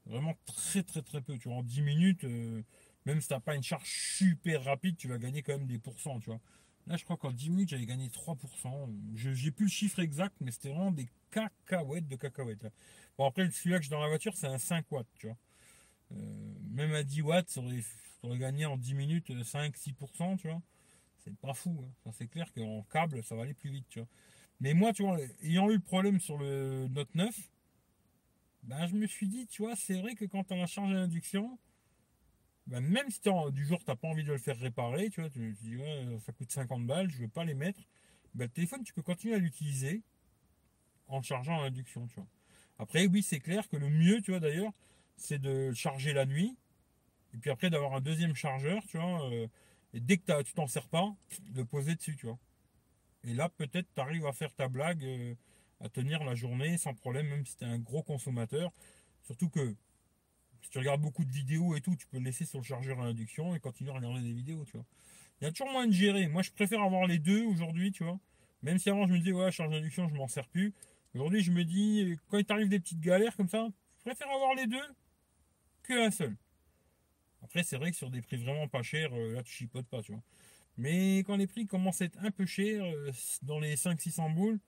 [0.06, 1.38] Vraiment très, très, très peu.
[1.38, 2.64] Tu vois, en 10 minutes, euh,
[3.08, 5.80] même si tu n'as pas une charge super rapide, tu vas gagner quand même des
[5.80, 6.42] pourcents, tu vois.
[6.88, 8.90] Là, je crois qu'en 10 minutes, j'avais gagné 3%.
[9.16, 12.66] Je n'ai plus le chiffre exact, mais c'était vraiment des cacahuètes de cacahuètes.
[13.18, 15.38] Bon, après, celui-là que j'ai dans la voiture, c'est un 5 watts, tu vois.
[16.12, 20.62] Euh, même à 10 watts, ça aurait, gagné en 10 minutes 5-6%, tu vois.
[21.24, 21.78] C'est pas fou.
[22.06, 22.12] Hein.
[22.14, 24.08] C'est clair qu'en câble, ça va aller plus vite, tu vois.
[24.60, 27.34] Mais moi, tu vois, ayant eu le problème sur le Note 9,
[28.64, 31.58] ben, je me suis dit, tu vois, c'est vrai que quand on a changé l'induction,
[32.68, 35.30] ben, même si du jour, tu n'as pas envie de le faire réparer, tu vois,
[35.30, 37.80] tu, dis, ouais, ça coûte 50 balles, je ne veux pas les mettre,
[38.36, 40.04] ben, le téléphone, tu peux continuer à l'utiliser
[41.08, 42.28] en chargeant l'induction, tu vois.
[42.80, 44.74] Après, oui, c'est clair que le mieux, tu vois, d'ailleurs,
[45.16, 46.58] c'est de charger la nuit,
[47.34, 49.48] et puis après d'avoir un deuxième chargeur, tu vois, euh,
[49.94, 51.16] et dès que tu t'en sers pas,
[51.50, 52.38] de poser dessus, tu vois.
[53.24, 55.36] Et là, peut-être tu arrives à faire ta blague, euh,
[55.80, 58.72] à tenir la journée sans problème, même si tu es un gros consommateur.
[59.24, 59.76] Surtout que
[60.68, 63.00] si tu regardes beaucoup de vidéos et tout, tu peux le laisser sur le chargeur
[63.00, 64.86] à induction et continuer à regarder des vidéos, tu vois.
[65.40, 66.28] Il y a toujours moyen de gérer.
[66.28, 68.20] Moi, je préfère avoir les deux aujourd'hui, tu vois.
[68.64, 70.74] Même si avant, je me disais, ouais, charge d'induction, je m'en sers plus.
[71.16, 73.66] Aujourd'hui, je me dis, quand il t'arrive des petites galères comme ça,
[74.00, 74.84] je préfère avoir les deux
[75.84, 76.36] qu'un seul.
[77.42, 80.02] Après, c'est vrai que sur des prix vraiment pas chers, euh, là, tu chipotes pas,
[80.02, 80.24] tu vois.
[80.76, 84.60] Mais quand les prix commencent à être un peu chers, euh, dans les 500-600 boules,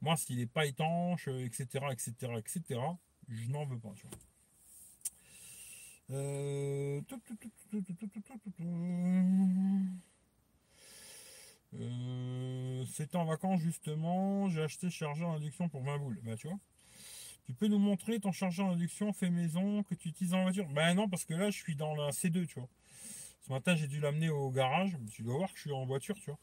[0.00, 2.80] moi, s'il n'est pas étanche, etc., etc., etc.,
[3.28, 3.92] je n'en veux pas.
[6.10, 7.00] Euh...
[12.86, 16.18] C'était en vacances justement, j'ai acheté chargeur induction pour 20 boules.
[16.22, 16.58] Bah tu vois.
[17.44, 20.66] Tu peux nous montrer ton chargeur induction fait maison que tu utilises en voiture?
[20.68, 22.68] Bah non, parce que là je suis dans la C2, tu vois.
[23.46, 26.16] Ce matin j'ai dû l'amener au garage, tu dois voir que je suis en voiture,
[26.16, 26.38] tu vois.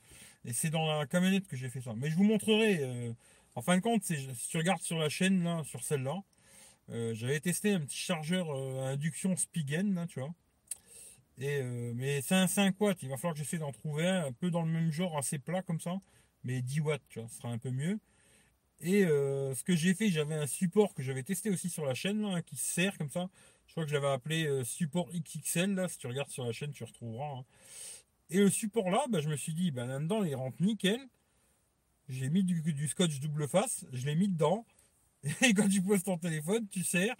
[0.45, 1.93] Et c'est dans la camionnette que j'ai fait ça.
[1.95, 2.79] Mais je vous montrerai.
[2.81, 3.13] Euh,
[3.55, 6.21] en fin de compte, si tu regardes sur la chaîne, là, sur celle-là,
[6.89, 10.33] j'avais testé un petit chargeur induction Spigen, tu vois.
[11.37, 14.25] Et, euh, mais c'est un 5 watts, il va falloir que j'essaie d'en trouver un,
[14.27, 15.99] un peu dans le même genre, assez plat comme ça,
[16.43, 17.99] mais 10 watts, tu vois, ce sera un peu mieux.
[18.81, 21.93] Et euh, ce que j'ai fait, j'avais un support que j'avais testé aussi sur la
[21.93, 23.29] chaîne, qui sert comme ça.
[23.67, 26.51] Je crois que je l'avais appelé euh, support XXL, là, si tu regardes sur la
[26.51, 27.39] chaîne, tu retrouveras.
[27.39, 27.45] Hein.
[28.29, 30.99] Et le support là, bah, je me suis dit, bah, là-dedans, il rentre nickel.
[32.07, 34.65] J'ai mis du, scotch double face, je l'ai mis dedans.
[35.41, 37.15] Et quand tu poses ton téléphone, tu sers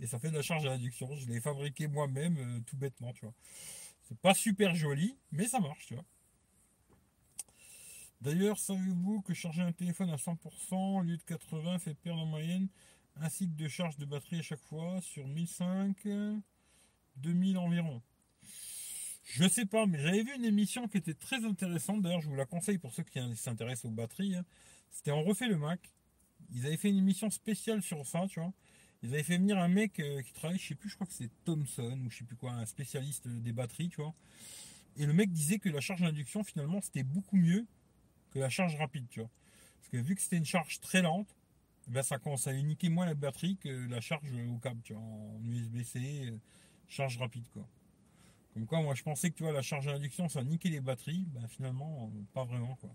[0.00, 1.14] et ça fait de la charge à induction.
[1.14, 3.34] Je l'ai fabriqué moi-même, euh, tout bêtement, tu vois.
[4.02, 6.04] C'est pas super joli, mais ça marche, tu vois.
[8.20, 12.26] D'ailleurs, savez-vous que charger un téléphone à 100% au lieu de 80 fait perdre en
[12.26, 12.68] moyenne
[13.16, 15.96] un cycle de charge de batterie à chaque fois sur 1005,
[17.16, 18.02] 2000 environ?
[19.24, 22.02] Je sais pas, mais j'avais vu une émission qui était très intéressante.
[22.02, 24.36] D'ailleurs, je vous la conseille pour ceux qui s'intéressent aux batteries.
[24.36, 24.44] Hein.
[24.90, 25.80] C'était On refait le Mac.
[26.54, 28.52] Ils avaient fait une émission spéciale sur ça, tu vois.
[29.02, 31.12] Ils avaient fait venir un mec euh, qui travaille, je sais plus, je crois que
[31.12, 34.14] c'est Thomson ou je sais plus quoi, un spécialiste des batteries, tu vois.
[34.96, 37.66] Et le mec disait que la charge d'induction, finalement, c'était beaucoup mieux
[38.30, 39.30] que la charge rapide, tu vois.
[39.78, 41.28] Parce que vu que c'était une charge très lente,
[41.88, 45.02] ben ça commence à niquer moins la batterie que la charge au câble, tu vois,
[45.02, 46.38] en USB-C, euh,
[46.88, 47.68] charge rapide, quoi.
[48.54, 51.26] Comme quoi, moi, je pensais que tu vois, la charge d'induction, ça niquait les batteries.
[51.34, 52.90] Ben, finalement, euh, pas vraiment, quoi.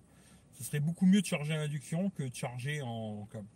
[0.60, 3.48] Ce serait beaucoup mieux de charger à l'induction que de charger en câble.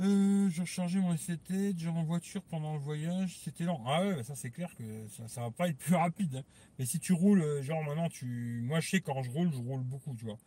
[0.00, 3.82] Euh, j'ai rechargé mon SCT, déjà en voiture pendant le voyage, c'était lent.
[3.86, 6.36] Ah ouais, ça c'est clair que ça, ça va pas être plus rapide.
[6.36, 6.42] Hein.
[6.78, 8.60] Mais si tu roules, euh, genre maintenant, tu.
[8.62, 10.38] Moi je sais quand je roule, je roule beaucoup, tu vois.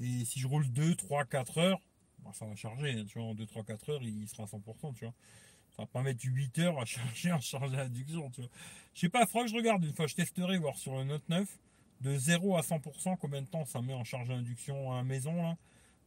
[0.00, 1.80] Et si je roule 2, 3, 4 heures,
[2.24, 4.46] bah, ça va charger, hein, tu vois, en 2, 3, 4 heures, il sera à
[4.46, 5.14] 100%, tu vois.
[5.76, 8.50] Ça va pas mettre 8 heures à charger en charge à induction, tu vois.
[8.94, 11.04] Je sais pas, il faudra que je regarde une fois, je testerai, voir sur le
[11.04, 11.46] Note 9,
[12.00, 15.04] de 0 à 100%, combien de temps ça met en charge à induction à la
[15.04, 15.56] maison, là?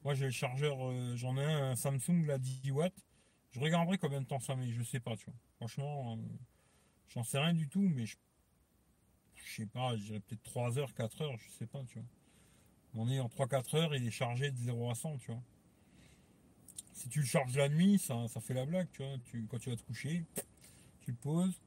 [0.03, 2.93] Moi, j'ai le chargeur, euh, j'en ai un, Samsung, là, 10 watts.
[3.51, 5.35] Je regarderai combien de temps ça met, je sais pas, tu vois.
[5.57, 6.21] Franchement, euh,
[7.09, 8.17] j'en sais rien du tout, mais je,
[9.35, 12.07] je sais pas, je dirais peut-être 3 heures, 4 heures, je sais pas, tu vois.
[12.93, 15.41] On est en 3-4 heures, il est chargé de 0 à 100, tu vois.
[16.93, 19.17] Si tu le charges la nuit, ça, fait la blague, tu vois.
[19.49, 20.25] Quand tu vas te coucher,
[21.01, 21.61] tu le poses,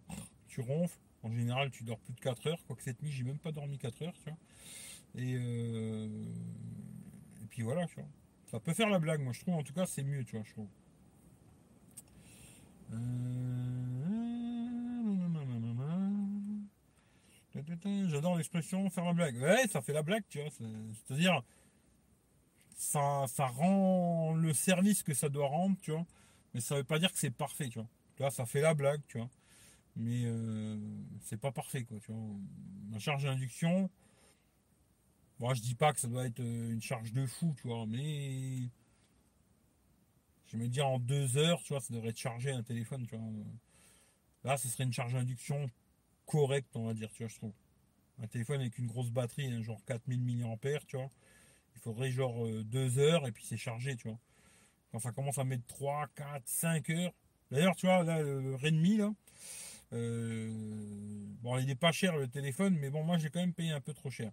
[0.49, 0.99] tu ronfles.
[1.25, 3.79] En général, tu dors plus de 4 heures, quoique cette nuit, j'ai même pas dormi
[3.79, 4.39] 4 heures, tu vois.
[5.16, 6.07] Et, euh,
[7.43, 8.09] et puis voilà, tu vois.
[8.51, 9.55] Ça peut faire la blague, moi je trouve.
[9.55, 10.68] En tout cas, c'est mieux, tu vois, je trouve.
[18.09, 19.37] J'adore l'expression faire la blague.
[19.37, 20.51] Ouais, ça fait la blague, tu vois.
[20.51, 21.43] C'est-à-dire,
[22.77, 26.07] ça, ça rend le service que ça doit rendre, tu vois.
[26.53, 27.89] Mais ça veut pas dire que c'est parfait, tu vois.
[28.16, 29.29] Tu vois, ça fait la blague, tu vois.
[29.97, 30.77] Mais euh,
[31.21, 32.21] c'est pas parfait, quoi, tu vois.
[32.91, 33.91] Ma charge d'induction,
[35.39, 37.87] moi, je dis pas que ça doit être euh, une charge de fou, tu vois,
[37.87, 38.69] mais
[40.47, 43.17] je me dis en deux heures, tu vois, ça devrait être chargé un téléphone, tu
[43.17, 43.27] vois.
[44.45, 45.71] Là, ce serait une charge d'induction
[46.27, 47.53] correcte, on va dire, tu vois, je trouve.
[48.23, 51.11] Un téléphone avec une grosse batterie, hein, genre 4000 mAh, tu vois.
[51.75, 54.19] Il faudrait genre euh, deux heures et puis c'est chargé, tu vois.
[54.93, 57.13] Quand ça commence à mettre 3, 4, 5 heures.
[57.51, 59.13] D'ailleurs, tu vois, là, le Redmi, là.
[59.93, 60.51] Euh,
[61.43, 63.80] bon, il n'est pas cher le téléphone, mais bon, moi j'ai quand même payé un
[63.80, 64.32] peu trop cher.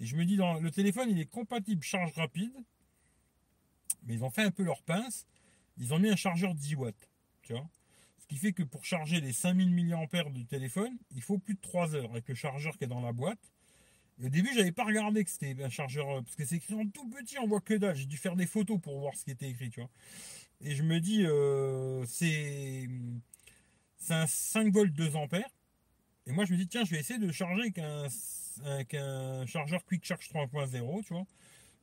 [0.00, 2.52] Et je me dis, dans le téléphone, il est compatible charge rapide.
[4.04, 5.26] Mais ils ont fait un peu leur pince.
[5.78, 7.08] Ils ont mis un chargeur 10 watts.
[7.42, 7.68] Tu vois
[8.18, 11.60] Ce qui fait que pour charger les 5000 mAh du téléphone, il faut plus de
[11.60, 13.52] 3 heures avec le chargeur qui est dans la boîte.
[14.24, 16.08] Au début, j'avais pas regardé que c'était un chargeur.
[16.08, 17.96] Euh, parce que c'est écrit en tout petit, on voit que dalle.
[17.96, 19.90] J'ai dû faire des photos pour voir ce qui était écrit, tu vois.
[20.62, 22.88] Et je me dis, euh, c'est.
[23.98, 25.50] C'est un 5 volts 2 ampères.
[26.26, 27.72] Et moi, je me dis, tiens, je vais essayer de charger
[28.64, 31.26] avec un chargeur Quick Charge 3.0, tu vois.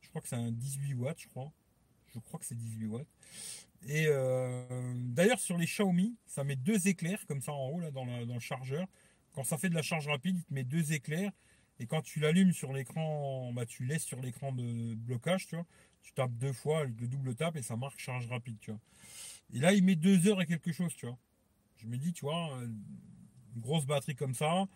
[0.00, 1.50] Je crois que c'est un 18 watts, je crois.
[2.14, 3.06] Je crois que c'est 18 watts.
[3.86, 7.90] Et euh, d'ailleurs, sur les Xiaomi, ça met deux éclairs comme ça en haut, là,
[7.90, 8.86] dans, le chargeur.
[9.34, 11.32] Quand ça fait de la charge rapide, il te met deux éclairs.
[11.80, 15.66] Et quand tu l'allumes sur l'écran, bah, tu laisses sur l'écran de blocage, tu vois.
[16.02, 18.80] Tu tapes deux fois, le double tape et ça marque charge rapide, tu vois.
[19.52, 21.18] Et là, il met deux heures et quelque chose, tu vois.
[21.84, 24.66] Je me dis, tu vois, une grosse batterie comme ça,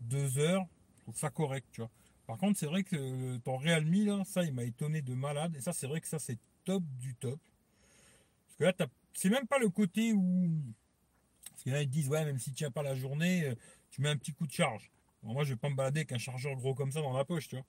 [0.00, 0.66] deux heures,
[0.98, 1.90] je trouve ça correct, tu vois.
[2.26, 5.56] Par contre, c'est vrai que ton Realme, là, ça, il m'a étonné de malade.
[5.56, 7.40] Et ça, c'est vrai que ça, c'est top du top.
[8.46, 10.62] Parce que là, c'est même pas le côté où.
[11.50, 13.54] Parce en a qui disent, ouais, même si tu n'as pas la journée, euh,
[13.90, 14.90] tu mets un petit coup de charge.
[15.22, 17.48] moi, je vais pas me balader avec un chargeur gros comme ça dans la poche,
[17.48, 17.64] tu vois.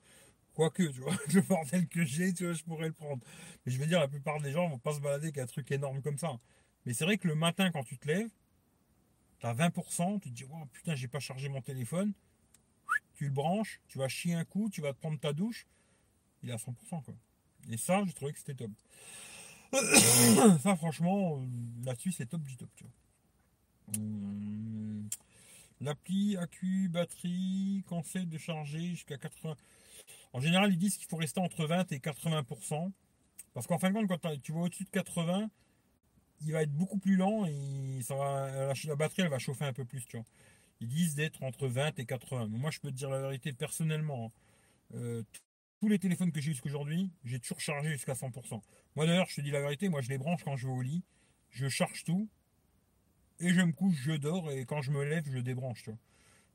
[0.54, 3.24] Quoique, tu vois, le bordel que j'ai, tu vois, je pourrais le prendre.
[3.66, 5.72] Mais je veux dire, la plupart des gens vont pas se balader avec un truc
[5.72, 6.38] énorme comme ça.
[6.86, 8.30] Mais c'est vrai que le matin, quand tu te lèves,
[9.40, 12.14] tu as 20%, tu te dis, oh putain, j'ai pas chargé mon téléphone.
[13.16, 15.68] Tu le branches, tu vas chier un coup, tu vas te prendre ta douche.
[16.44, 17.14] Il est à 100%, quoi.
[17.70, 18.72] Et ça, j'ai trouvé que c'était top.
[20.64, 22.94] ça, franchement, euh, là-dessus, c'est top du top, tu vois.
[23.98, 25.10] Hum,
[25.82, 29.56] l'appli, accu, batterie, conseil de charger jusqu'à 80.
[30.34, 32.92] En général, ils disent qu'il faut rester entre 20 et 80%.
[33.54, 35.50] Parce qu'en fin de compte, quand tu vas au-dessus de 80,
[36.42, 39.86] il va être beaucoup plus lent et ça va, la, batterie va chauffer un peu
[39.86, 40.06] plus.
[40.06, 40.18] Tu.
[40.82, 42.48] Ils disent d'être entre 20 et 80.
[42.52, 44.32] Mais moi, je peux te dire la vérité personnellement.
[44.94, 44.96] Hein.
[44.96, 45.24] Euh,
[45.80, 48.62] tous les téléphones que j'ai jusqu'aujourd'hui, j'ai toujours chargé jusqu'à 100%.
[48.96, 50.82] Moi d'ailleurs, je te dis la vérité, moi je les branche quand je vais au
[50.82, 51.04] lit,
[51.52, 52.28] je charge tout,
[53.40, 55.86] et je me couche, je dors, et quand je me lève, je débranche.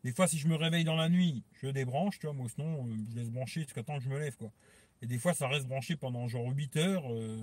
[0.03, 2.87] Des fois, si je me réveille dans la nuit, je débranche, tu vois, moi sinon,
[2.87, 4.37] euh, je laisse brancher jusqu'à temps que je me lève.
[4.37, 4.53] quoi.
[5.01, 7.11] Et des fois, ça reste branché pendant genre 8 heures.
[7.11, 7.39] Euh,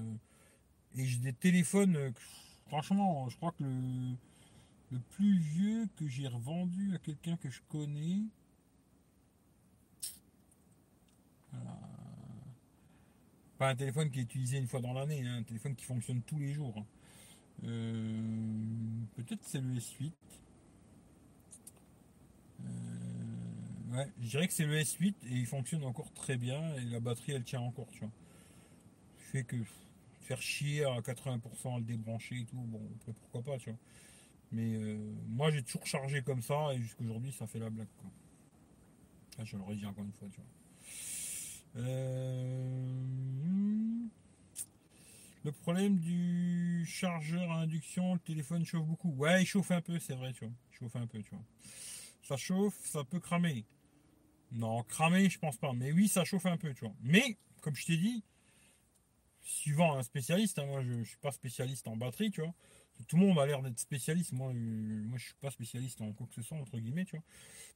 [0.98, 2.12] et j'ai des téléphones, euh,
[2.68, 4.16] franchement, je crois que le,
[4.92, 8.24] le plus vieux que j'ai revendu à quelqu'un que je connais,
[13.62, 16.24] pas un téléphone qui est utilisé une fois dans l'année, hein, un téléphone qui fonctionne
[16.24, 16.74] tous les jours.
[16.80, 16.86] Hein.
[17.64, 20.12] Euh, peut-être c'est le S8.
[22.62, 22.66] Euh,
[23.92, 27.00] ouais, je dirais que c'est le S8 et il fonctionne encore très bien et la
[27.00, 28.10] batterie elle tient encore, tu vois.
[29.32, 29.58] Fait que
[30.32, 32.82] faire chier à 80% à le débrancher et tout, bon,
[33.20, 33.80] pourquoi pas, tu vois.
[34.54, 38.10] Mais euh, moi j'ai toujours chargé comme ça et jusqu'aujourd'hui ça fait la blague quoi.
[39.38, 41.84] Ah, je le redis encore une fois, tu vois.
[41.84, 42.96] Euh,
[45.44, 49.14] le problème du chargeur à induction, le téléphone chauffe beaucoup.
[49.16, 50.54] Ouais, il chauffe un peu, c'est vrai, tu vois.
[50.72, 51.44] Chauffe un peu, tu vois.
[52.24, 53.66] Ça chauffe, ça peut cramer.
[54.52, 55.74] Non, cramer, je pense pas.
[55.74, 56.94] Mais oui, ça chauffe un peu, tu vois.
[57.02, 58.24] Mais, comme je t'ai dit,
[59.52, 62.54] suivant un spécialiste, hein, moi je, ne suis pas spécialiste en batterie, tu vois.
[63.08, 64.32] Tout le monde a l'air d'être spécialiste.
[64.32, 67.26] Moi, euh, je suis pas spécialiste en quoi que ce soit, entre guillemets, tu vois.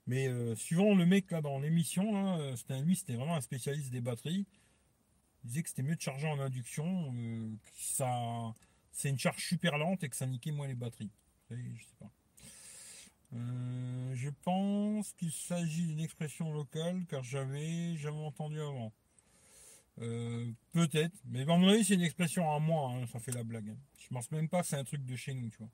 [0.08, 4.02] Mais euh, suivant le mec là dans l'émission, euh, lui, c'était vraiment un spécialiste des
[4.02, 4.46] batteries.
[5.44, 7.14] Il disait que c'était mieux de charger en induction,
[7.76, 8.54] ça,
[8.92, 11.12] c'est une charge super lente et que ça niquait moins les batteries.
[11.52, 12.12] je sais pas.
[13.32, 18.92] je pense qu'il s'agit d'une expression locale car j'avais jamais entendu avant.
[20.02, 23.44] Euh, peut-être, mais à mon avis, c'est une expression à moi, hein, ça fait la
[23.44, 23.76] blague.
[23.98, 25.70] Je pense même pas que c'est un truc de chez nous, tu vois.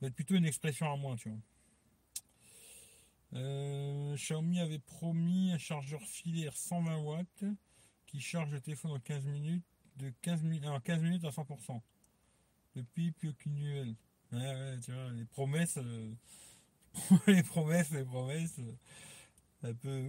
[0.00, 1.38] C'est plutôt une expression à moi, tu vois.
[3.34, 7.44] Euh, Xiaomi avait promis un chargeur filaire 120 watts
[8.06, 9.64] qui charge le téléphone en 15 minutes,
[9.96, 11.80] de 15 minutes, 15 minutes à 100%.
[12.74, 13.94] Depuis, plus aucune nouvelle.
[14.82, 16.12] Tu vois, les promesses, euh,
[17.26, 18.60] les promesses, les promesses,
[19.62, 20.08] un peu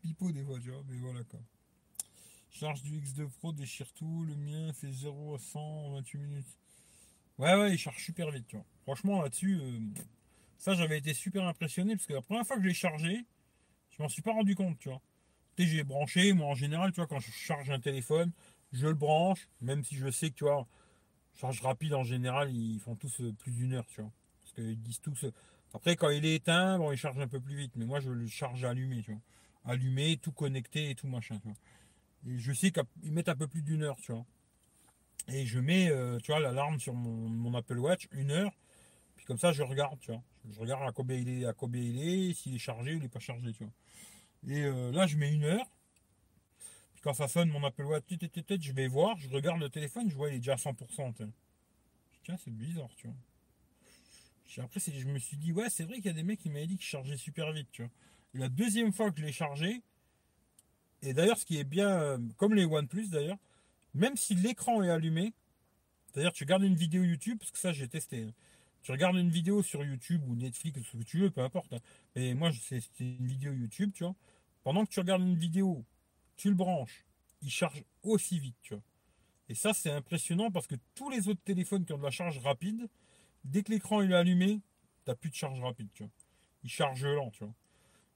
[0.00, 1.40] pipeau des fois, tu vois, mais voilà quoi.
[2.52, 4.24] Charge du X2 Pro déchire tout.
[4.24, 6.58] Le mien fait 0 à 100 en 28 minutes.
[7.38, 8.66] Ouais, ouais, il charge super vite, tu vois.
[8.82, 9.78] Franchement, là-dessus, euh,
[10.58, 13.24] ça, j'avais été super impressionné parce que la première fois que je l'ai chargé,
[13.90, 15.00] je m'en suis pas rendu compte, tu vois.
[15.56, 18.32] Tu sais, j'ai branché, moi, en général, tu vois, quand je charge un téléphone,
[18.72, 20.66] je le branche, même si je sais que, tu vois,
[21.34, 24.12] charge rapide, en général, ils font tous euh, plus d'une heure, tu vois.
[24.42, 25.24] Parce qu'ils disent tous.
[25.24, 25.32] Euh,
[25.72, 28.10] après, quand il est éteint, bon, il charge un peu plus vite, mais moi, je
[28.10, 29.20] le charge allumé, tu vois.
[29.64, 31.56] Allumé, tout connecté et tout machin, tu vois.
[32.28, 34.24] Et je sais qu'ils mettent un peu plus d'une heure, tu vois.
[35.28, 38.52] Et je mets, euh, tu vois, l'alarme sur mon, Apple Watch, une heure.
[39.16, 40.22] Puis comme ça, je regarde, tu vois.
[40.50, 43.02] Je regarde à combien il est, à combien il est, s'il est chargé ou il
[43.02, 43.72] n'est pas chargé, tu vois.
[44.48, 45.70] Et euh, là, je mets une heure.
[46.94, 50.16] Puis quand ça sonne mon Apple Watch, je vais voir, je regarde le téléphone, je
[50.16, 51.14] vois il est déjà à 100%.
[52.24, 53.16] Tiens, c'est bizarre, tu vois.
[54.58, 56.66] Après, je me suis dit, ouais, c'est vrai qu'il y a des mecs qui m'avaient
[56.66, 57.90] dit qu'il chargeait super vite, tu vois.
[58.34, 59.82] Et la deuxième fois que je l'ai chargé,
[61.02, 63.38] et d'ailleurs, ce qui est bien, euh, comme les OnePlus d'ailleurs,
[63.94, 65.34] même si l'écran est allumé,
[66.06, 68.32] c'est-à-dire tu regardes une vidéo YouTube, parce que ça j'ai testé, hein.
[68.82, 71.72] tu regardes une vidéo sur YouTube ou Netflix, ce que tu veux, peu importe.
[71.72, 71.80] Hein.
[72.14, 74.14] Mais moi, c'est une vidéo YouTube, tu vois.
[74.62, 75.84] Pendant que tu regardes une vidéo,
[76.36, 77.04] tu le branches,
[77.42, 78.82] il charge aussi vite, tu vois.
[79.48, 82.38] Et ça, c'est impressionnant parce que tous les autres téléphones qui ont de la charge
[82.38, 82.88] rapide,
[83.44, 84.60] dès que l'écran est allumé,
[85.04, 86.12] tu n'as plus de charge rapide, tu vois.
[86.64, 87.52] Il charge lent, tu vois.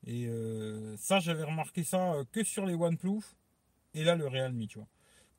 [0.07, 3.23] Et euh, ça, j'avais remarqué ça euh, que sur les OnePlus
[3.95, 4.89] et là le Realme, tu vois.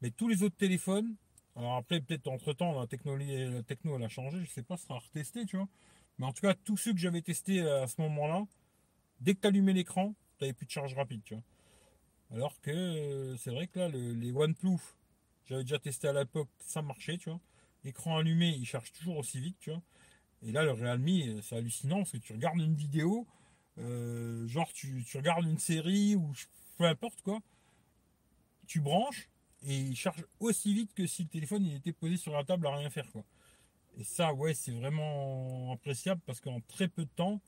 [0.02, 1.15] Mais tous les autres téléphones,
[1.56, 4.77] alors après, peut-être entre temps, la technologie, la techno elle a changé, je sais pas,
[4.77, 5.68] ça sera retesté, tu vois.
[6.19, 8.45] Mais en tout cas, tous ceux que j'avais testés à ce moment-là,
[9.22, 11.44] dès que tu allumais l'écran, tu n'avais plus de charge rapide, tu vois.
[12.31, 14.80] Alors que euh, c'est vrai que là, les OnePlus,
[15.45, 17.39] j'avais déjà testé à l'époque, ça marchait, tu vois.
[17.85, 19.81] Écran allumé, il charge toujours aussi vite, tu vois.
[20.44, 23.26] Et là, le Realme, c'est hallucinant parce que tu regardes une vidéo,
[23.80, 26.32] euh, genre tu, regardes une série ou
[26.78, 27.40] peu importe quoi,
[28.68, 29.30] tu branches
[29.66, 32.68] et il charge aussi vite que si le téléphone il était posé sur la table
[32.68, 33.24] à rien faire quoi.
[33.99, 37.41] Et ça, ouais, c'est vraiment appréciable parce qu'en très peu de temps,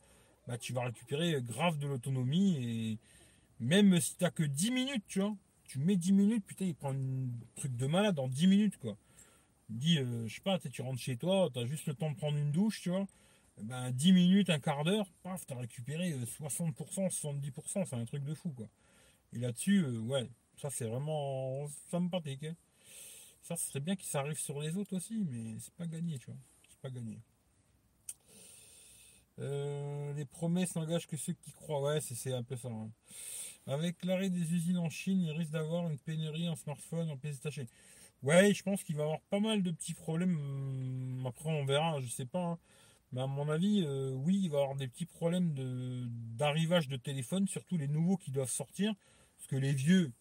[0.48, 2.98] bah, tu vas récupérer grave de l'autonomie et
[3.60, 6.74] même si tu n'as que 10 minutes, tu vois, tu mets 10 minutes, putain, il
[6.74, 8.96] prend un truc de malade en 10 minutes, quoi.
[9.70, 12.10] Il dit, euh, je sais pas, tu rentres chez toi, tu as juste le temps
[12.10, 13.06] de prendre une douche, tu vois.
[13.60, 17.96] Eh ben, 10 minutes, un quart d'heure, paf, tu as récupéré 60%, euh, 70%, c'est
[17.96, 18.66] un truc de fou, quoi.
[19.34, 22.44] Et là-dessus, euh, ouais, ça c'est vraiment sympathique.
[22.44, 22.56] Hein.
[23.42, 26.26] Ça, ce serait bien qu'il s'arrive sur les autres aussi, mais c'est pas gagné, tu
[26.26, 26.36] vois.
[26.68, 27.18] C'est pas gagné.
[30.16, 31.80] les promesses n'engagent que ceux qui croient.
[31.80, 32.68] Ouais, c'est un peu ça.
[32.68, 32.90] Hein.
[33.66, 37.36] Avec l'arrêt des usines en Chine, il risque d'avoir une pénurie en smartphone, en pièces
[37.36, 37.68] détachées.
[38.22, 40.36] Ouais, je pense qu'il va y avoir pas mal de petits problèmes.
[40.36, 42.40] Hum, après, on verra, je sais pas.
[42.44, 42.58] Hein.
[43.12, 45.52] Mais à mon avis, euh, oui, il va y avoir des petits problèmes
[46.36, 48.94] d'arrivage de, téléphone, surtout les nouveaux qui doivent sortir.
[49.36, 50.12] Parce que les vieux,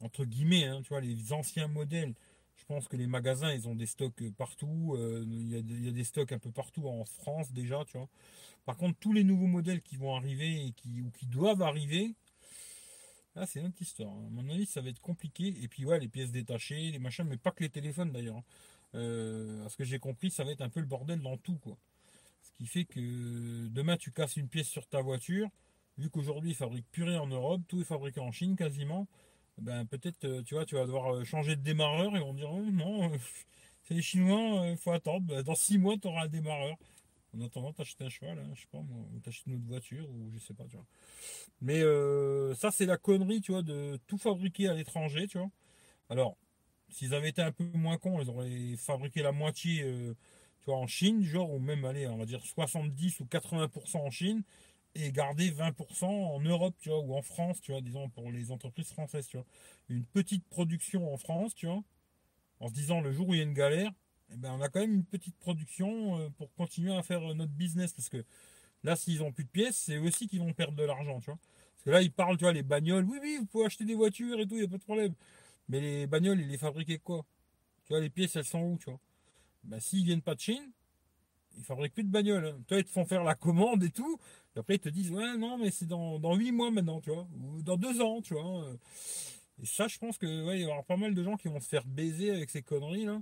[0.00, 2.14] entre guillemets, hein, tu vois, les anciens modèles,
[2.56, 4.94] je pense que les magasins, ils ont des stocks partout.
[4.96, 8.08] Euh, il, y a, des stocks un peu partout en France déjà, tu vois.
[8.66, 12.14] Par contre, tous les nouveaux modèles qui vont arriver et qui, ou qui doivent arriver,
[13.36, 14.12] ah, c'est une autre histoire.
[14.12, 14.26] Hein.
[14.26, 15.54] À mon avis, ça va être compliqué.
[15.62, 18.36] Et puis, ouais, les pièces détachées, les machins, mais pas que les téléphones d'ailleurs.
[18.36, 18.44] Hein.
[18.94, 21.58] Euh, à ce que j'ai compris, ça va être un peu le bordel dans tout,
[21.58, 21.76] quoi.
[22.42, 25.48] Ce qui fait que demain, tu casses une pièce sur ta voiture.
[25.98, 29.06] Vu qu'aujourd'hui, ils fabriquent plus en Europe, tout est fabriqué en Chine quasiment.
[29.58, 32.50] Ben, peut-être, euh, tu vois, tu vas devoir euh, changer de démarreur et vont dire,
[32.50, 33.12] non,
[33.84, 35.26] c'est les Chinois, il faut attendre.
[35.26, 36.76] Ben, dans six mois, tu auras un démarreur.
[37.36, 40.30] En attendant, t'achètes un cheval, hein, je sais pas ou t'achètes une autre voiture, ou
[40.34, 40.86] je sais pas, tu vois.
[41.60, 41.80] Mais
[42.56, 45.50] ça, c'est la connerie, tu vois, de tout fabriquer à l'étranger, tu vois.
[46.08, 46.36] Alors,
[46.90, 50.14] s'ils avaient été un peu moins cons, ils auraient fabriqué la moitié, euh,
[50.60, 54.10] tu vois, en Chine, genre, ou même, allez, on va dire 70 ou 80% en
[54.10, 54.42] Chine,
[54.94, 58.50] et garder 20% en Europe, tu vois, ou en France, tu vois, disons, pour les
[58.50, 59.46] entreprises françaises, tu vois.
[59.88, 61.82] Une petite production en France, tu vois,
[62.60, 63.92] en se disant, le jour où il y a une galère,
[64.32, 67.52] eh ben, on a quand même une petite production euh, pour continuer à faire notre
[67.52, 67.92] business.
[67.92, 68.24] Parce que
[68.84, 71.38] là, s'ils n'ont plus de pièces, c'est aussi qu'ils vont perdre de l'argent, tu vois.
[71.74, 73.04] Parce que là, ils parlent, tu vois, les bagnoles.
[73.04, 75.14] Oui, oui, vous pouvez acheter des voitures et tout, il n'y a pas de problème.
[75.70, 77.24] Mais les bagnoles, ils les fabriquaient quoi?
[77.84, 78.98] Tu vois, les pièces, elles sont où, tu vois?
[79.62, 80.72] Ben, S'ils viennent pas de Chine,
[81.56, 82.46] ils fabriquent plus de bagnoles.
[82.46, 82.58] Hein.
[82.66, 84.18] Toi, ils te font faire la commande et tout.
[84.56, 87.10] Et après, ils te disent, ouais, non, mais c'est dans, dans 8 mois maintenant, tu
[87.10, 87.28] vois.
[87.40, 88.66] Ou dans 2 ans, tu vois.
[89.62, 91.68] Et ça, je pense que il y aura pas mal de gens qui vont se
[91.68, 93.20] faire baiser avec ces conneries là.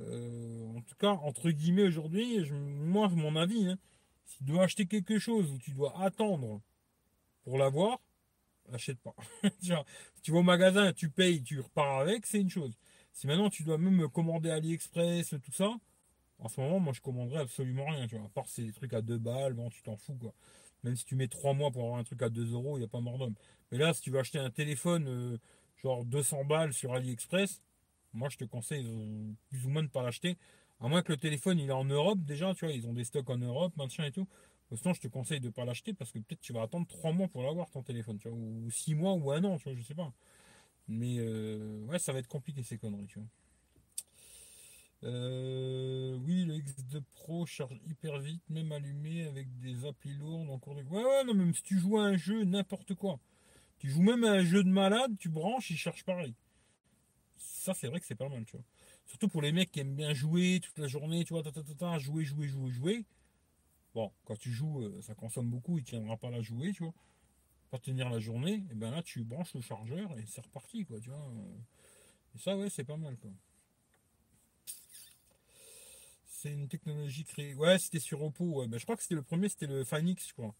[0.00, 3.78] Euh, en tout cas, entre guillemets, aujourd'hui, moi, mon avis, hein,
[4.24, 6.60] si tu dois acheter quelque chose où tu dois attendre
[7.42, 7.98] pour l'avoir,
[8.72, 9.14] achète pas.
[10.22, 12.78] tu vas au magasin, tu payes, tu repars avec, c'est une chose.
[13.12, 15.70] Si maintenant tu dois même commander AliExpress, tout ça,
[16.38, 18.26] en ce moment, moi je commanderais absolument rien, tu vois.
[18.26, 20.34] À part ces trucs à 2 balles, bon, tu t'en fous, quoi.
[20.84, 22.86] Même si tu mets 3 mois pour avoir un truc à 2 euros, il n'y
[22.86, 23.34] a pas mort d'homme.
[23.72, 25.38] Mais là, si tu veux acheter un téléphone, euh,
[25.82, 27.60] genre 200 balles sur AliExpress,
[28.12, 28.86] moi, je te conseille
[29.50, 30.38] plus ou moins de ne pas l'acheter.
[30.80, 33.04] À moins que le téléphone il est en Europe déjà, tu vois, ils ont des
[33.04, 34.28] stocks en Europe, machin et tout.
[34.74, 37.12] Sinon, je te conseille de ne pas l'acheter parce que peut-être tu vas attendre 3
[37.12, 39.74] mois pour l'avoir ton téléphone, tu vois, ou 6 mois ou un an, tu vois,
[39.74, 40.12] je sais pas.
[40.88, 43.28] Mais euh, ouais, ça va être compliqué ces conneries, tu vois.
[45.04, 50.58] Euh, oui, le X2 Pro charge hyper vite, même allumé avec des applis lourdes en
[50.58, 50.82] cours de.
[50.82, 53.18] Ouais, ouais, non, même si tu joues à un jeu, n'importe quoi.
[53.78, 56.34] Tu joues même à un jeu de malade, tu branches, il charge pareil
[57.58, 58.64] ça, c'est vrai que c'est pas mal, tu vois.
[59.06, 61.42] Surtout pour les mecs qui aiment bien jouer toute la journée, tu vois,
[61.98, 63.04] jouer, jouer, jouer, jouer.
[63.94, 66.94] Bon, quand tu joues, euh, ça consomme beaucoup, il tiendra pas la jouer, tu vois.
[67.70, 71.00] Pas tenir la journée, et ben là, tu branches le chargeur et c'est reparti, quoi,
[71.00, 71.32] tu vois.
[72.34, 73.30] Et ça, ouais, c'est pas mal, quoi.
[76.26, 77.54] C'est une technologie créée.
[77.54, 78.68] Ouais, c'était sur Oppo, ouais.
[78.68, 80.54] Ben, je crois que c'était le premier, c'était le Finex, je crois.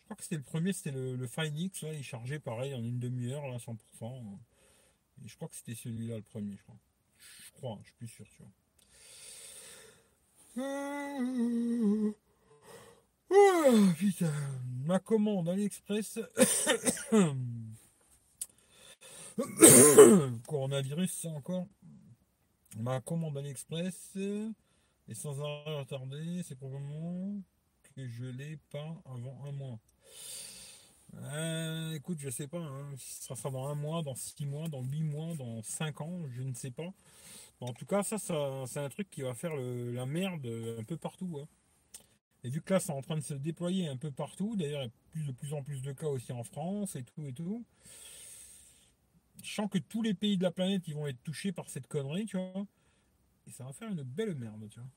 [0.00, 2.98] Je crois que c'était le premier, c'était le, le là, il chargeait pareil en une
[2.98, 4.38] demi-heure, là, 100%
[5.24, 6.78] je crois que c'était celui-là le premier, je crois.
[7.46, 8.50] Je crois, je suis plus sûr, tu vois.
[10.56, 12.14] Oh,
[14.84, 16.20] ma commande AliExpress.
[20.46, 21.66] Coronavirus, encore.
[22.78, 24.52] Ma commande AliExpress est
[25.14, 26.44] sans arrêt retardée.
[26.46, 27.40] C'est probablement
[27.82, 29.80] que je l'ai pas avant un mois.
[31.22, 32.58] Euh, écoute, je sais pas.
[32.58, 32.94] Hein.
[32.96, 36.42] Ça sera dans un mois, dans six mois, dans huit mois, dans cinq ans, je
[36.42, 36.92] ne sais pas.
[37.60, 40.46] En tout cas, ça, ça c'est un truc qui va faire la merde
[40.78, 41.38] un peu partout.
[41.40, 41.48] Hein.
[42.44, 44.84] Et vu que là, c'est en train de se déployer un peu partout, d'ailleurs, il
[44.84, 47.32] y a plus, de plus en plus de cas aussi en France et tout et
[47.32, 47.64] tout.
[49.42, 51.86] Je sens que tous les pays de la planète ils vont être touchés par cette
[51.86, 52.66] connerie, tu vois.
[53.46, 54.88] Et ça va faire une belle merde, tu vois.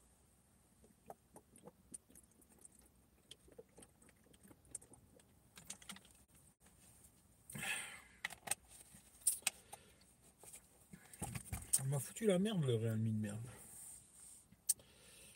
[11.88, 13.48] M'a foutu la merde le Realme de merde.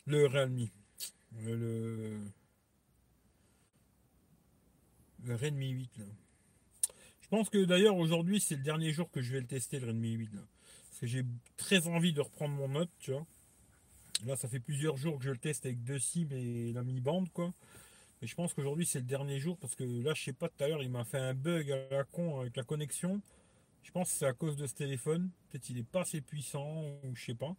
[0.06, 0.68] Le Realme.
[1.40, 2.18] Le.
[5.24, 6.04] Le Redmi 8 là.
[7.20, 9.86] Je pense que d'ailleurs aujourd'hui c'est le dernier jour que je vais le tester le
[9.86, 10.40] Redmi 8 là.
[10.88, 11.24] Parce que j'ai
[11.56, 13.10] très envie de reprendre mon note.
[14.26, 17.30] Là ça fait plusieurs jours que je le teste avec deux SIM et la mi-bande
[17.32, 17.52] quoi.
[18.20, 20.64] Mais je pense qu'aujourd'hui c'est le dernier jour parce que là je sais pas tout
[20.64, 23.22] à l'heure il m'a fait un bug à la con avec la connexion.
[23.82, 25.30] Je pense que c'est à cause de ce téléphone.
[25.50, 27.54] Peut-être il est pas assez puissant ou je sais pas.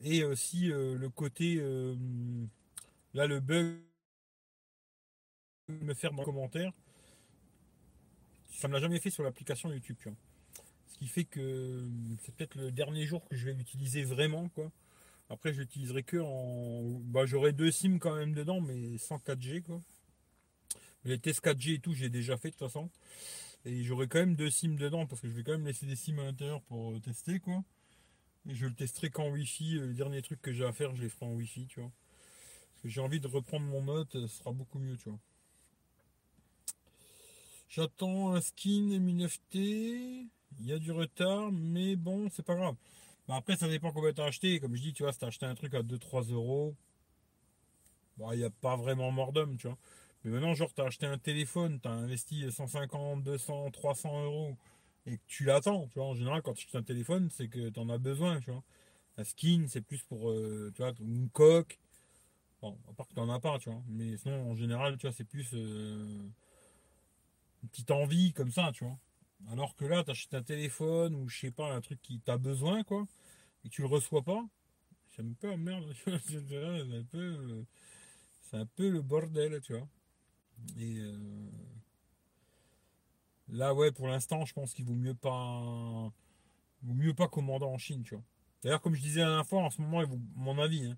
[0.00, 1.94] Et aussi euh, le côté euh,
[3.14, 3.78] là le bug
[5.68, 6.72] me faire dans le commentaire.
[8.50, 10.14] Ça ne l'a jamais fait sur l'application YouTube.
[10.88, 11.84] Ce qui fait que
[12.22, 14.70] c'est peut-être le dernier jour que je vais l'utiliser vraiment quoi.
[15.28, 17.00] Après je l'utiliserai que en.
[17.00, 19.80] Bah j'aurai deux SIM quand même dedans, mais sans 4G quoi.
[21.04, 22.90] Les tests 4G et tout j'ai déjà fait de toute façon.
[23.66, 25.96] Et j'aurai quand même deux SIM dedans parce que je vais quand même laisser des
[25.96, 27.64] SIM à l'intérieur pour euh, tester quoi.
[28.48, 29.78] Et je le testerai qu'en Wi-Fi.
[29.78, 31.90] Euh, le dernier truc que j'ai à faire, je les ferai en Wi-Fi, tu vois.
[32.70, 35.18] Parce que j'ai envie de reprendre mon note, ce sera beaucoup mieux, tu vois.
[37.68, 40.28] J'attends un skin M9T.
[40.60, 42.76] Il y a du retard, mais bon, c'est pas grave.
[43.26, 44.60] Bah, après, ça dépend combien t'as acheté.
[44.60, 46.76] Comme je dis, tu vois, si t'as acheté un truc à 2-3 euros,
[48.16, 49.76] bah, il n'y a pas vraiment mort d'homme, tu vois.
[50.26, 54.56] Mais maintenant, genre, tu as acheté un téléphone, tu as investi 150, 200, 300 euros
[55.06, 55.86] et que tu l'attends.
[55.86, 58.40] Tu vois, en général, quand tu achètes un téléphone, c'est que tu en as besoin.
[58.40, 58.64] Tu vois.
[59.18, 61.78] Un skin, c'est plus pour euh, tu vois, une coque.
[62.60, 63.80] Bon, à part que tu n'en as pas, tu vois.
[63.86, 66.28] Mais sinon, en général, tu vois, c'est plus euh,
[67.62, 68.98] une petite envie comme ça, tu vois.
[69.52, 72.36] Alors que là, tu achètes un téléphone ou je sais pas, un truc qui t'a
[72.36, 73.06] besoin, quoi,
[73.64, 74.44] et que tu le reçois pas.
[75.14, 75.84] C'est un peu la merde.
[76.04, 77.64] c'est un peu,
[78.42, 79.86] c'est un peu le bordel, tu vois.
[80.78, 81.50] Et euh,
[83.48, 86.12] là, ouais, pour l'instant, je pense qu'il vaut mieux pas,
[86.82, 88.24] vaut mieux pas commander en Chine, tu vois.
[88.62, 90.02] D'ailleurs, comme je disais la dernière fois, en ce moment,
[90.34, 90.86] mon avis.
[90.86, 90.96] Hein.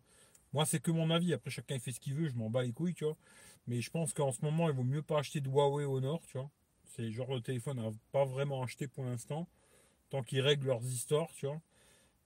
[0.52, 1.32] Moi, c'est que mon avis.
[1.34, 2.28] Après, chacun fait ce qu'il veut.
[2.28, 3.16] Je m'en bats les couilles, tu vois.
[3.66, 6.22] Mais je pense qu'en ce moment, il vaut mieux pas acheter de Huawei au nord,
[6.26, 6.50] tu vois.
[6.84, 9.46] C'est le genre de téléphone à pas vraiment acheter pour l'instant.
[10.08, 11.60] Tant qu'ils règlent leurs histoires, tu vois.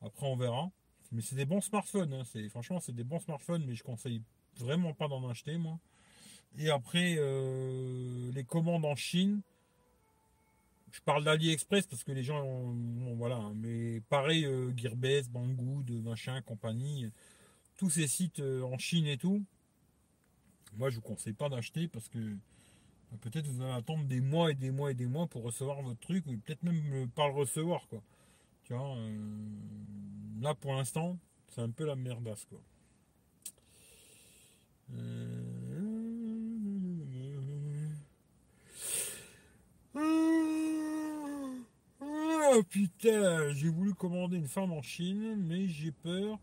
[0.02, 0.70] Après, on verra.
[1.10, 2.12] Mais c'est des bons smartphones.
[2.12, 2.22] Hein.
[2.50, 4.22] Franchement, c'est des bons smartphones, mais je conseille
[4.56, 5.78] vraiment pas d'en acheter, moi.
[6.58, 9.40] Et après, euh, les commandes en Chine.
[10.90, 15.90] Je parle d'AliExpress parce que les gens ont, voilà, hein, mais pareil, euh, Gearbest, Banggood,
[16.02, 17.10] machin, compagnie,
[17.78, 19.42] tous ces sites euh, en Chine et tout.
[20.76, 22.18] Moi, je vous conseille pas d'acheter parce que
[23.10, 25.80] bah, peut-être vous allez attendre des mois et des mois et des mois pour recevoir
[25.80, 28.02] votre truc ou peut-être même pas le recevoir quoi.
[28.64, 28.96] Tu vois,
[30.40, 31.18] là pour l'instant,
[31.48, 32.60] c'est un peu la merdasse quoi.
[39.94, 41.62] Oh
[42.68, 46.38] putain, j'ai voulu commander une femme en Chine, mais j'ai peur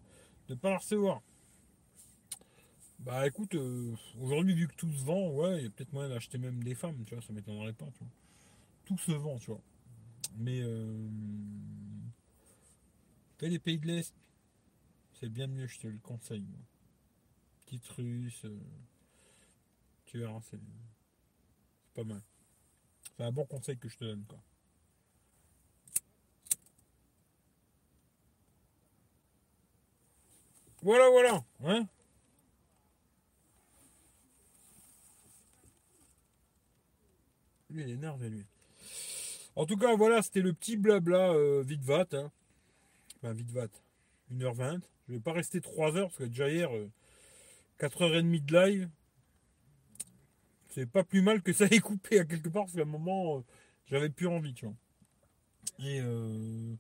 [0.48, 1.22] de pas la recevoir.
[3.00, 6.10] Bah écoute, euh, aujourd'hui vu que tout se vend, ouais, il y a peut-être moyen
[6.10, 8.12] d'acheter même des femmes, tu vois, ça m'étonnerait pas, tu vois.
[8.86, 9.62] Tout se vend, tu vois.
[10.38, 11.08] Mais euh,
[13.42, 14.14] les pays de l'Est,
[15.14, 16.46] c'est bien mieux, je te le conseille.
[17.66, 18.60] Petite russe, euh,
[20.06, 20.60] tu verras, c'est
[21.94, 22.22] pas mal.
[23.20, 24.40] C'est un bon conseil que je te donne, quoi.
[30.82, 31.44] Voilà, voilà.
[31.66, 31.86] Hein
[37.70, 38.46] lui, il est énervé, lui.
[39.58, 42.08] En tout cas, voilà, c'était le petit blabla euh, vite vat.
[42.14, 42.32] Hein.
[43.18, 43.68] Enfin, vite vat.
[44.32, 44.80] 1h20.
[45.10, 46.70] Je vais pas rester 3 heures parce que déjà hier,
[47.82, 48.90] 4h30 euh, de live.
[50.70, 53.38] C'est pas plus mal que ça ait coupé à quelque part parce qu'à un moment,
[53.38, 53.42] euh,
[53.88, 54.76] j'avais plus envie, tu vois.
[55.80, 56.76] Et euh,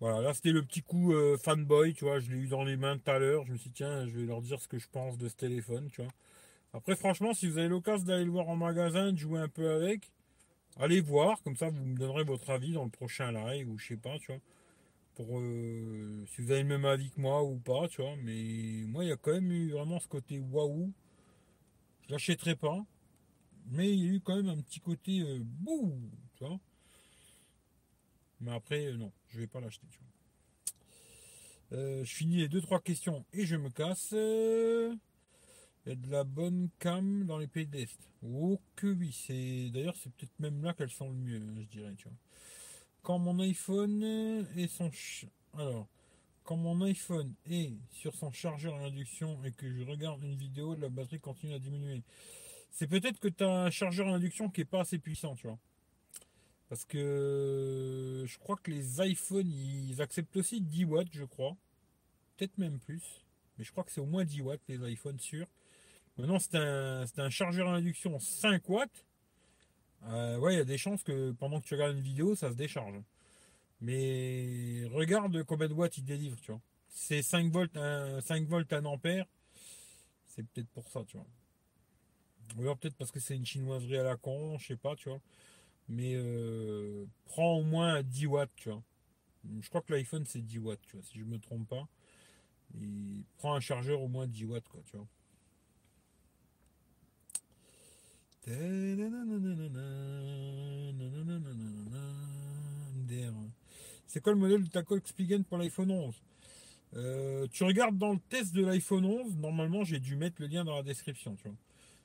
[0.00, 2.76] voilà, là c'était le petit coup euh, fanboy, tu vois, je l'ai eu dans les
[2.76, 4.78] mains tout à l'heure, je me suis dit tiens, je vais leur dire ce que
[4.78, 6.10] je pense de ce téléphone, tu vois.
[6.72, 9.70] Après franchement, si vous avez l'occasion d'aller le voir en magasin, de jouer un peu
[9.70, 10.10] avec,
[10.78, 13.88] allez voir, comme ça vous me donnerez votre avis dans le prochain live ou je
[13.88, 14.40] sais pas, tu vois.
[15.16, 18.84] Pour euh, si vous avez le même avis que moi ou pas, tu vois, mais
[18.86, 20.92] moi il y a quand même eu vraiment ce côté waouh.
[22.10, 22.84] Je l'achèterai pas,
[23.66, 25.96] Mais il y a eu quand même un petit côté euh, bouh,
[26.34, 26.58] tu vois.
[28.40, 29.86] Mais après, euh, non, je vais pas l'acheter.
[31.70, 34.08] Euh, je finis les deux trois questions et je me casse.
[34.10, 34.98] Il
[35.86, 38.00] y a de la bonne cam dans les pays d'Est.
[38.24, 41.94] Oh que oui, c'est d'ailleurs c'est peut-être même là qu'elles sont le mieux, je dirais,
[41.96, 42.18] tu vois.
[43.02, 44.02] Quand mon iPhone
[44.56, 44.90] et son
[45.56, 45.86] alors
[46.44, 50.74] quand mon iPhone est sur son chargeur à induction et que je regarde une vidéo,
[50.74, 52.02] la batterie continue à diminuer.
[52.70, 55.46] C'est peut-être que tu as un chargeur à induction qui est pas assez puissant, tu
[55.46, 55.58] vois.
[56.68, 61.56] Parce que je crois que les iPhones, ils acceptent aussi 10 watts, je crois.
[62.36, 63.24] Peut-être même plus.
[63.58, 65.48] Mais je crois que c'est au moins 10 watts, les iPhones sûrs.
[66.16, 69.04] Maintenant, c'est un, un, chargeur à induction 5 watts.
[70.04, 72.50] Euh, ouais, il y a des chances que pendant que tu regardes une vidéo, ça
[72.50, 72.94] se décharge.
[73.80, 76.60] Mais regarde combien de watts il délivre, tu vois.
[76.88, 79.26] C'est 5 volts, 5 volts 1 ampère.
[80.26, 81.26] C'est peut-être pour ça, tu vois.
[82.56, 85.08] Ou alors peut-être parce que c'est une chinoiserie à la con, je sais pas, tu
[85.08, 85.20] vois.
[85.88, 88.82] Mais euh, prends au moins 10 watts, tu vois.
[89.60, 91.88] Je crois que l'iPhone c'est 10 watts, tu vois, si je me trompe pas.
[92.80, 95.06] Et prends un chargeur au moins 10 watts, quoi, tu vois.
[104.10, 106.20] C'est quoi le modèle de ta coque Spigen pour l'iPhone 11
[106.96, 110.64] euh, Tu regardes dans le test de l'iPhone 11, normalement j'ai dû mettre le lien
[110.64, 111.56] dans la description, tu vois.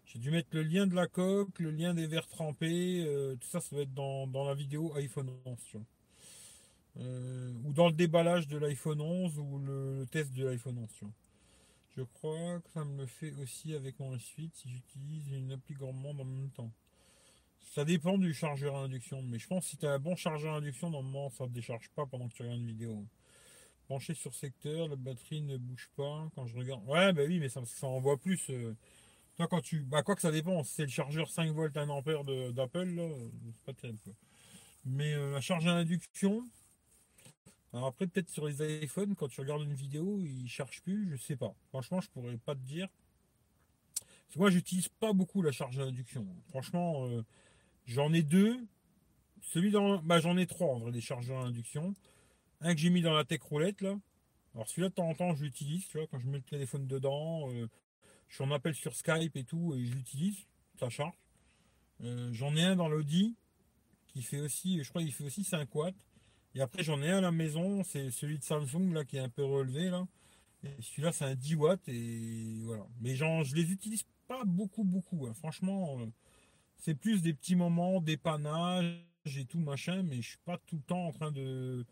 [0.05, 3.47] J'ai dû mettre le lien de la coque, le lien des verres trempés, euh, tout
[3.47, 5.85] ça, ça doit être dans, la vidéo iPhone 11, tu vois.
[6.97, 11.05] Euh, ou dans le déballage de l'iPhone 11 ou le, test de l'iPhone 11, tu
[11.05, 11.13] vois.
[11.97, 15.73] Je crois que ça me le fait aussi avec mon suite si j'utilise une appli
[15.73, 16.69] gourmande en même temps.
[17.75, 20.53] Ça dépend du chargeur induction, mais je pense que si tu as un bon chargeur
[20.53, 23.05] induction, normalement ça ne décharge pas pendant que tu regardes une vidéo.
[23.89, 26.87] Branché sur secteur, la batterie ne bouge pas quand je regarde.
[26.87, 28.49] Ouais, bah oui, mais ça, envoie plus.
[28.49, 28.73] Euh.
[29.35, 29.81] Toi, quand tu.
[29.81, 33.11] Bah, quoi que ça dépend, c'est le chargeur 5 volts 1 ampère d'Apple,
[33.51, 33.99] c'est pas terrible.
[34.85, 36.47] Mais euh, la charge à induction.
[37.73, 41.17] Alors après, peut-être sur les iPhones, quand tu regardes une vidéo, il charge plus, je
[41.17, 41.53] sais pas.
[41.71, 42.87] Franchement, je pourrais pas te dire.
[43.97, 46.25] Parce que moi, j'utilise pas beaucoup la charge à induction.
[46.47, 47.25] Franchement, euh,
[47.85, 48.57] J'en ai deux.
[49.41, 49.99] Celui dans.
[49.99, 51.93] Bah, j'en ai trois en vrai, des chargeurs à induction.
[52.61, 53.95] Un que j'ai mis dans la tech roulette là.
[54.55, 57.67] Alors celui-là de temps en temps je l'utilise, quand je mets le téléphone dedans, euh,
[58.29, 60.37] je suis en appel sur Skype et tout, et je l'utilise,
[60.79, 61.13] ça charge.
[62.01, 63.35] Euh, j'en ai un dans l'Audi
[64.07, 65.95] qui fait aussi, je crois qu'il fait aussi 5 watts.
[66.55, 69.21] Et après j'en ai un à la maison, c'est celui de Samsung là qui est
[69.21, 69.91] un peu relevé.
[70.63, 72.87] Et celui-là c'est un 10 watts et voilà.
[73.01, 75.27] Mais genre, je les utilise pas beaucoup beaucoup.
[75.27, 75.33] Hein.
[75.33, 76.05] Franchement, euh,
[76.77, 78.95] c'est plus des petits moments dépannage
[79.37, 81.85] et tout machin, mais je suis pas tout le temps en train de.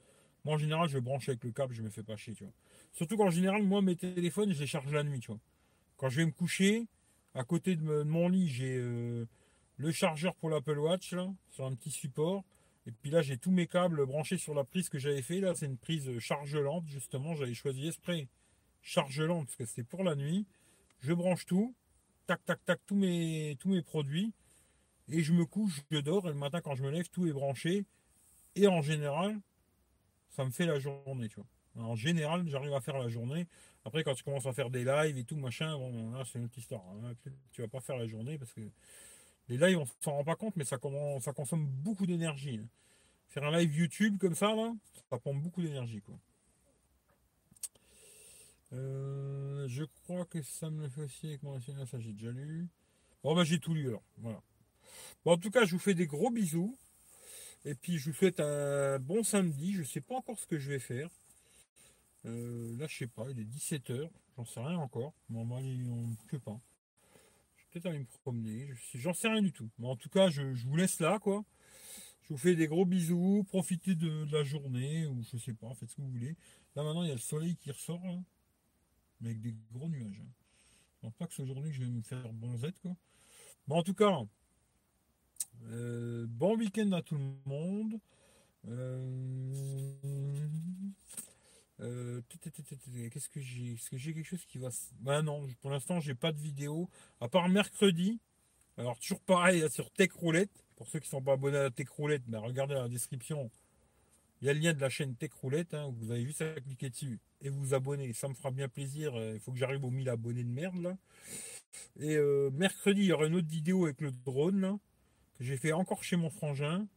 [0.46, 2.36] Moi en général, je branche avec le câble, je me fais pas chier.
[2.92, 5.26] Surtout qu'en général, moi mes téléphones, je les charge la nuit.
[5.98, 6.86] Quand je vais me coucher,
[7.34, 9.26] à côté de mon lit, j'ai euh,
[9.78, 12.44] le chargeur pour l'Apple Watch là, sur un petit support.
[12.86, 15.40] Et puis là, j'ai tous mes câbles branchés sur la prise que j'avais fait.
[15.40, 17.34] Là, c'est une prise charge lente, justement.
[17.34, 18.28] J'avais choisi esprit
[18.84, 20.46] charge lente parce que c'était pour la nuit.
[21.00, 21.74] Je branche tout.
[22.28, 24.34] Tac, tac, tac, tous mes, tous mes produits
[25.14, 27.34] et je me couche, je dors, et le matin quand je me lève, tout est
[27.34, 27.85] branché.
[28.56, 29.40] Et en général,
[30.31, 31.45] ça me fait la journée, tu vois.
[31.85, 33.48] En général, j'arrive à faire la journée.
[33.85, 36.45] Après, quand tu commences à faire des lives et tout, machin, bon, là, c'est une
[36.45, 36.84] autre histoire.
[37.03, 37.14] Hein.
[37.52, 38.61] Tu vas pas faire la journée parce que
[39.49, 42.60] les lives, on s'en rend pas compte, mais ça, commence, consomme beaucoup d'énergie.
[42.61, 42.68] Hein.
[43.30, 44.73] Faire un live YouTube comme ça, là,
[45.10, 46.15] ça prend beaucoup d'énergie, quoi.
[48.73, 52.68] Euh, je crois que ça me le fait aussi avec mon ça j'ai déjà lu.
[53.23, 54.02] Bon, bah, j'ai tout lu alors.
[54.18, 54.41] Voilà
[55.26, 56.78] en tout cas, je vous fais des gros bisous.
[57.65, 59.74] Et puis, je vous souhaite un bon samedi.
[59.74, 61.10] Je ne sais pas encore ce que je vais faire.
[62.26, 64.10] Euh, là, je sais pas, il est 17h.
[64.38, 65.14] J'en sais rien encore.
[65.30, 66.60] Bon, moi, on ne peut pas.
[67.56, 68.70] Je vais peut-être aller me promener.
[68.95, 69.70] J'en sais rien du tout.
[69.80, 71.44] Mais en tout cas, je, vous laisse là, quoi.
[72.24, 73.45] Je vous fais des gros bisous.
[73.48, 75.06] Profitez de, la journée.
[75.06, 76.36] Ou je sais pas, faites ce que vous voulez.
[76.76, 78.02] Là, maintenant, il y a le soleil qui ressort.
[79.22, 80.22] mais avec des gros nuages.
[80.22, 80.30] Hein.
[80.95, 82.95] Je pense pas que c'est aujourd'hui que je vais me faire bonzette, quoi.
[83.68, 84.22] Bon, en tout cas,
[85.72, 88.00] euh, bon week-end à tout le monde.
[88.68, 90.40] Euh,
[91.82, 94.70] euh, qu'est-ce que j'ai Est-ce que j'ai quelque chose qui va.
[95.00, 96.90] Bah non, pour l'instant, j'ai pas de vidéo.
[97.20, 98.20] À part mercredi.
[98.78, 100.64] Alors, toujours pareil sur Tech Roulette.
[100.76, 103.52] Pour ceux qui sont pas abonnés à Tech Roulette, bah, regardez la description.
[104.42, 105.74] Il y a le lien de la chaîne Tech Roulette.
[105.74, 108.12] Hein, vous avez juste à cliquer dessus et vous abonner.
[108.14, 109.14] Ça me fera bien plaisir.
[109.34, 110.98] Il faut que j'arrive aux 1000 abonnés de merde là.
[112.00, 112.18] Et
[112.52, 114.80] mercredi, il y aura une autre vidéo avec le drone
[115.44, 116.88] j'ai fait encore chez mon frangin.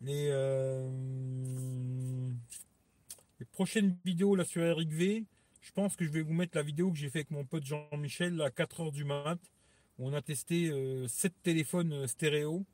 [0.00, 0.90] Les, euh,
[3.38, 5.24] les prochaines vidéos là sur Eric V,
[5.60, 7.64] je pense que je vais vous mettre la vidéo que j'ai fait avec mon pote
[7.64, 9.38] Jean-Michel à 4h du mat,
[9.98, 10.70] On a testé
[11.08, 12.66] 7 téléphones stéréo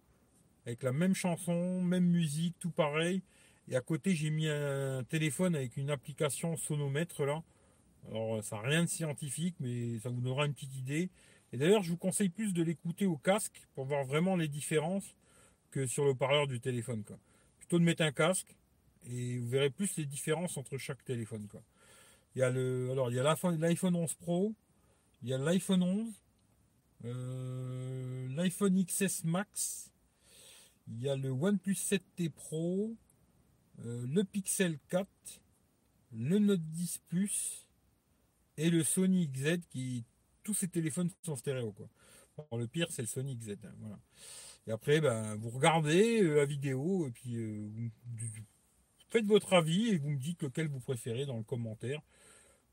[0.66, 3.23] avec la même chanson, même musique, tout pareil.
[3.69, 7.43] Et à côté, j'ai mis un téléphone avec une application sonomètre là.
[8.09, 11.11] Alors, ça n'a rien de scientifique, mais ça vous donnera une petite idée.
[11.52, 15.16] Et d'ailleurs, je vous conseille plus de l'écouter au casque pour voir vraiment les différences
[15.70, 17.05] que sur le parleur du téléphone.
[17.05, 17.18] Quoi.
[17.59, 18.55] Plutôt de mettre un casque
[19.09, 21.48] et vous verrez plus les différences entre chaque téléphone.
[22.35, 24.55] Il y a le, alors il y a l'iPhone 11 Pro,
[25.22, 26.09] il y a l'iPhone 11,
[27.05, 29.90] euh, l'iPhone XS Max,
[30.89, 32.94] il y a le OnePlus 7T Pro,
[33.85, 35.09] euh, le Pixel 4,
[36.12, 37.66] le Note 10 Plus
[38.56, 40.05] et le Sony XZ qui
[40.43, 41.89] tous ces téléphones sont stéréo quoi.
[42.59, 43.57] le pire c'est le Sony XZ.
[43.65, 43.99] Hein, voilà.
[44.67, 47.91] Et après ben, vous regardez euh, la vidéo et puis vous,
[49.11, 52.01] faites votre avis et vous me dites lequel vous préférez dans le commentaire.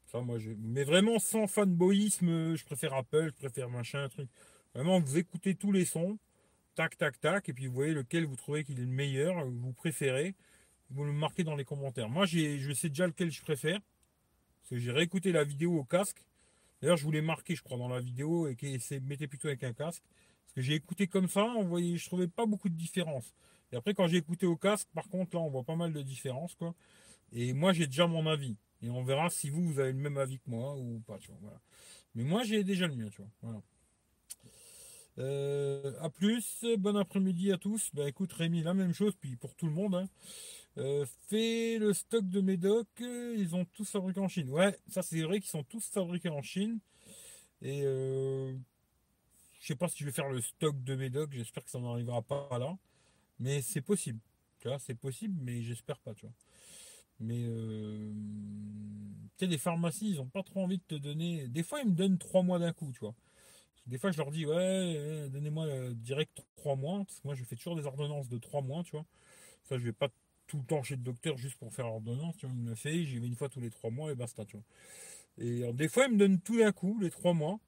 [0.07, 0.37] Ça, moi.
[0.59, 4.29] Mais vraiment sans fanboyisme, je préfère Apple, je préfère machin, truc.
[4.73, 6.17] Vraiment, vous écoutez tous les sons,
[6.75, 9.73] tac, tac, tac, et puis vous voyez lequel vous trouvez qu'il est le meilleur, vous
[9.73, 10.35] préférez.
[10.91, 12.07] Vous le marquez dans les commentaires.
[12.07, 13.81] Moi, je sais déjà lequel je préfère.
[14.61, 16.23] Parce que j'ai réécouté la vidéo au casque.
[16.81, 19.73] D'ailleurs, je voulais marquer, je crois, dans la vidéo, et qui mettez plutôt avec un
[19.73, 20.03] casque.
[20.43, 23.33] Parce que j'ai écouté comme ça, on voyait, je trouvais pas beaucoup de différence.
[23.71, 26.01] Et après, quand j'ai écouté au casque, par contre, là, on voit pas mal de
[26.01, 26.73] différences, quoi.
[27.33, 28.55] Et moi, j'ai déjà mon avis.
[28.81, 31.17] Et on verra si vous, vous avez le même avis que moi ou pas.
[32.15, 33.61] Mais moi, j'ai déjà le mien, tu vois.
[35.19, 37.89] Euh, à plus, bon après-midi à tous.
[37.93, 39.95] Ben écoute Rémi, la même chose, puis pour tout le monde.
[39.95, 40.07] Hein.
[40.77, 44.49] Euh, fais le stock de Médoc, ils ont tous fabriqué en Chine.
[44.49, 46.79] Ouais, ça c'est vrai qu'ils sont tous fabriqués en Chine.
[47.61, 48.53] Et euh,
[49.59, 52.21] je sais pas si je vais faire le stock de Médoc, j'espère que ça n'arrivera
[52.21, 52.77] pas là.
[53.39, 54.19] Mais c'est possible.
[54.59, 56.35] Tu vois, c'est possible, mais j'espère pas, tu vois.
[57.19, 58.11] Mais euh,
[59.37, 61.47] tu sais, les pharmacies, ils ont pas trop envie de te donner.
[61.47, 63.15] Des fois, ils me donnent trois mois d'un coup, tu vois.
[63.87, 66.99] Des fois, je leur dis, ouais, donnez-moi euh, direct trois mois.
[67.05, 69.05] Parce que moi, je fais toujours des ordonnances de trois mois, tu vois.
[69.63, 70.09] Ça, je vais pas
[70.47, 72.55] tout le temps chez le docteur juste pour faire l'ordonnance, tu vois.
[72.55, 74.57] Il me le fait, j'y vais une fois tous les trois mois et basta, tu
[74.57, 74.65] vois.
[75.39, 77.59] Et des fois, ils me donnent tout d'un coup, les trois mois.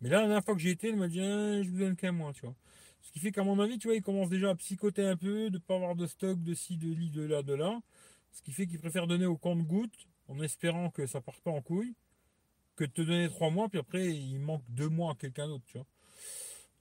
[0.00, 1.96] Mais là, la dernière fois que j'ai été, elle m'a dit, ah, je vous donne
[1.96, 2.54] qu'un mois, tu vois.
[3.02, 5.50] Ce qui fait qu'à mon avis, tu vois, il commence déjà à psychoter un peu,
[5.50, 7.80] de ne pas avoir de stock de ci, de lit, de là, de là.
[8.32, 11.62] Ce qui fait qu'il préfère donner au compte-goutte, en espérant que ça parte pas en
[11.62, 11.94] couille,
[12.76, 15.64] que de te donner trois mois, puis après, il manque deux mois à quelqu'un d'autre,
[15.66, 15.86] tu vois.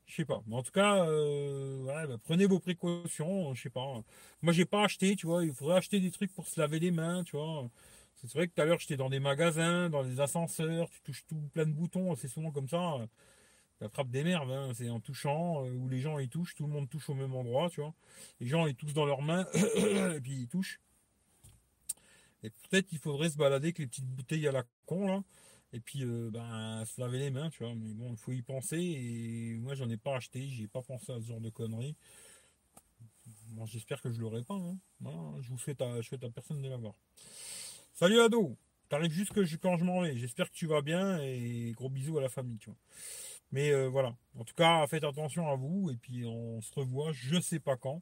[0.06, 0.42] Je sais pas.
[0.48, 4.04] Mais en tout cas, euh, bah, prenez vos précautions, je sais pas.
[4.42, 5.44] Moi, j'ai pas acheté, tu vois.
[5.44, 7.70] Il faudrait acheter des trucs pour se laver les mains, tu vois.
[8.16, 11.26] C'est vrai que tout à l'heure, j'étais dans des magasins, dans des ascenseurs, tu touches
[11.28, 13.00] tout plein de boutons, c'est souvent comme ça
[13.82, 14.72] attrape des merdes, hein.
[14.74, 17.34] c'est en touchant, euh, où les gens ils touchent, tout le monde touche au même
[17.34, 17.94] endroit, tu vois.
[18.40, 19.46] Les gens ils touchent dans leurs mains,
[20.16, 20.80] et puis ils touchent.
[22.44, 25.24] Et peut-être qu'il faudrait se balader avec les petites bouteilles à la con, là,
[25.76, 27.76] et puis euh, ben, se laver les mains, tu vois.
[27.76, 31.12] Mais bon, il faut y penser, et moi j'en ai pas acheté, j'ai pas pensé
[31.12, 31.96] à ce genre de conneries.
[33.50, 34.78] Bon, j'espère que je l'aurai pas, hein.
[35.42, 36.94] je vous souhaite à, je à personne de l'avoir.
[37.94, 38.58] Salut ado,
[38.90, 41.90] t'arrives juste que je, quand je m'en vais, j'espère que tu vas bien, et gros
[41.90, 42.80] bisous à la famille, tu vois.
[43.52, 44.16] Mais euh, voilà.
[44.38, 45.90] En tout cas, faites attention à vous.
[45.92, 48.02] Et puis on se revoit, je sais pas quand.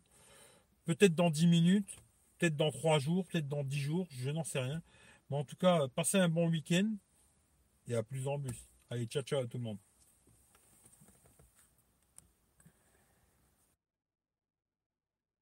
[0.86, 1.90] Peut-être dans 10 minutes,
[2.38, 4.82] peut-être dans 3 jours, peut-être dans 10 jours, je n'en sais rien.
[5.30, 6.90] Mais en tout cas, passez un bon week-end.
[7.88, 8.68] Et à plus en plus.
[8.90, 9.80] Allez, ciao ciao à tout le monde.